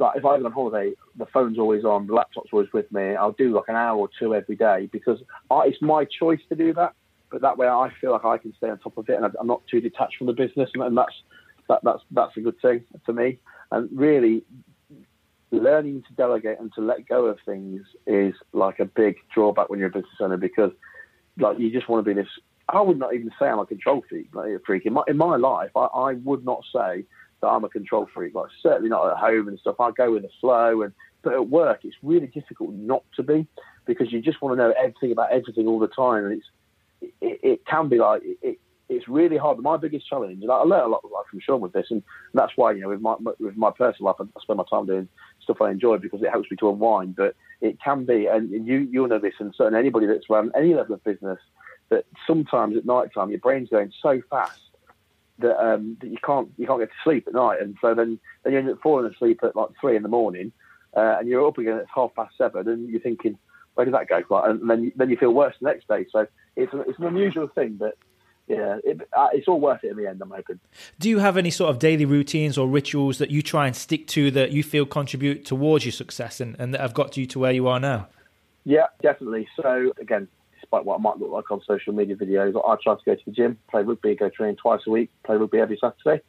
[0.00, 3.14] like if I go on holiday, the phone's always on, the laptop's always with me.
[3.14, 5.20] I'll do like an hour or two every day because
[5.50, 6.94] I, it's my choice to do that.
[7.30, 9.46] But that way, I feel like I can stay on top of it, and I'm
[9.46, 11.12] not too detached from the business, and, that's
[11.68, 13.38] that, that's that's a good thing for me.
[13.70, 14.42] And really,
[15.52, 19.78] learning to delegate and to let go of things is like a big drawback when
[19.78, 20.72] you're a business owner because
[21.38, 22.28] like you just want to be this.
[22.68, 24.28] I would not even say I'm a control freak.
[24.32, 27.04] Like, freak in my in my life, I, I would not say
[27.40, 28.34] that I'm a control freak.
[28.34, 29.80] Like certainly not at home and stuff.
[29.80, 30.92] I go with the flow, and
[31.22, 33.46] but at work, it's really difficult not to be
[33.86, 37.40] because you just want to know everything about everything all the time, and it's it,
[37.42, 38.58] it can be like it,
[38.90, 39.58] it's really hard.
[39.58, 42.02] My biggest challenge, and I learned a lot from Sean with this, and
[42.34, 45.08] that's why you know with my with my personal life, I spend my time doing
[45.42, 47.16] stuff I enjoy because it helps me to unwind.
[47.16, 50.74] But it can be, and you you'll know this, and certainly anybody that's run any
[50.74, 51.38] level of business,
[51.90, 54.60] that sometimes at night time your brain's going so fast
[55.40, 58.18] that um, that you can't you can't get to sleep at night, and so then
[58.42, 60.52] then you end up falling asleep at like three in the morning,
[60.96, 63.38] uh, and you're up again at half past seven, and you're thinking,
[63.74, 64.22] where did that go?
[64.22, 64.50] Quite?
[64.50, 66.06] And then you, then you feel worse the next day.
[66.10, 66.26] So
[66.56, 67.96] it's a, it's an unusual thing, but
[68.46, 70.20] yeah, it, uh, it's all worth it in the end.
[70.20, 70.58] I'm hoping.
[70.98, 74.08] Do you have any sort of daily routines or rituals that you try and stick
[74.08, 77.38] to that you feel contribute towards your success and, and that have got you to
[77.38, 78.08] where you are now?
[78.64, 79.46] Yeah, definitely.
[79.54, 80.26] So again,
[80.70, 83.20] despite what I might look like on social media videos, I try to go to
[83.26, 86.22] the gym, play rugby, go train twice a week, play rugby every Saturday.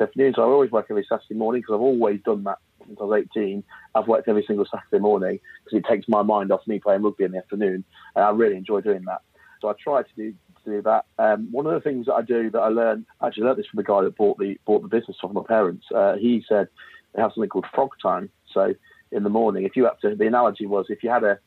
[0.00, 3.04] Afternoons, so I always work every Saturday morning because I've always done that since I
[3.04, 3.62] was 18.
[3.94, 7.24] I've worked every single Saturday morning because it takes my mind off me playing rugby
[7.24, 7.84] in the afternoon,
[8.14, 9.20] and I really enjoy doing that.
[9.60, 10.32] So I try to do
[10.64, 11.04] to do that.
[11.18, 13.78] Um, one of the things that I do that I learned, actually learned this from
[13.78, 15.86] the guy that bought the bought the business from my parents.
[15.94, 16.68] Uh, he said
[17.14, 18.30] they have something called frog time.
[18.50, 18.74] So
[19.10, 21.38] in the morning, if you have to, the analogy was if you had a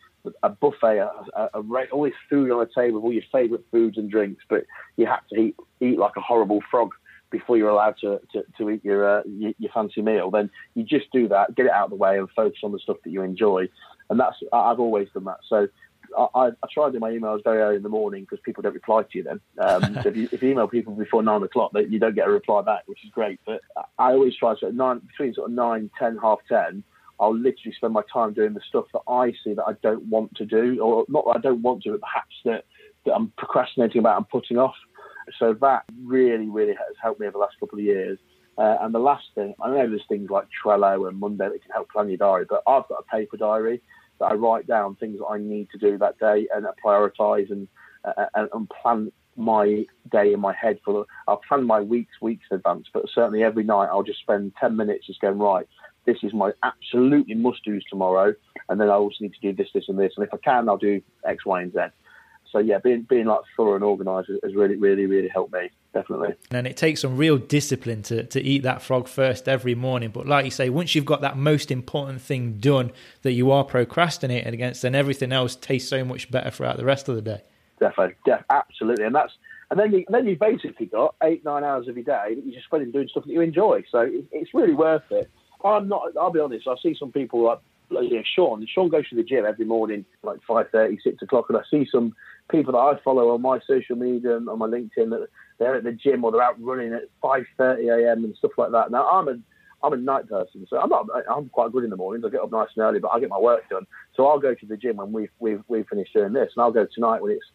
[0.44, 3.98] a buffet, a, a, a all this food on a table, all your favourite foods
[3.98, 4.66] and drinks, but
[4.98, 6.94] you have to eat eat like a horrible frog
[7.32, 10.84] before you're allowed to, to, to eat your, uh, your, your fancy meal, then you
[10.84, 13.10] just do that, get it out of the way, and focus on the stuff that
[13.10, 13.68] you enjoy.
[14.10, 15.40] And that's I've always done that.
[15.50, 15.68] So
[16.18, 18.74] I, I, try to do my emails very early in the morning because people don't
[18.74, 19.40] reply to you then.
[19.60, 22.28] Um, so if you, if you, email people before nine o'clock, they, you don't get
[22.28, 23.40] a reply back, which is great.
[23.46, 23.62] But
[23.98, 26.84] I always try to at nine between sort of nine, ten, half ten.
[27.20, 30.36] I'll literally spend my time doing the stuff that I see that I don't want
[30.36, 32.66] to do, or not that I don't want to, but perhaps that,
[33.06, 34.76] that I'm procrastinating about and putting off.
[35.40, 38.20] So that really, really has helped me over the last couple of years.
[38.58, 41.72] Uh, and the last thing, I know there's things like Trello and Monday that can
[41.72, 43.82] help plan your diary, but I've got a paper diary
[44.20, 47.52] that I write down things that I need to do that day and I prioritise
[47.52, 47.68] and,
[48.06, 52.46] uh, and, and plan my day in my head for I'll plan my weeks weeks
[52.50, 55.68] in advance, but certainly every night I'll just spend ten minutes just going right.
[56.06, 58.34] This is my absolutely must dos tomorrow,
[58.70, 60.14] and then I also need to do this, this, and this.
[60.18, 61.80] And if I can, I'll do X, Y, and Z.
[62.52, 66.36] So yeah, being being like thorough and organised has really, really, really helped me definitely.
[66.52, 70.12] And it takes some real discipline to, to eat that frog first every morning.
[70.12, 72.92] But like you say, once you've got that most important thing done
[73.24, 77.10] that you are procrastinating against, then everything else tastes so much better throughout the rest
[77.10, 77.42] of the day.
[77.80, 79.34] Definitely, def- absolutely, and that's
[79.72, 82.54] and then you then you've basically got eight nine hours of your day that you're
[82.54, 83.84] just spend doing stuff that you enjoy.
[83.92, 85.30] So it, it's really worth it.
[85.64, 86.10] I'm not.
[86.20, 86.68] I'll be honest.
[86.68, 87.60] I see some people like
[87.90, 88.66] like, know, Sean.
[88.68, 92.16] Sean goes to the gym every morning, like 5.30, 6 o'clock, and I see some
[92.50, 95.28] people that I follow on my social media and on my LinkedIn that
[95.60, 98.24] they're at the gym or they're out running at 5.30 a.m.
[98.24, 98.92] and stuff like that.
[98.92, 99.38] Now, I'm a,
[99.84, 102.26] I'm a night person, so I'm not, I'm quite good in the mornings.
[102.26, 103.86] I get up nice and early, but I get my work done.
[104.16, 106.72] So I'll go to the gym when we've, we've, we've finished doing this, and I'll
[106.72, 107.46] go tonight when it's,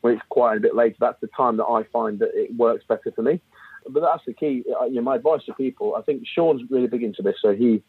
[0.00, 0.96] when it's quiet a bit later.
[1.00, 3.40] That's the time that I find that it works better for me.
[3.88, 4.64] But that's the key.
[4.80, 7.54] Uh, you know, my advice to people, I think Sean's really big into this, so
[7.54, 7.82] he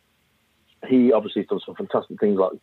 [0.87, 2.53] he obviously has done some fantastic things like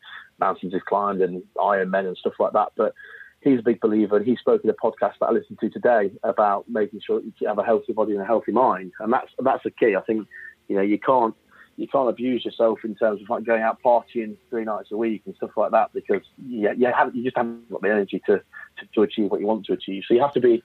[0.41, 2.73] mountains he's climbed and Ironmen and stuff like that.
[2.77, 2.95] But
[3.43, 6.11] he's a big believer, and he spoke in a podcast that I listened to today
[6.23, 9.31] about making sure that you have a healthy body and a healthy mind, and that's
[9.39, 9.97] that's the key.
[9.97, 10.27] I think
[10.69, 11.35] you know you can't
[11.77, 15.23] you can't abuse yourself in terms of like going out partying three nights a week
[15.27, 18.39] and stuff like that because yeah you, have, you just haven't got the energy to,
[18.79, 20.03] to, to achieve what you want to achieve.
[20.07, 20.63] So you have to be.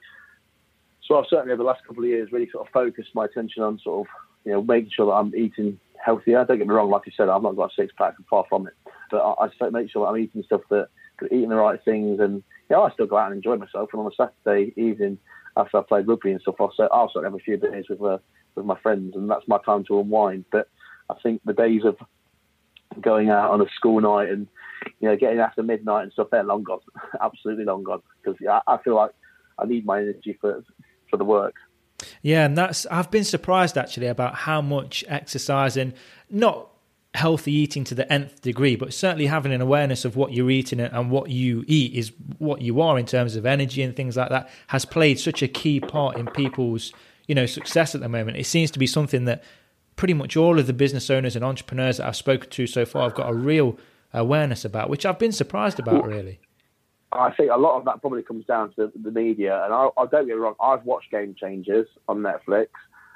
[1.06, 3.62] So I've certainly over the last couple of years really sort of focused my attention
[3.62, 4.14] on sort of
[4.44, 6.44] you know making sure that I'm eating healthier.
[6.44, 8.66] Don't get me wrong, like you said, I've not got a six pack, far from
[8.66, 8.74] it.
[9.10, 10.88] But I, I make sure that I'm eating stuff that,
[11.26, 13.90] eating the right things, and you know, I still go out and enjoy myself.
[13.92, 15.18] And on a Saturday evening
[15.56, 17.86] after I played rugby and stuff, I'll say I'll sort of have a few beers
[17.88, 18.18] with uh,
[18.54, 20.46] with my friends, and that's my time to unwind.
[20.50, 20.68] But
[21.10, 21.96] I think the days of
[23.00, 24.46] going out on a school night and
[25.00, 26.28] you know getting after midnight and stuff.
[26.30, 26.80] They're long gone,
[27.20, 29.12] absolutely long gone because I, I feel like
[29.58, 30.64] I need my energy for
[31.12, 31.54] for the work.
[32.22, 35.92] Yeah, and that's I've been surprised actually about how much exercising,
[36.28, 36.68] not
[37.14, 40.80] healthy eating to the nth degree, but certainly having an awareness of what you're eating
[40.80, 44.30] and what you eat is what you are in terms of energy and things like
[44.30, 46.92] that has played such a key part in people's
[47.28, 48.38] you know success at the moment.
[48.38, 49.44] It seems to be something that
[49.94, 53.02] pretty much all of the business owners and entrepreneurs that I've spoken to so far
[53.02, 53.78] have got a real
[54.14, 56.40] awareness about, which I've been surprised about really.
[57.12, 59.88] I think a lot of that probably comes down to the, the media, and I,
[59.98, 60.54] I don't get me wrong.
[60.60, 62.68] I've watched Game Changers on Netflix.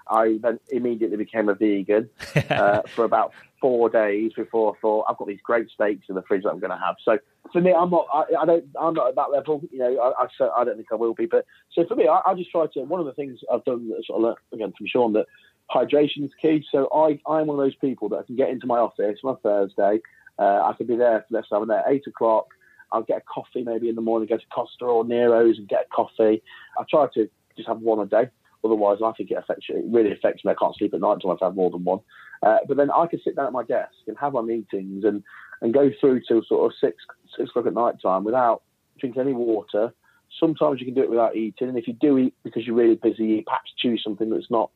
[0.09, 2.09] I then immediately became a vegan
[2.51, 6.23] uh, for about four days before I thought I've got these great steaks in the
[6.23, 6.97] fridge that I'm going to have.
[7.05, 7.19] So
[7.53, 8.07] for me, I'm not.
[8.13, 8.65] I, I, don't.
[8.81, 9.63] I'm not at that level.
[9.73, 11.27] You know, I, I, I don't think I will be.
[11.27, 12.81] But so for me, I, I, just try to.
[12.81, 15.27] One of the things I've done sort of learned again from Sean that
[15.71, 16.65] hydration is key.
[16.71, 19.35] So I I'm one of those people that I can get into my office on
[19.35, 20.01] a Thursday.
[20.39, 21.25] Uh, I can be there.
[21.31, 22.49] Let's say I'm there eight o'clock.
[22.93, 25.87] I'll get a coffee maybe in the morning, go to Costa or Nero's and get
[25.91, 26.43] a coffee.
[26.79, 28.29] I try to just have one a day.
[28.65, 30.51] Otherwise, I think it affects it really affects me.
[30.51, 32.01] I can't sleep at night until I've had more than one.
[32.43, 35.23] Uh, but then I can sit down at my desk and have my meetings and,
[35.63, 36.97] and go through till sort of six
[37.37, 38.63] six o'clock at night time without
[38.99, 39.93] drinking any water.
[40.41, 42.97] Sometimes you can do it without eating, and if you do eat because you're really
[42.97, 44.71] busy, perhaps choose something that's not,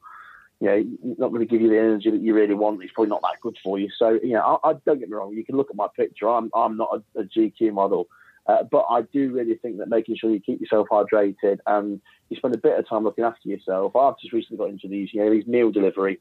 [0.61, 2.82] you know, not going to give you the energy that you really want.
[2.82, 3.89] It's probably not that good for you.
[3.99, 5.35] So, you know, I, I don't get me wrong.
[5.35, 6.28] You can look at my picture.
[6.28, 8.09] I'm I'm not a, a GQ model.
[8.47, 12.01] Uh, but I do really think that making sure you keep yourself hydrated and
[12.31, 13.95] you spend a bit of time looking after yourself.
[13.95, 16.20] I've just recently got into these, you know, these meal delivery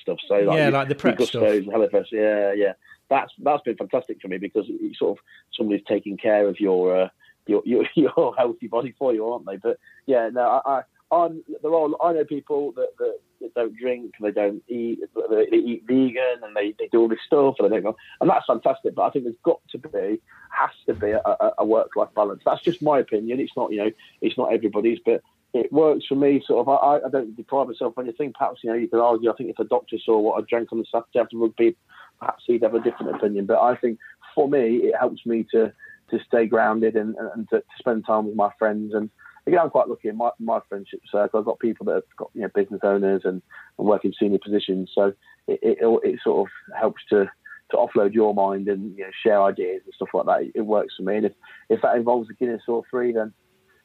[0.00, 0.18] stuff.
[0.26, 1.42] So like yeah, like the prep stuff.
[1.42, 2.72] HelloFresh, yeah, yeah.
[3.10, 5.24] That's that's been fantastic for me because it's sort of
[5.56, 7.08] somebody's taking care of your uh,
[7.46, 9.56] your, your your healthy body for you, aren't they?
[9.56, 14.14] But yeah, no, I, I I'm are I know people that, that, that don't drink,
[14.20, 17.80] they don't eat, they, eat vegan, and they, they do all this stuff, and they
[17.80, 18.94] don't and that's fantastic.
[18.94, 20.20] But I think there's got to be,
[20.50, 22.42] has to be a, a work life balance.
[22.44, 23.40] That's just my opinion.
[23.40, 23.90] It's not you know,
[24.20, 25.22] it's not everybody's, but
[25.54, 26.42] it works for me.
[26.46, 28.34] Sort of, I, I don't deprive myself of anything.
[28.36, 29.30] Perhaps you know you could argue.
[29.30, 31.76] I think if a doctor saw what I drank on the Saturday after rugby,
[32.18, 33.46] perhaps he'd have a different opinion.
[33.46, 33.98] But I think
[34.34, 35.72] for me, it helps me to
[36.10, 38.94] to stay grounded and, and to, to spend time with my friends.
[38.94, 39.10] And
[39.48, 41.40] again, I'm quite lucky in my, my friendship circle.
[41.40, 43.42] I've got people that have got you know business owners and,
[43.78, 44.90] and work in senior positions.
[44.94, 45.12] So
[45.46, 47.30] it, it, it sort of helps to
[47.70, 50.50] to offload your mind and you know, share ideas and stuff like that.
[50.54, 51.16] It works for me.
[51.16, 51.32] And if,
[51.68, 53.34] if that involves a Guinness or three, then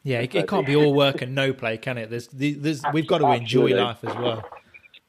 [0.04, 2.10] yeah, it, it can't be all work and no play, can it?
[2.10, 4.44] There's, there's we've got to enjoy life as well.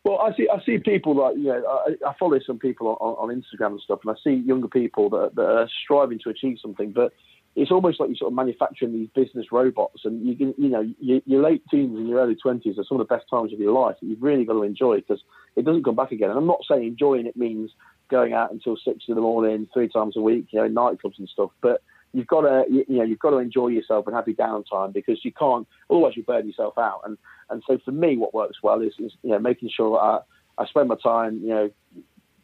[0.05, 0.49] Well, I see.
[0.53, 1.65] I see people like you know.
[1.67, 5.09] I, I follow some people on, on, Instagram and stuff, and I see younger people
[5.11, 7.15] that, that are striving to achieve something, but
[7.57, 10.85] it's almost like you're sort of manufacturing these business robots, and you can, you know,
[10.99, 13.61] your, your late teens and your early twenties are some of the best times of
[13.61, 15.23] your life that you've really got to enjoy because
[15.57, 16.31] it doesn't come back again.
[16.31, 17.71] And I'm not saying enjoying it means
[18.11, 21.29] going out until six in the morning, three times a week, you know, nightclubs and
[21.29, 21.83] stuff, but
[22.15, 25.25] you've got to you, know you've got to enjoy yourself and have your downtime because
[25.25, 27.19] you can't always you burn yourself out and
[27.51, 30.21] and so for me what works well is, is you know making sure I,
[30.57, 31.71] I spend my time you know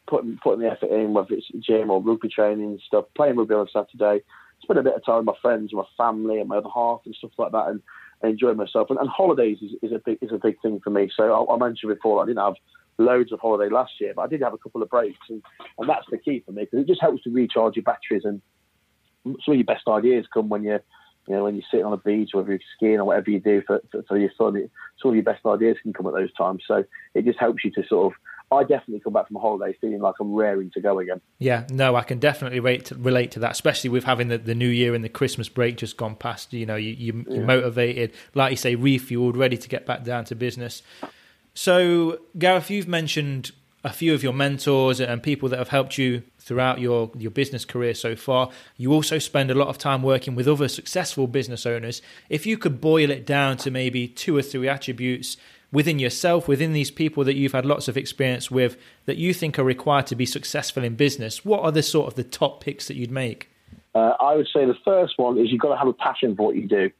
[0.08, 3.54] putting putting the effort in whether it's gym or rugby training and stuff playing rugby
[3.54, 4.24] on Saturday
[4.62, 7.14] spend a bit of time with my friends my family and my other half and
[7.14, 7.80] stuff like that and,
[8.22, 10.90] and enjoy myself and, and holidays is, is, a big is a big thing for
[10.90, 12.54] me so I, I mentioned before I didn't have
[12.98, 15.42] loads of holiday last year but I did have a couple of breaks and,
[15.78, 18.42] and that's the key for me because it just helps to recharge your batteries and
[19.24, 20.82] some of your best ideas come when you're
[21.30, 23.40] you know, when you're sitting on a beach or if you're skiing or whatever you
[23.40, 24.68] do for, for, for your fun,
[25.00, 26.62] some of your best ideas can come at those times.
[26.66, 26.84] So
[27.14, 28.18] it just helps you to sort of.
[28.52, 31.20] I definitely come back from a holiday feeling like I'm raring to go again.
[31.38, 34.56] Yeah, no, I can definitely relate to, relate to that, especially with having the, the
[34.56, 36.52] new year and the Christmas break just gone past.
[36.52, 36.92] You know, you,
[37.28, 40.82] you, are motivated, like you say, refueled, ready to get back down to business.
[41.54, 43.52] So, Gareth, you've mentioned
[43.84, 47.64] a few of your mentors and people that have helped you throughout your, your business
[47.64, 48.50] career so far.
[48.76, 52.02] You also spend a lot of time working with other successful business owners.
[52.28, 55.36] If you could boil it down to maybe two or three attributes
[55.72, 58.76] within yourself, within these people that you've had lots of experience with,
[59.06, 62.14] that you think are required to be successful in business, what are the sort of
[62.14, 63.50] the top picks that you'd make?
[63.94, 66.46] Uh, I would say the first one is you've got to have a passion for
[66.46, 66.90] what you do.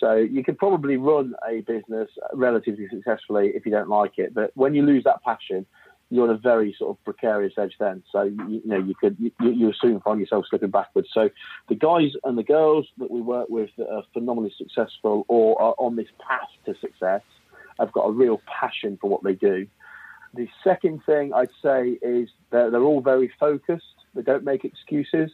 [0.00, 4.50] So you could probably run a business relatively successfully if you don't like it, but
[4.54, 5.66] when you lose that passion,
[6.10, 8.02] you're on a very sort of precarious edge then.
[8.12, 11.08] So you, you know you could you, you soon find yourself slipping backwards.
[11.12, 11.30] So
[11.68, 15.74] the guys and the girls that we work with that are phenomenally successful or are
[15.78, 17.22] on this path to success
[17.78, 19.66] have got a real passion for what they do.
[20.34, 23.84] The second thing I'd say is they're, they're all very focused.
[24.14, 25.30] They don't make excuses.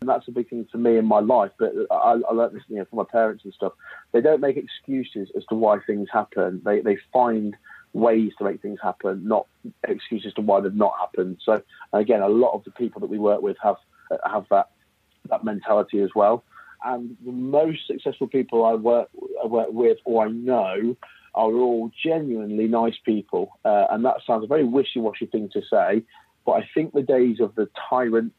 [0.00, 1.50] And that's a big thing for me in my life.
[1.58, 3.72] But I, I learned this, you know, from my parents and stuff.
[4.12, 6.62] They don't make excuses as to why things happen.
[6.64, 7.56] They they find
[7.92, 9.46] ways to make things happen, not
[9.86, 11.38] excuses to why they've not happened.
[11.44, 11.62] So
[11.92, 13.76] again, a lot of the people that we work with have
[14.24, 14.70] have that
[15.28, 16.44] that mentality as well.
[16.84, 19.08] And the most successful people I work
[19.42, 20.96] I work with or I know
[21.38, 23.58] are all genuinely nice people.
[23.64, 26.02] Uh, and that sounds a very wishy-washy thing to say,
[26.44, 28.32] but I think the days of the tyrant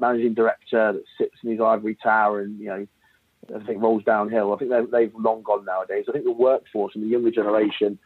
[0.00, 2.86] managing director that sits in his ivory tower and you know
[3.54, 4.52] I think rolls downhill.
[4.52, 6.06] I think they've long gone nowadays.
[6.08, 7.98] I think the workforce and the younger generation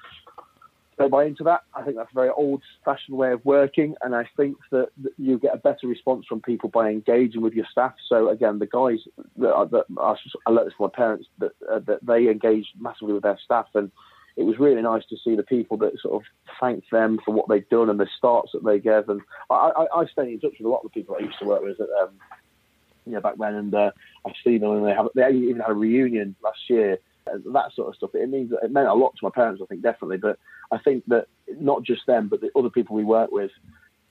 [0.98, 1.62] don't buy into that.
[1.74, 5.54] I think that's a very old-fashioned way of working, and I think that, you get
[5.54, 7.94] a better response from people by engaging with your staff.
[8.06, 8.98] So again, the guys
[9.38, 10.14] that, that I,
[10.46, 13.68] I learned this from my parents that uh, that they engage massively with their staff,
[13.74, 13.90] and
[14.40, 16.22] it was really nice to see the people that sort of
[16.58, 19.08] thanked them for what they'd done and the starts that they gave.
[19.08, 21.38] And I, I, I stay in touch with a lot of the people I used
[21.40, 22.10] to work with, at, um,
[23.04, 23.90] you know, back then, and uh,
[24.26, 27.88] I've seen them, and they have they even had a reunion last year that sort
[27.88, 28.14] of stuff.
[28.14, 30.16] It means it meant a lot to my parents, I think, definitely.
[30.16, 30.38] But
[30.72, 31.26] I think that
[31.60, 33.50] not just them, but the other people we work with,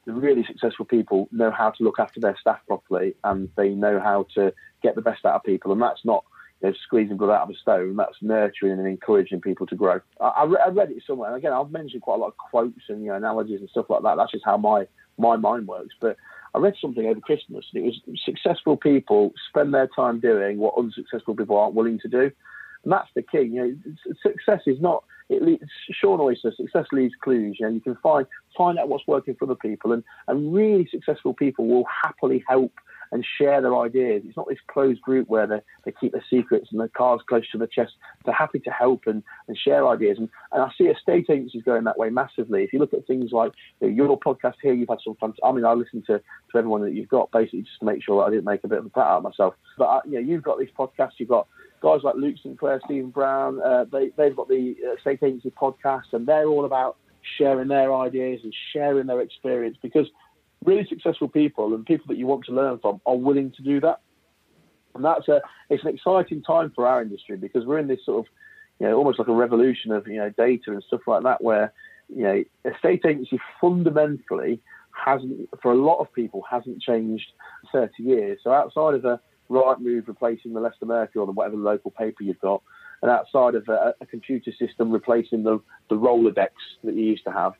[0.06, 3.99] the really successful people know how to look after their staff properly, and they know
[3.99, 5.72] how to get the best out of people.
[5.72, 6.23] And that's not
[6.61, 7.95] you squeezing blood out of a stone.
[7.95, 9.99] That's nurturing and encouraging people to grow.
[10.19, 13.02] I, I read it somewhere, and again, I've mentioned quite a lot of quotes and
[13.02, 14.15] you know analogies and stuff like that.
[14.18, 14.88] That's just how my
[15.18, 15.95] my mind works.
[15.99, 16.18] But
[16.53, 20.77] I read something over Christmas, and it was successful people spend their time doing what
[20.77, 22.31] unsuccessful people aren't willing to do.
[22.84, 23.44] And that's the key.
[23.44, 25.03] You know, success is not.
[25.30, 27.57] It leads, Sean always says success leaves clues.
[27.60, 28.26] You know, you can find
[28.57, 32.73] find out what's working for other people, and and really successful people will happily help
[33.11, 34.23] and share their ideas.
[34.26, 37.49] It's not this closed group where they, they keep their secrets and their cards close
[37.52, 37.94] to the chest.
[38.26, 40.18] They're happy to help and, and share ideas.
[40.18, 42.64] And, and I see estate agencies going that way massively.
[42.64, 45.34] If you look at things like you know, your podcast here, you've had some fun.
[45.44, 48.22] I mean, I listen to, to everyone that you've got basically just to make sure
[48.22, 49.56] that I didn't make a bit of a pat out of myself.
[49.77, 51.48] But uh, you know, you've got these podcasts, you've got
[51.81, 56.27] guys like Luke Sinclair, Stephen Brown, uh, they, they've got the Estate Agency podcast, and
[56.27, 56.98] they're all about
[57.38, 60.07] sharing their ideas and sharing their experience because
[60.65, 63.80] really successful people and people that you want to learn from are willing to do
[63.81, 64.02] that.
[64.95, 68.26] And that's a it's an exciting time for our industry because we're in this sort
[68.26, 68.34] of
[68.80, 71.73] you know almost like a revolution of you know data and stuff like that where
[72.14, 74.60] you know estate agency fundamentally
[75.06, 77.27] hasn't for a lot of people hasn't changed
[77.72, 78.40] 30 years.
[78.44, 79.19] So outside of a
[79.49, 82.61] Rightmove replacing the Leicester Mercury or the whatever local paper you've got,
[83.02, 85.60] and outside of a, a computer system replacing the,
[85.90, 86.49] the Rolodex
[86.84, 87.53] that you used to have,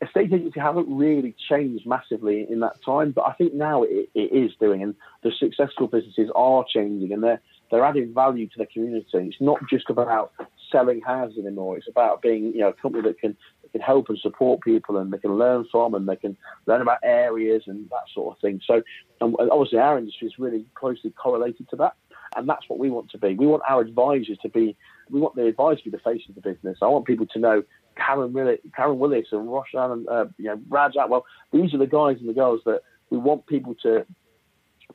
[0.00, 4.32] estate agency haven't really changed massively in that time, but I think now it, it
[4.32, 8.66] is doing, and the successful businesses are changing, and they're they're adding value to the
[8.66, 9.06] community.
[9.12, 10.32] It's not just about
[10.72, 11.76] selling houses anymore.
[11.76, 13.36] It's about being you know a company that can
[13.72, 16.98] can help and support people and they can learn from and they can learn about
[17.02, 18.60] areas and that sort of thing.
[18.66, 18.82] So,
[19.20, 21.94] and obviously, our industry is really closely correlated to that.
[22.36, 23.34] And that's what we want to be.
[23.34, 24.76] We want our advisors to be,
[25.10, 26.78] we want the advisors to be the face of the business.
[26.82, 27.62] I want people to know
[27.98, 31.86] Karen Willis, Karen Willis and Roshan and uh, you know, Raj Well, these are the
[31.86, 34.06] guys and the girls that we want people to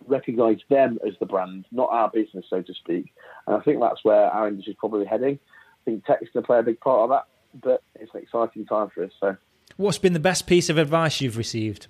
[0.07, 3.13] recognise them as the brand, not our business, so to speak.
[3.47, 5.39] And I think that's where our industry is probably heading.
[5.81, 7.27] I think tech's going to play a big part of that
[7.61, 9.11] but it's an exciting time for us.
[9.19, 9.37] So,
[9.77, 11.87] what's been the best piece of advice you've received?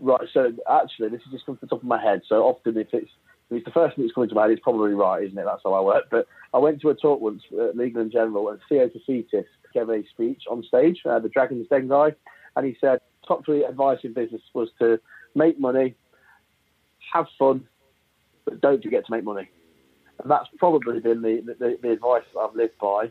[0.00, 0.28] Right.
[0.32, 2.22] So, actually, this is just from the top of my head.
[2.28, 3.10] So often, if it's
[3.50, 5.44] if it's the first thing that's coming to mind, it's probably right, isn't it?
[5.44, 6.04] That's how I work.
[6.10, 9.46] But I went to a talk once at Legal and General, and Theo Paphitis
[9.76, 12.14] gave a speech on stage, uh, the Dragon's Den guy,
[12.56, 14.98] and he said top three advice in business was to
[15.34, 15.94] make money,
[17.12, 17.66] have fun,
[18.44, 19.48] but don't forget to make money.
[20.22, 23.10] And that's probably been the, the, the advice that I've lived by.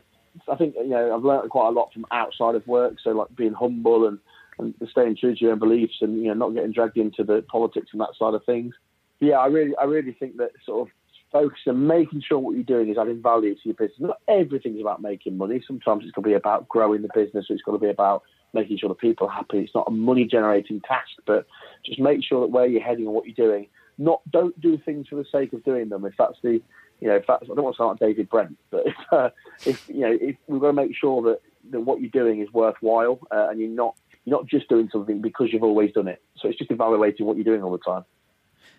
[0.50, 2.94] I think you know I've learned quite a lot from outside of work.
[3.02, 4.18] So like being humble and,
[4.58, 7.42] and staying true to your own beliefs, and you know not getting dragged into the
[7.50, 8.74] politics and that side of things.
[9.20, 10.94] But yeah, I really I really think that sort of
[11.32, 13.98] focus and making sure what you're doing is adding value to your business.
[14.00, 15.62] Not everything's about making money.
[15.66, 17.46] Sometimes it's going to be about growing the business.
[17.48, 18.22] It's going to be about
[18.52, 19.58] making sure the people are happy.
[19.58, 21.46] It's not a money generating task, but
[21.84, 23.68] just make sure that where you're heading and what you're doing.
[23.98, 26.04] Not don't do things for the sake of doing them.
[26.04, 26.60] If that's the
[27.00, 29.30] you know, if that's, I don't want to sound like David Brent, but if, uh,
[29.66, 31.40] if you know, if we've got to make sure that,
[31.70, 35.20] that what you're doing is worthwhile uh, and you're not you're not just doing something
[35.20, 36.22] because you've always done it.
[36.36, 38.04] So it's just evaluating what you're doing all the time.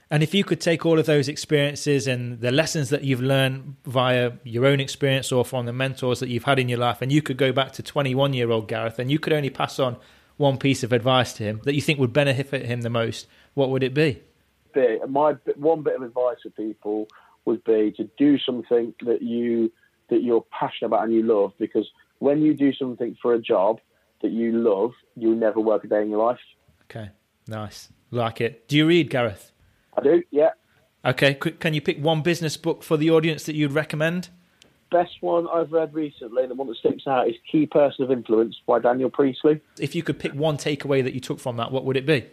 [0.09, 3.75] And if you could take all of those experiences and the lessons that you've learned
[3.85, 7.11] via your own experience or from the mentors that you've had in your life, and
[7.11, 9.97] you could go back to 21 year old Gareth and you could only pass on
[10.37, 13.69] one piece of advice to him that you think would benefit him the most, what
[13.69, 14.21] would it be?
[15.07, 17.07] My one bit of advice for people
[17.45, 19.71] would be to do something that you
[20.09, 21.89] that you're passionate about and you love because
[22.19, 23.79] when you do something for a job
[24.21, 26.39] that you love, you'll never work a day in your life.
[26.83, 27.09] Okay,
[27.47, 28.67] nice, like it.
[28.67, 29.51] Do you read, Gareth?
[29.97, 30.23] I do.
[30.31, 30.51] Yeah.
[31.05, 34.29] Okay, can you pick one business book for the audience that you'd recommend?
[34.91, 38.55] best one I've read recently, the one that sticks out, is Key Person of Influence
[38.65, 39.61] by Daniel Priestley.
[39.79, 42.25] If you could pick one takeaway that you took from that, what would it be?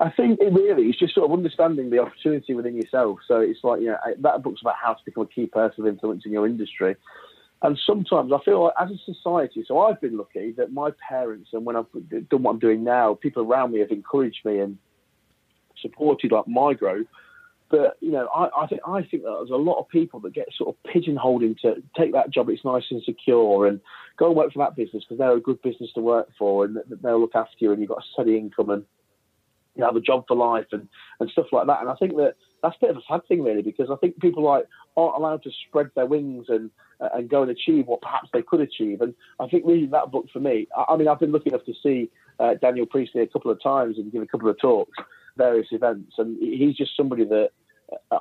[0.00, 3.20] I think it really is just sort of understanding the opportunity within yourself.
[3.28, 5.86] So it's like, you know, that book's about how to become a key person of
[5.86, 6.96] influence in your industry.
[7.62, 11.50] And sometimes I feel like as a society, so I've been lucky that my parents
[11.52, 11.86] and when I've
[12.28, 14.76] done what I'm doing now, people around me have encouraged me and
[15.84, 17.06] supported like my growth.
[17.70, 20.34] But you know, I, I think I think that there's a lot of people that
[20.34, 23.80] get sort of pigeonholed into take that job, it's nice and secure, and
[24.16, 26.78] go and work for that business because they're a good business to work for, and
[27.02, 28.84] they'll look after you, and you've got a steady income, and
[29.74, 30.88] you have a job for life, and
[31.20, 31.80] and stuff like that.
[31.80, 34.20] And I think that that's a bit of a sad thing, really, because I think
[34.20, 34.66] people like
[34.96, 36.70] aren't allowed to spread their wings and
[37.00, 39.00] and go and achieve what perhaps they could achieve.
[39.00, 41.64] And I think reading that book for me, I, I mean, I've been lucky enough
[41.64, 44.96] to see uh, Daniel Priestley a couple of times and give a couple of talks,
[45.36, 47.50] various events, and he's just somebody that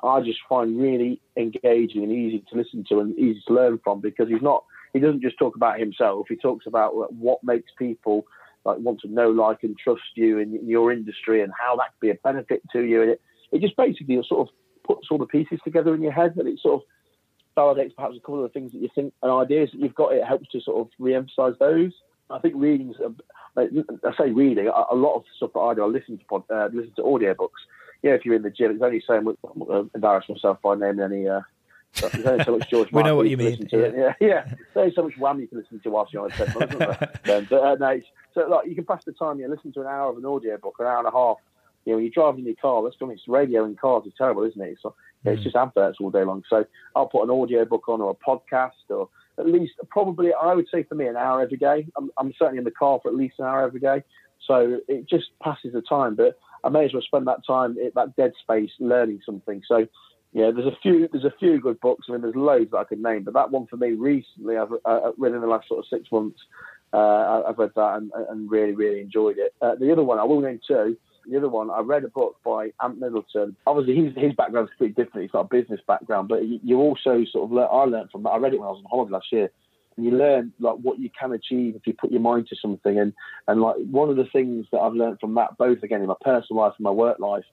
[0.03, 4.01] I just find really engaging and easy to listen to and easy to learn from
[4.01, 4.63] because he's not
[4.93, 6.27] he doesn't just talk about himself.
[6.29, 8.25] He talks about what makes people
[8.63, 12.07] like want to know, like, and trust you in, your industry and how that could
[12.07, 13.01] be a benefit to you.
[13.01, 13.21] And it,
[13.51, 16.59] it just basically sort of puts all the pieces together in your head and it
[16.59, 16.87] sort of
[17.57, 20.13] validates perhaps a couple of the things that you think and ideas that you've got.
[20.13, 21.91] It helps to sort of re-emphasize those.
[22.33, 22.95] I think reading's,
[23.55, 23.67] I
[24.17, 27.03] say reading, a lot of stuff that I do, I listen to, uh, listen to
[27.03, 27.49] audiobooks
[28.03, 29.37] yeah, if you're in the gym, it's only so much.
[29.43, 31.27] I'm embarrass myself by naming any.
[31.27, 31.39] Uh,
[32.01, 32.91] there's only so much George.
[32.91, 33.67] we know what you mean.
[33.71, 33.79] Yeah.
[33.95, 34.45] yeah, yeah.
[34.45, 36.79] There's only so much Wham you can listen to whilst you're on a treadmill, isn't
[36.79, 37.19] there?
[37.49, 38.01] but uh, no,
[38.33, 39.39] so like you can pass the time.
[39.39, 41.37] You listen to an hour of an audio book, an hour and a half.
[41.85, 44.43] You know, when you're driving in your car, that's it's radio in cars is terrible,
[44.43, 44.77] isn't it?
[44.81, 44.95] So
[45.25, 45.33] mm.
[45.33, 46.43] it's just adverts all day long.
[46.49, 46.65] So
[46.95, 49.07] I'll put an audio book on or a podcast or
[49.37, 51.87] at least probably I would say for me an hour every day.
[51.97, 54.03] I'm, I'm certainly in the car for at least an hour every day.
[54.47, 56.15] So it just passes the time.
[56.15, 59.61] But I may as well spend that time that dead space learning something.
[59.67, 59.87] So,
[60.31, 62.07] yeah, there's a few there's a few good books.
[62.07, 64.71] I mean, there's loads that I could name, but that one for me recently, I've
[64.85, 66.39] uh, read in the last sort of six months.
[66.91, 69.55] Uh, I've read that and, and, really really enjoyed it.
[69.59, 70.95] Uh, the other one I will name two.
[71.29, 73.55] The other one, I read a book by Ant Middleton.
[73.65, 75.23] Obviously, his his background is completely different.
[75.23, 78.29] He's got a business background, but you also sort of learn, I learned from that.
[78.29, 79.49] I read it when I was on holiday last year
[79.95, 82.99] and you learn like what you can achieve if you put your mind to something.
[82.99, 83.13] And
[83.47, 86.15] and like one of the things that I've learned from that, both again in my
[86.21, 87.45] personal life and my work life,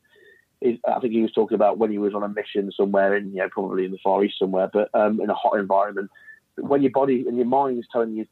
[0.60, 3.30] is I think he was talking about when he was on a mission somewhere in
[3.30, 6.10] you know probably in the Far East somewhere, but um, in a hot environment.
[6.56, 8.26] When your body and your mind is telling you,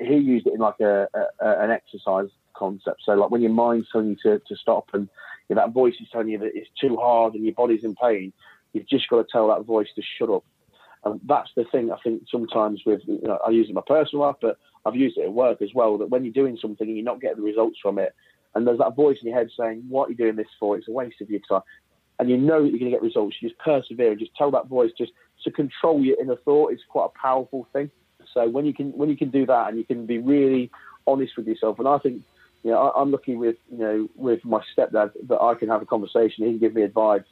[0.00, 2.28] he used it in like a, a an exercise
[2.58, 3.02] concept.
[3.04, 5.08] So like when your mind's telling you to, to stop and
[5.48, 7.94] you know, that voice is telling you that it's too hard and your body's in
[7.94, 8.32] pain,
[8.72, 10.44] you've just got to tell that voice to shut up
[11.04, 13.82] and that's the thing I think sometimes with, you know, I use it in my
[13.86, 16.86] personal life, but I've used it at work as well, that when you're doing something
[16.86, 18.14] and you're not getting the results from it,
[18.54, 20.76] and there's that voice in your head saying, what are you doing this for?
[20.76, 21.62] It's a waste of your time.
[22.18, 23.36] And you know that you're going to get results.
[23.40, 25.12] You just persevere and just tell that voice just
[25.44, 27.90] to control your inner thought is quite a powerful thing.
[28.34, 30.70] So when you can when you can do that and you can be really
[31.06, 32.22] honest with yourself, and I think
[32.62, 35.82] you know I, am lucky with you know with my stepdad that I can have
[35.82, 36.44] a conversation.
[36.44, 37.22] He can give me advice.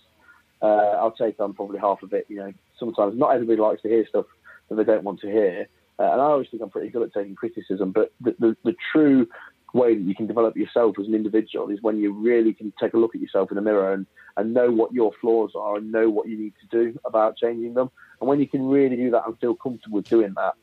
[0.62, 2.26] Uh, I'll take on probably half of it.
[2.28, 4.26] You know, sometimes not everybody likes to hear stuff
[4.68, 5.68] that they don't want to hear.
[5.98, 8.76] Uh, and I always think I'm pretty good at taking criticism, but the, the, the,
[8.92, 9.26] true
[9.72, 12.92] way that you can develop yourself as an individual is when you really can take
[12.92, 15.90] a look at yourself in the mirror and, and know what your flaws are and
[15.90, 17.90] know what you need to do about changing them.
[18.20, 20.54] And when you can really do that and feel comfortable doing that,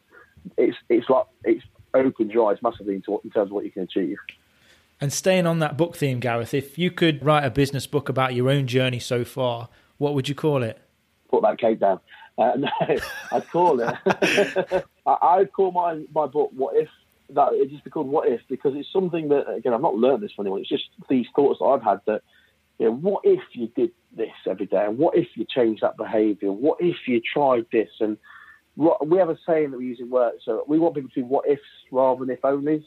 [0.57, 1.63] it's it's like it's
[1.93, 4.17] opens your eyes massively into what, in terms of what you can achieve.
[5.03, 8.33] And staying on that book theme, Gareth, if you could write a business book about
[8.33, 9.67] your own journey so far,
[9.97, 10.79] what would you call it?
[11.33, 11.99] put that cake down.
[12.37, 12.69] Uh, no,
[13.31, 13.95] I'd call it.
[15.05, 16.89] I, would call my my book "What If."
[17.29, 20.23] That it just be called "What If" because it's something that again I've not learned
[20.23, 20.61] this from anyone.
[20.61, 22.21] It's just these thoughts that I've had that
[22.79, 24.85] you know, what if you did this every day?
[24.85, 26.51] And what if you changed that behaviour?
[26.51, 27.89] What if you tried this?
[27.99, 28.17] And
[28.75, 30.35] what, we have a saying that we use in work.
[30.43, 31.61] So we want people to do what ifs
[31.91, 32.83] rather than if onlys.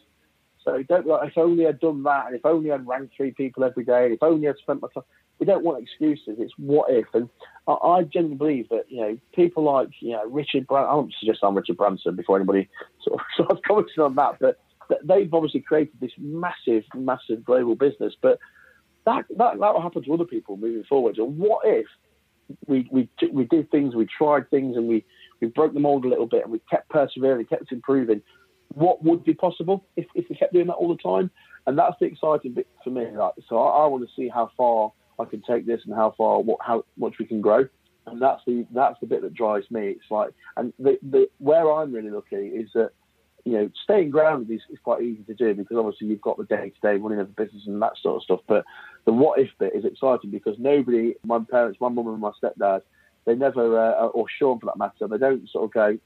[0.67, 3.65] So don't like if only I'd done that, and if only I'd ranked three people
[3.65, 5.05] every day, and if only I'd spent my time
[5.39, 6.37] we don't want excuses.
[6.39, 7.07] It's what if.
[7.13, 7.29] And
[7.67, 11.15] I, I genuinely believe that, you know, people like, you know, Richard Branson, I won't
[11.19, 12.69] suggest I'm Richard Branson before anybody
[13.05, 14.59] sort of starts commenting on that, but
[15.05, 18.15] they've obviously created this massive, massive global business.
[18.21, 18.39] But
[19.05, 21.19] that, that, that will happen to other people moving forward.
[21.19, 21.87] And what if
[22.67, 25.05] we, we, we did things, we tried things, and we,
[25.41, 28.23] we broke the mold a little bit, and we kept persevering, kept improving?
[28.75, 31.31] What would be possible if, if we kept doing that all the time?
[31.67, 33.07] And that's the exciting bit for me.
[33.17, 36.15] Like, so I, I want to see how far I can take this and how
[36.17, 37.67] far, what, how much we can grow.
[38.07, 39.89] And that's the that's the bit that drives me.
[39.89, 42.91] It's like, and the, the where I'm really lucky is that
[43.45, 46.45] you know staying grounded is, is quite easy to do because obviously you've got the
[46.45, 48.41] day to day running of the business and that sort of stuff.
[48.47, 48.65] But
[49.07, 52.83] the what if bit is exciting because nobody, my parents, my mum and my stepdad,
[53.25, 55.99] they never, uh, or Sean for that matter, they don't sort of go,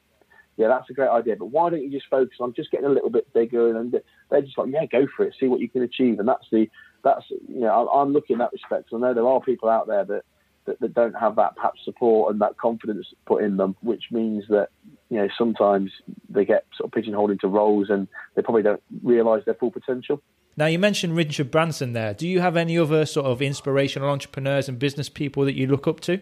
[0.60, 1.36] yeah, that's a great idea.
[1.36, 3.74] But why don't you just focus on just getting a little bit bigger?
[3.74, 3.94] And
[4.28, 6.18] they're just like, yeah, go for it, see what you can achieve.
[6.18, 6.68] And that's the
[7.02, 8.90] that's you know I'm looking in that respect.
[8.92, 10.22] I know there are people out there that,
[10.66, 14.44] that that don't have that perhaps support and that confidence put in them, which means
[14.50, 14.68] that
[15.08, 15.92] you know sometimes
[16.28, 20.20] they get sort of pigeonholed into roles and they probably don't realise their full potential.
[20.58, 22.12] Now, you mentioned Richard Branson there.
[22.12, 25.88] Do you have any other sort of inspirational entrepreneurs and business people that you look
[25.88, 26.20] up to?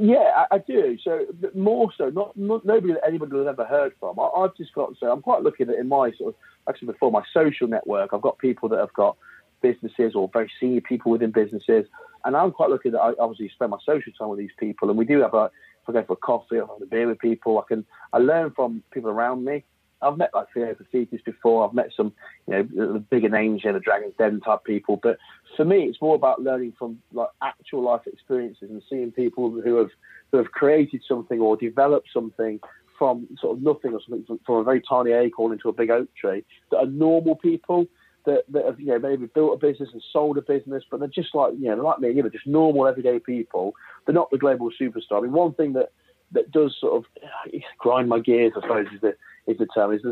[0.00, 0.96] Yeah, I, I do.
[1.02, 4.18] So more so, not, not nobody that anybody has ever heard from.
[4.18, 6.34] I, have just got say, I'm quite lucky that in my sort of
[6.68, 9.16] actually before my social network, I've got people that have got
[9.60, 11.86] businesses or very senior people within businesses,
[12.24, 14.98] and I'm quite lucky that I obviously spend my social time with these people, and
[14.98, 15.50] we do have a.
[15.82, 18.18] If I go for a coffee or have a beer with people, I can I
[18.18, 19.64] learn from people around me.
[20.00, 21.66] I've met like Theo Paphitis before.
[21.66, 22.12] I've met some,
[22.46, 24.98] you know, the bigger names, you know, the Dragon's Den type people.
[25.02, 25.18] But
[25.56, 29.76] for me, it's more about learning from like actual life experiences and seeing people who
[29.76, 29.90] have
[30.30, 32.60] who have created something or developed something
[32.98, 36.08] from sort of nothing or something from a very tiny acorn into a big oak
[36.14, 37.86] tree that are normal people
[38.26, 41.08] that, that have you know maybe built a business and sold a business, but they're
[41.08, 43.74] just like you know like me, you know, just normal everyday people.
[44.04, 45.18] They're not the global superstar.
[45.18, 45.92] I mean, one thing that
[46.32, 49.16] that does sort of uh, grind my gears, I suppose, is the
[49.48, 49.92] is the term.
[49.92, 50.02] Is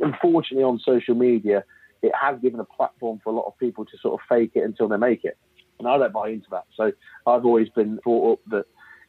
[0.00, 1.64] unfortunately on social media,
[2.02, 4.64] it has given a platform for a lot of people to sort of fake it
[4.64, 5.38] until they make it,
[5.78, 6.64] and I don't buy into that.
[6.76, 6.92] So
[7.26, 8.64] I've always been brought up that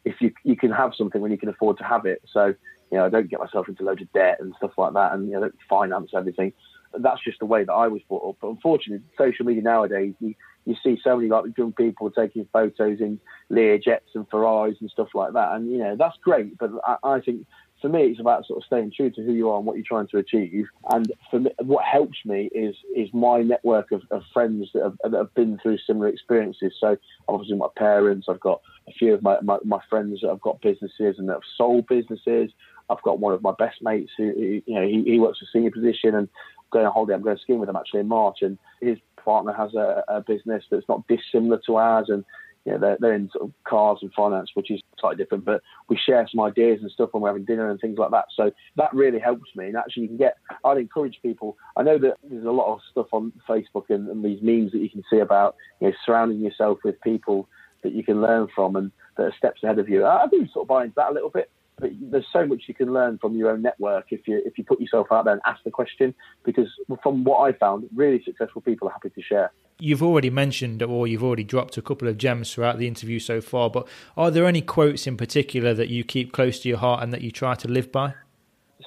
[0.05, 2.21] if you you can have something when you can afford to have it.
[2.31, 2.53] So
[2.93, 5.27] you know, I don't get myself into loads of debt and stuff like that, and
[5.27, 6.53] you know, don't finance everything.
[6.95, 8.35] That's just the way that I was brought up.
[8.39, 10.35] But unfortunately, social media nowadays, you,
[10.65, 13.19] you see so many like young people taking photos in
[13.49, 16.55] Lear jets and Ferraris and stuff like that, and you know that's great.
[16.57, 17.47] But I, I think
[17.83, 19.85] for me, it's about sort of staying true to who you are and what you're
[19.85, 20.67] trying to achieve.
[20.89, 24.97] And for me, what helps me is is my network of, of friends that have,
[25.03, 26.71] that have, been through similar experiences.
[26.79, 26.95] So
[27.27, 30.61] obviously my parents, I've got a few of my, my, my, friends that have got
[30.61, 32.51] businesses and that have sold businesses.
[32.89, 35.71] I've got one of my best mates who, you know, he, he works a senior
[35.71, 36.29] position and
[36.71, 37.15] going on holiday.
[37.15, 40.21] I'm going to skiing with him actually in March, and his partner has a, a
[40.21, 42.23] business that's not dissimilar to ours, and
[42.65, 45.61] you know, they're, they're in sort of cars and finance, which is slightly different, but
[45.89, 48.25] we share some ideas and stuff when we're having dinner and things like that.
[48.35, 49.67] So that really helps me.
[49.67, 51.57] And actually, you can get, I'd encourage people.
[51.75, 54.79] I know that there's a lot of stuff on Facebook and, and these memes that
[54.79, 57.47] you can see about, you know, surrounding yourself with people
[57.83, 60.05] that you can learn from and that are steps ahead of you.
[60.05, 62.73] I do sort of buy into that a little bit but there's so much you
[62.73, 65.41] can learn from your own network if you if you put yourself out there and
[65.45, 66.13] ask the question.
[66.43, 66.67] Because
[67.01, 69.51] from what I found, really successful people are happy to share.
[69.79, 73.41] You've already mentioned, or you've already dropped a couple of gems throughout the interview so
[73.41, 73.69] far.
[73.69, 77.11] But are there any quotes in particular that you keep close to your heart and
[77.11, 78.13] that you try to live by?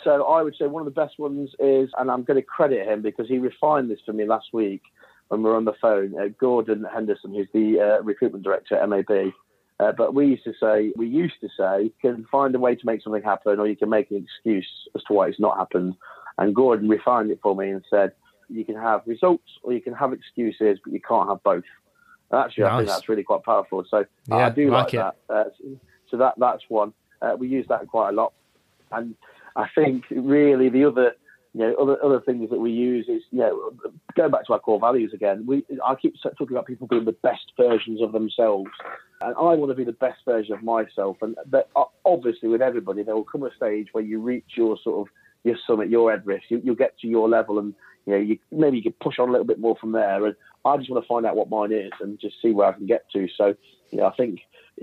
[0.04, 2.86] So I would say one of the best ones is, and I'm going to credit
[2.86, 4.82] him because he refined this for me last week
[5.28, 6.14] when we were on the phone.
[6.18, 9.32] Uh, Gordon Henderson, who's the uh, recruitment director at MAB,
[9.78, 12.74] uh, but we used to say, we used to say, you can find a way
[12.74, 15.58] to make something happen, or you can make an excuse as to why it's not
[15.58, 15.94] happened.
[16.38, 18.12] And Gordon refined it for me and said,
[18.48, 21.64] you can have results or you can have excuses, but you can't have both.
[22.30, 22.72] And actually, nice.
[22.72, 23.84] I think that's really quite powerful.
[23.88, 25.34] So yeah, I do like, like that.
[25.34, 25.44] Uh,
[26.10, 26.92] so that that's one.
[27.20, 28.32] Uh, we use that quite a lot,
[28.92, 29.14] and
[29.54, 31.14] I think really the other
[31.56, 33.72] you know, other other things that we use is, you know,
[34.14, 35.46] going back to our core values again.
[35.46, 38.68] We I keep talking about people being the best versions of themselves,
[39.22, 41.16] and I want to be the best version of myself.
[41.22, 44.76] And that, uh, obviously, with everybody, there will come a stage where you reach your
[44.84, 45.14] sort of
[45.44, 46.44] your summit, your Everest.
[46.50, 47.72] You, will get to your level, and
[48.04, 50.26] you know, you, maybe you can push on a little bit more from there.
[50.26, 52.72] And I just want to find out what mine is and just see where I
[52.72, 53.28] can get to.
[53.34, 53.54] So,
[53.92, 54.40] you know, I think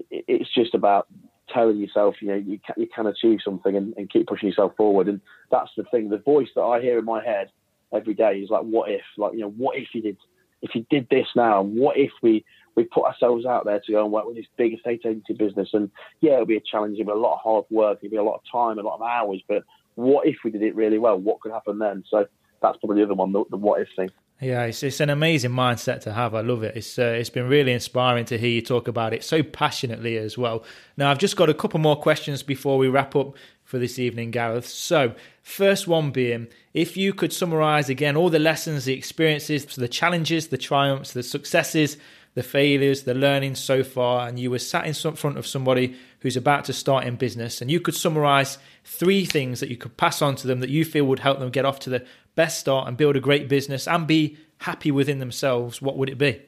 [0.10, 1.06] it's just about
[1.50, 4.74] telling yourself, you know, you can, you can achieve something and, and keep pushing yourself
[4.76, 5.08] forward.
[5.08, 5.22] And
[5.52, 6.10] that's the thing.
[6.10, 7.50] The voice that I hear in my head
[7.94, 9.02] every day is like, what if?
[9.18, 10.18] Like, you know, what if you did,
[10.62, 11.62] if you did this now?
[11.62, 12.46] And What if we
[12.76, 15.70] we put ourselves out there to go and work with this big estate agency business?
[15.74, 15.92] And
[16.22, 16.98] yeah, it'll be a challenge.
[17.00, 18.00] It'll be a lot of hard work.
[18.02, 19.44] It'll be a lot of time, a lot of hours.
[19.48, 19.64] But
[19.96, 21.20] what if we did it really well?
[21.20, 22.04] What could happen then?
[22.10, 22.26] So
[22.62, 24.10] that's probably the other one, the, the what if thing.
[24.44, 26.36] Yeah, it's, it's an amazing mindset to have.
[26.36, 26.76] I love it.
[26.76, 30.38] It's uh, it's been really inspiring to hear you talk about it so passionately as
[30.38, 30.66] well.
[30.98, 34.32] Now, I've just got a couple more questions before we wrap up for this evening,
[34.32, 34.68] Gareth.
[34.68, 39.88] So, first one being, if you could summarize again all the lessons, the experiences, the
[39.88, 41.96] challenges, the triumphs, the successes,
[42.36, 46.36] the failures, the learning so far, and you were sat in front of somebody who's
[46.36, 50.22] about to start in business, and you could summarize three things that you could pass
[50.22, 52.88] on to them that you feel would help them get off to the best start
[52.88, 56.42] and build a great business and be happy within themselves, what would it be?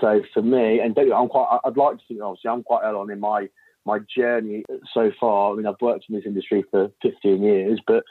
[0.00, 3.10] So for me, and I'm quite, I'd like to think obviously I'm quite early on
[3.10, 3.48] in my
[3.86, 5.52] my journey so far.
[5.52, 8.04] I mean, I've worked in this industry for 15 years, but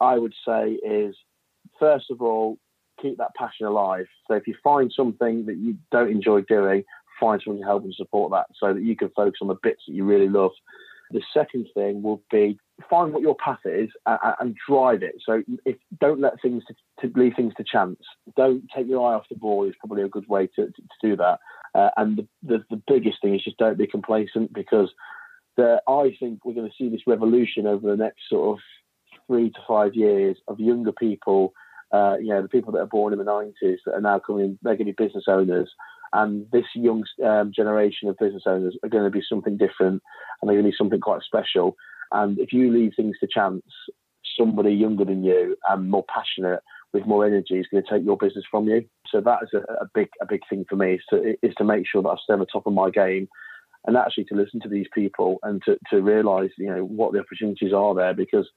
[0.00, 1.14] I would say is
[1.78, 2.58] first of all
[3.00, 4.06] keep that passion alive.
[4.26, 6.82] So if you find something that you don't enjoy doing,
[7.20, 9.82] find someone to help and support that, so that you can focus on the bits
[9.86, 10.52] that you really love.
[11.10, 12.58] The second thing will be
[12.88, 15.16] find what your path is and, and drive it.
[15.24, 17.98] So if don't let things to, to, leave things to chance.
[18.36, 20.82] Don't take your eye off the ball is probably a good way to, to, to
[21.02, 21.38] do that.
[21.74, 24.90] Uh, and the, the, the biggest thing is just don't be complacent because
[25.56, 28.62] the, I think we're going to see this revolution over the next sort of
[29.26, 31.52] three to five years of younger people.
[31.92, 34.58] Uh, you know, the people that are born in the 90s that are now coming,
[34.62, 35.70] they're going to be business owners.
[36.12, 40.02] And this young um, generation of business owners are going to be something different
[40.40, 41.76] and they're going to be something quite special.
[42.12, 43.62] And if you leave things to chance,
[44.38, 46.60] somebody younger than you and more passionate
[46.92, 48.84] with more energy is going to take your business from you.
[49.10, 51.64] So that is a, a big a big thing for me is to is to
[51.64, 53.28] make sure that I stay on the top of my game
[53.86, 57.20] and actually to listen to these people and to, to realize you know what the
[57.20, 58.48] opportunities are there because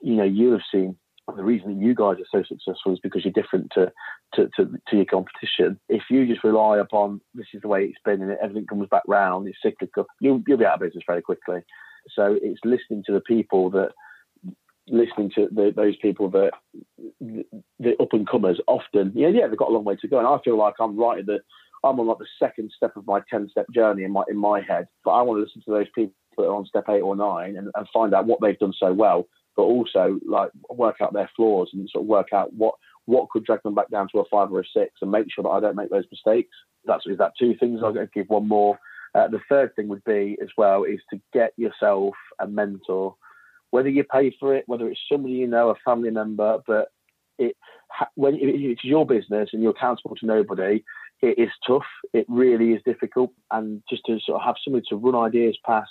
[0.00, 0.96] you know you have seen
[1.36, 3.92] the reason that you guys are so successful is because you're different to,
[4.34, 5.78] to, to, to, your competition.
[5.88, 9.02] If you just rely upon this is the way it's been and everything comes back
[9.06, 11.60] round, it's cyclical, you'll, you'll be out of business very quickly.
[12.14, 13.90] So it's listening to the people that,
[14.88, 16.50] listening to the, those people that,
[17.78, 20.18] the up and comers often, yeah, yeah, they've got a long way to go.
[20.18, 21.38] And I feel like I'm right at the,
[21.84, 24.60] I'm on like the second step of my 10 step journey in my, in my
[24.60, 24.88] head.
[25.04, 27.56] But I want to listen to those people that are on step eight or nine
[27.56, 31.30] and, and find out what they've done so well but also like work out their
[31.36, 32.74] flaws and sort of work out what
[33.06, 35.42] what could drag them back down to a five or a six and make sure
[35.42, 36.54] that I don't make those mistakes.
[36.84, 37.80] That's is that two things.
[37.82, 38.78] I'm going to give one more.
[39.14, 43.14] Uh, the third thing would be as well is to get yourself a mentor,
[43.70, 46.88] whether you pay for it, whether it's somebody you know, a family member, but
[47.38, 47.56] it
[48.14, 50.82] when it's your business and you're accountable to nobody,
[51.22, 51.86] it is tough.
[52.12, 55.90] It really is difficult, and just to sort of have somebody to run ideas past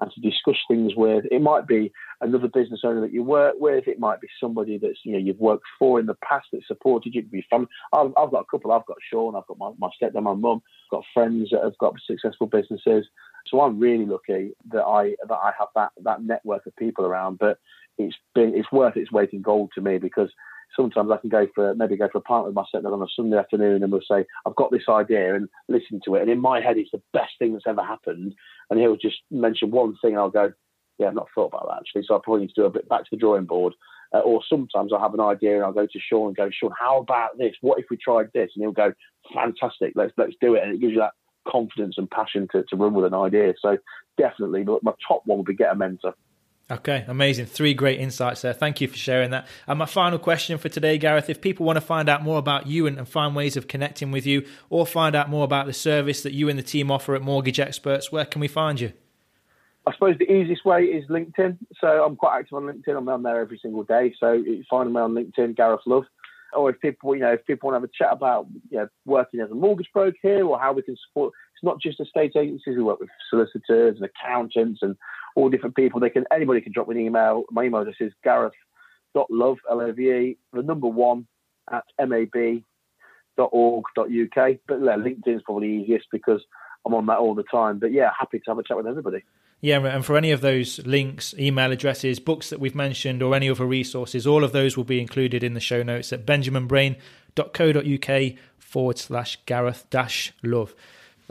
[0.00, 1.24] and to discuss things with.
[1.30, 3.86] It might be another business owner that you work with.
[3.86, 7.14] It might be somebody that's you know you've worked for in the past that supported
[7.14, 7.20] you.
[7.20, 7.68] It could be family.
[7.92, 8.72] I've, I've got a couple.
[8.72, 9.36] I've got Sean.
[9.36, 10.62] I've got my, my stepdad, my mum.
[10.86, 13.06] I've got friends that have got successful businesses.
[13.46, 17.38] So I'm really lucky that I that I have that that network of people around.
[17.38, 17.58] But
[17.98, 20.30] it's been it's worth its weight in gold to me because
[20.76, 23.06] sometimes I can go for maybe go for a pint with my stepdad on a
[23.14, 26.22] Sunday afternoon and we'll say, I've got this idea and listen to it.
[26.22, 28.34] And in my head, it's the best thing that's ever happened.
[28.70, 30.52] And he'll just mention one thing and I'll go,
[30.98, 32.04] yeah, I've not thought about that actually.
[32.06, 33.74] So I probably need to do a bit back to the drawing board.
[34.14, 36.72] Uh, or sometimes I'll have an idea and I'll go to Sean and go, Sean,
[36.78, 37.54] how about this?
[37.62, 38.50] What if we tried this?
[38.54, 38.92] And he'll go,
[39.34, 40.62] fantastic, let's let's do it.
[40.62, 41.12] And it gives you that
[41.48, 43.54] confidence and passion to, to run with an idea.
[43.60, 43.78] So
[44.18, 46.14] definitely, but my top one would be get a mentor.
[46.70, 47.46] Okay, amazing.
[47.46, 48.52] Three great insights there.
[48.52, 49.46] Thank you for sharing that.
[49.66, 52.66] And my final question for today, Gareth if people want to find out more about
[52.66, 55.72] you and, and, find ways of connecting with you or find out more about the
[55.72, 58.92] service that you and the team offer at Mortgage Experts, where can we find you?
[59.86, 61.58] I suppose the easiest way is LinkedIn.
[61.80, 62.96] So I'm quite active on LinkedIn.
[62.96, 64.14] I'm on there every single day.
[64.18, 66.04] So you find me on LinkedIn, Gareth Love.
[66.54, 68.88] Or if people, you know, if people want to have a chat about you know,
[69.04, 72.04] working as a mortgage broker here or how we can support, it's not just the
[72.04, 72.76] estate agencies.
[72.76, 74.96] We work with solicitors and accountants and
[75.34, 76.00] all different people.
[76.00, 77.44] They can anybody can drop me an email.
[77.50, 81.26] My email address is gareth.love, L-O-V-E, the number one
[81.70, 82.62] at mab.org.uk.
[83.96, 86.42] But yeah, LinkedIn is probably easiest because
[86.84, 87.78] I'm on that all the time.
[87.78, 89.22] But yeah, happy to have a chat with everybody.
[89.62, 93.48] Yeah, and for any of those links, email addresses, books that we've mentioned, or any
[93.48, 98.98] other resources, all of those will be included in the show notes at benjaminbrain.co.uk forward
[98.98, 100.74] slash Gareth dash love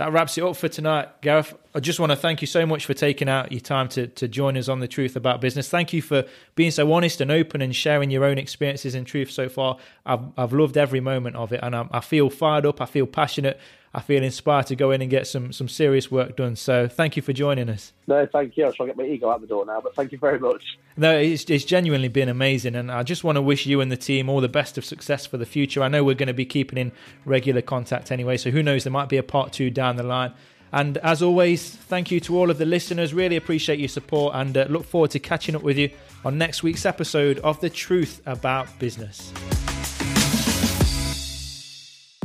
[0.02, 1.54] that wraps it up for tonight, Gareth.
[1.76, 4.28] I just want to thank you so much for taking out your time to, to
[4.28, 5.70] join us on the Truth About Business.
[5.70, 6.26] Thank you for
[6.56, 9.78] being so honest and open and sharing your own experiences and truth so far.
[10.04, 12.82] I've, I've loved every moment of it, and I, I feel fired up.
[12.82, 13.60] I feel passionate
[13.94, 16.56] I feel inspired to go in and get some some serious work done.
[16.56, 17.92] So thank you for joining us.
[18.08, 18.68] No, thank you.
[18.68, 20.64] I shall get my ego out the door now, but thank you very much.
[20.98, 23.98] No, it's, it's genuinely been amazing, and I just want to wish you and the
[23.98, 25.84] team all the best of success for the future.
[25.84, 26.92] I know we're going to be keeping in
[27.26, 30.34] regular contact anyway, so who knows, there might be a part two down the line.
[30.74, 33.14] And as always, thank you to all of the listeners.
[33.14, 35.90] Really appreciate your support and uh, look forward to catching up with you
[36.24, 39.34] on next week's episode of The Truth About Business.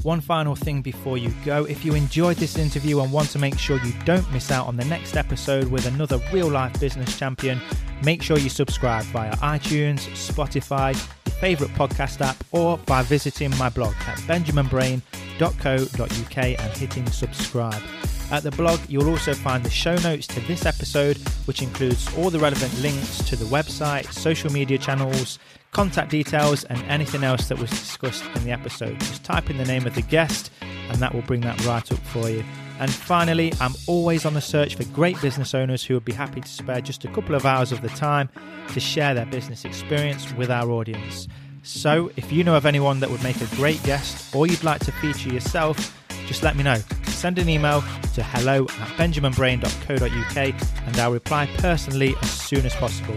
[0.06, 3.58] One final thing before you go if you enjoyed this interview and want to make
[3.58, 7.60] sure you don't miss out on the next episode with another real life business champion,
[8.04, 13.68] make sure you subscribe via iTunes, Spotify, your favourite podcast app, or by visiting my
[13.68, 17.82] blog at benjaminbrain.co.uk and hitting subscribe.
[18.30, 21.16] At the blog, you'll also find the show notes to this episode,
[21.46, 25.40] which includes all the relevant links to the website, social media channels,
[25.76, 28.98] contact details, and anything else that was discussed in the episode.
[29.00, 31.98] Just type in the name of the guest, and that will bring that right up
[31.98, 32.42] for you.
[32.78, 36.40] And finally, I'm always on the search for great business owners who would be happy
[36.40, 38.30] to spare just a couple of hours of the time
[38.72, 41.28] to share their business experience with our audience.
[41.62, 44.82] So, if you know of anyone that would make a great guest or you'd like
[44.86, 45.94] to feature yourself,
[46.26, 46.80] just let me know.
[47.04, 47.82] send an email
[48.14, 53.16] to hello at benjaminbrain.co.uk and I'll reply personally as soon as possible.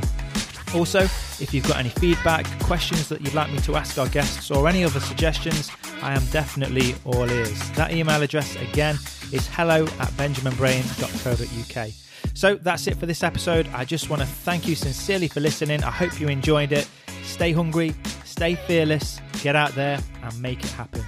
[0.76, 4.52] Also, if you've got any feedback, questions that you'd like me to ask our guests,
[4.52, 5.72] or any other suggestions,
[6.02, 7.72] I am definitely all ears.
[7.72, 8.96] That email address again
[9.32, 11.92] is hello at benjaminbrain.co.uk.
[12.34, 13.68] So that's it for this episode.
[13.74, 15.84] I just want to thank you sincerely for listening.
[15.84, 16.88] I hope you enjoyed it.
[17.24, 21.04] Stay hungry, stay fearless, get out there and make it happen.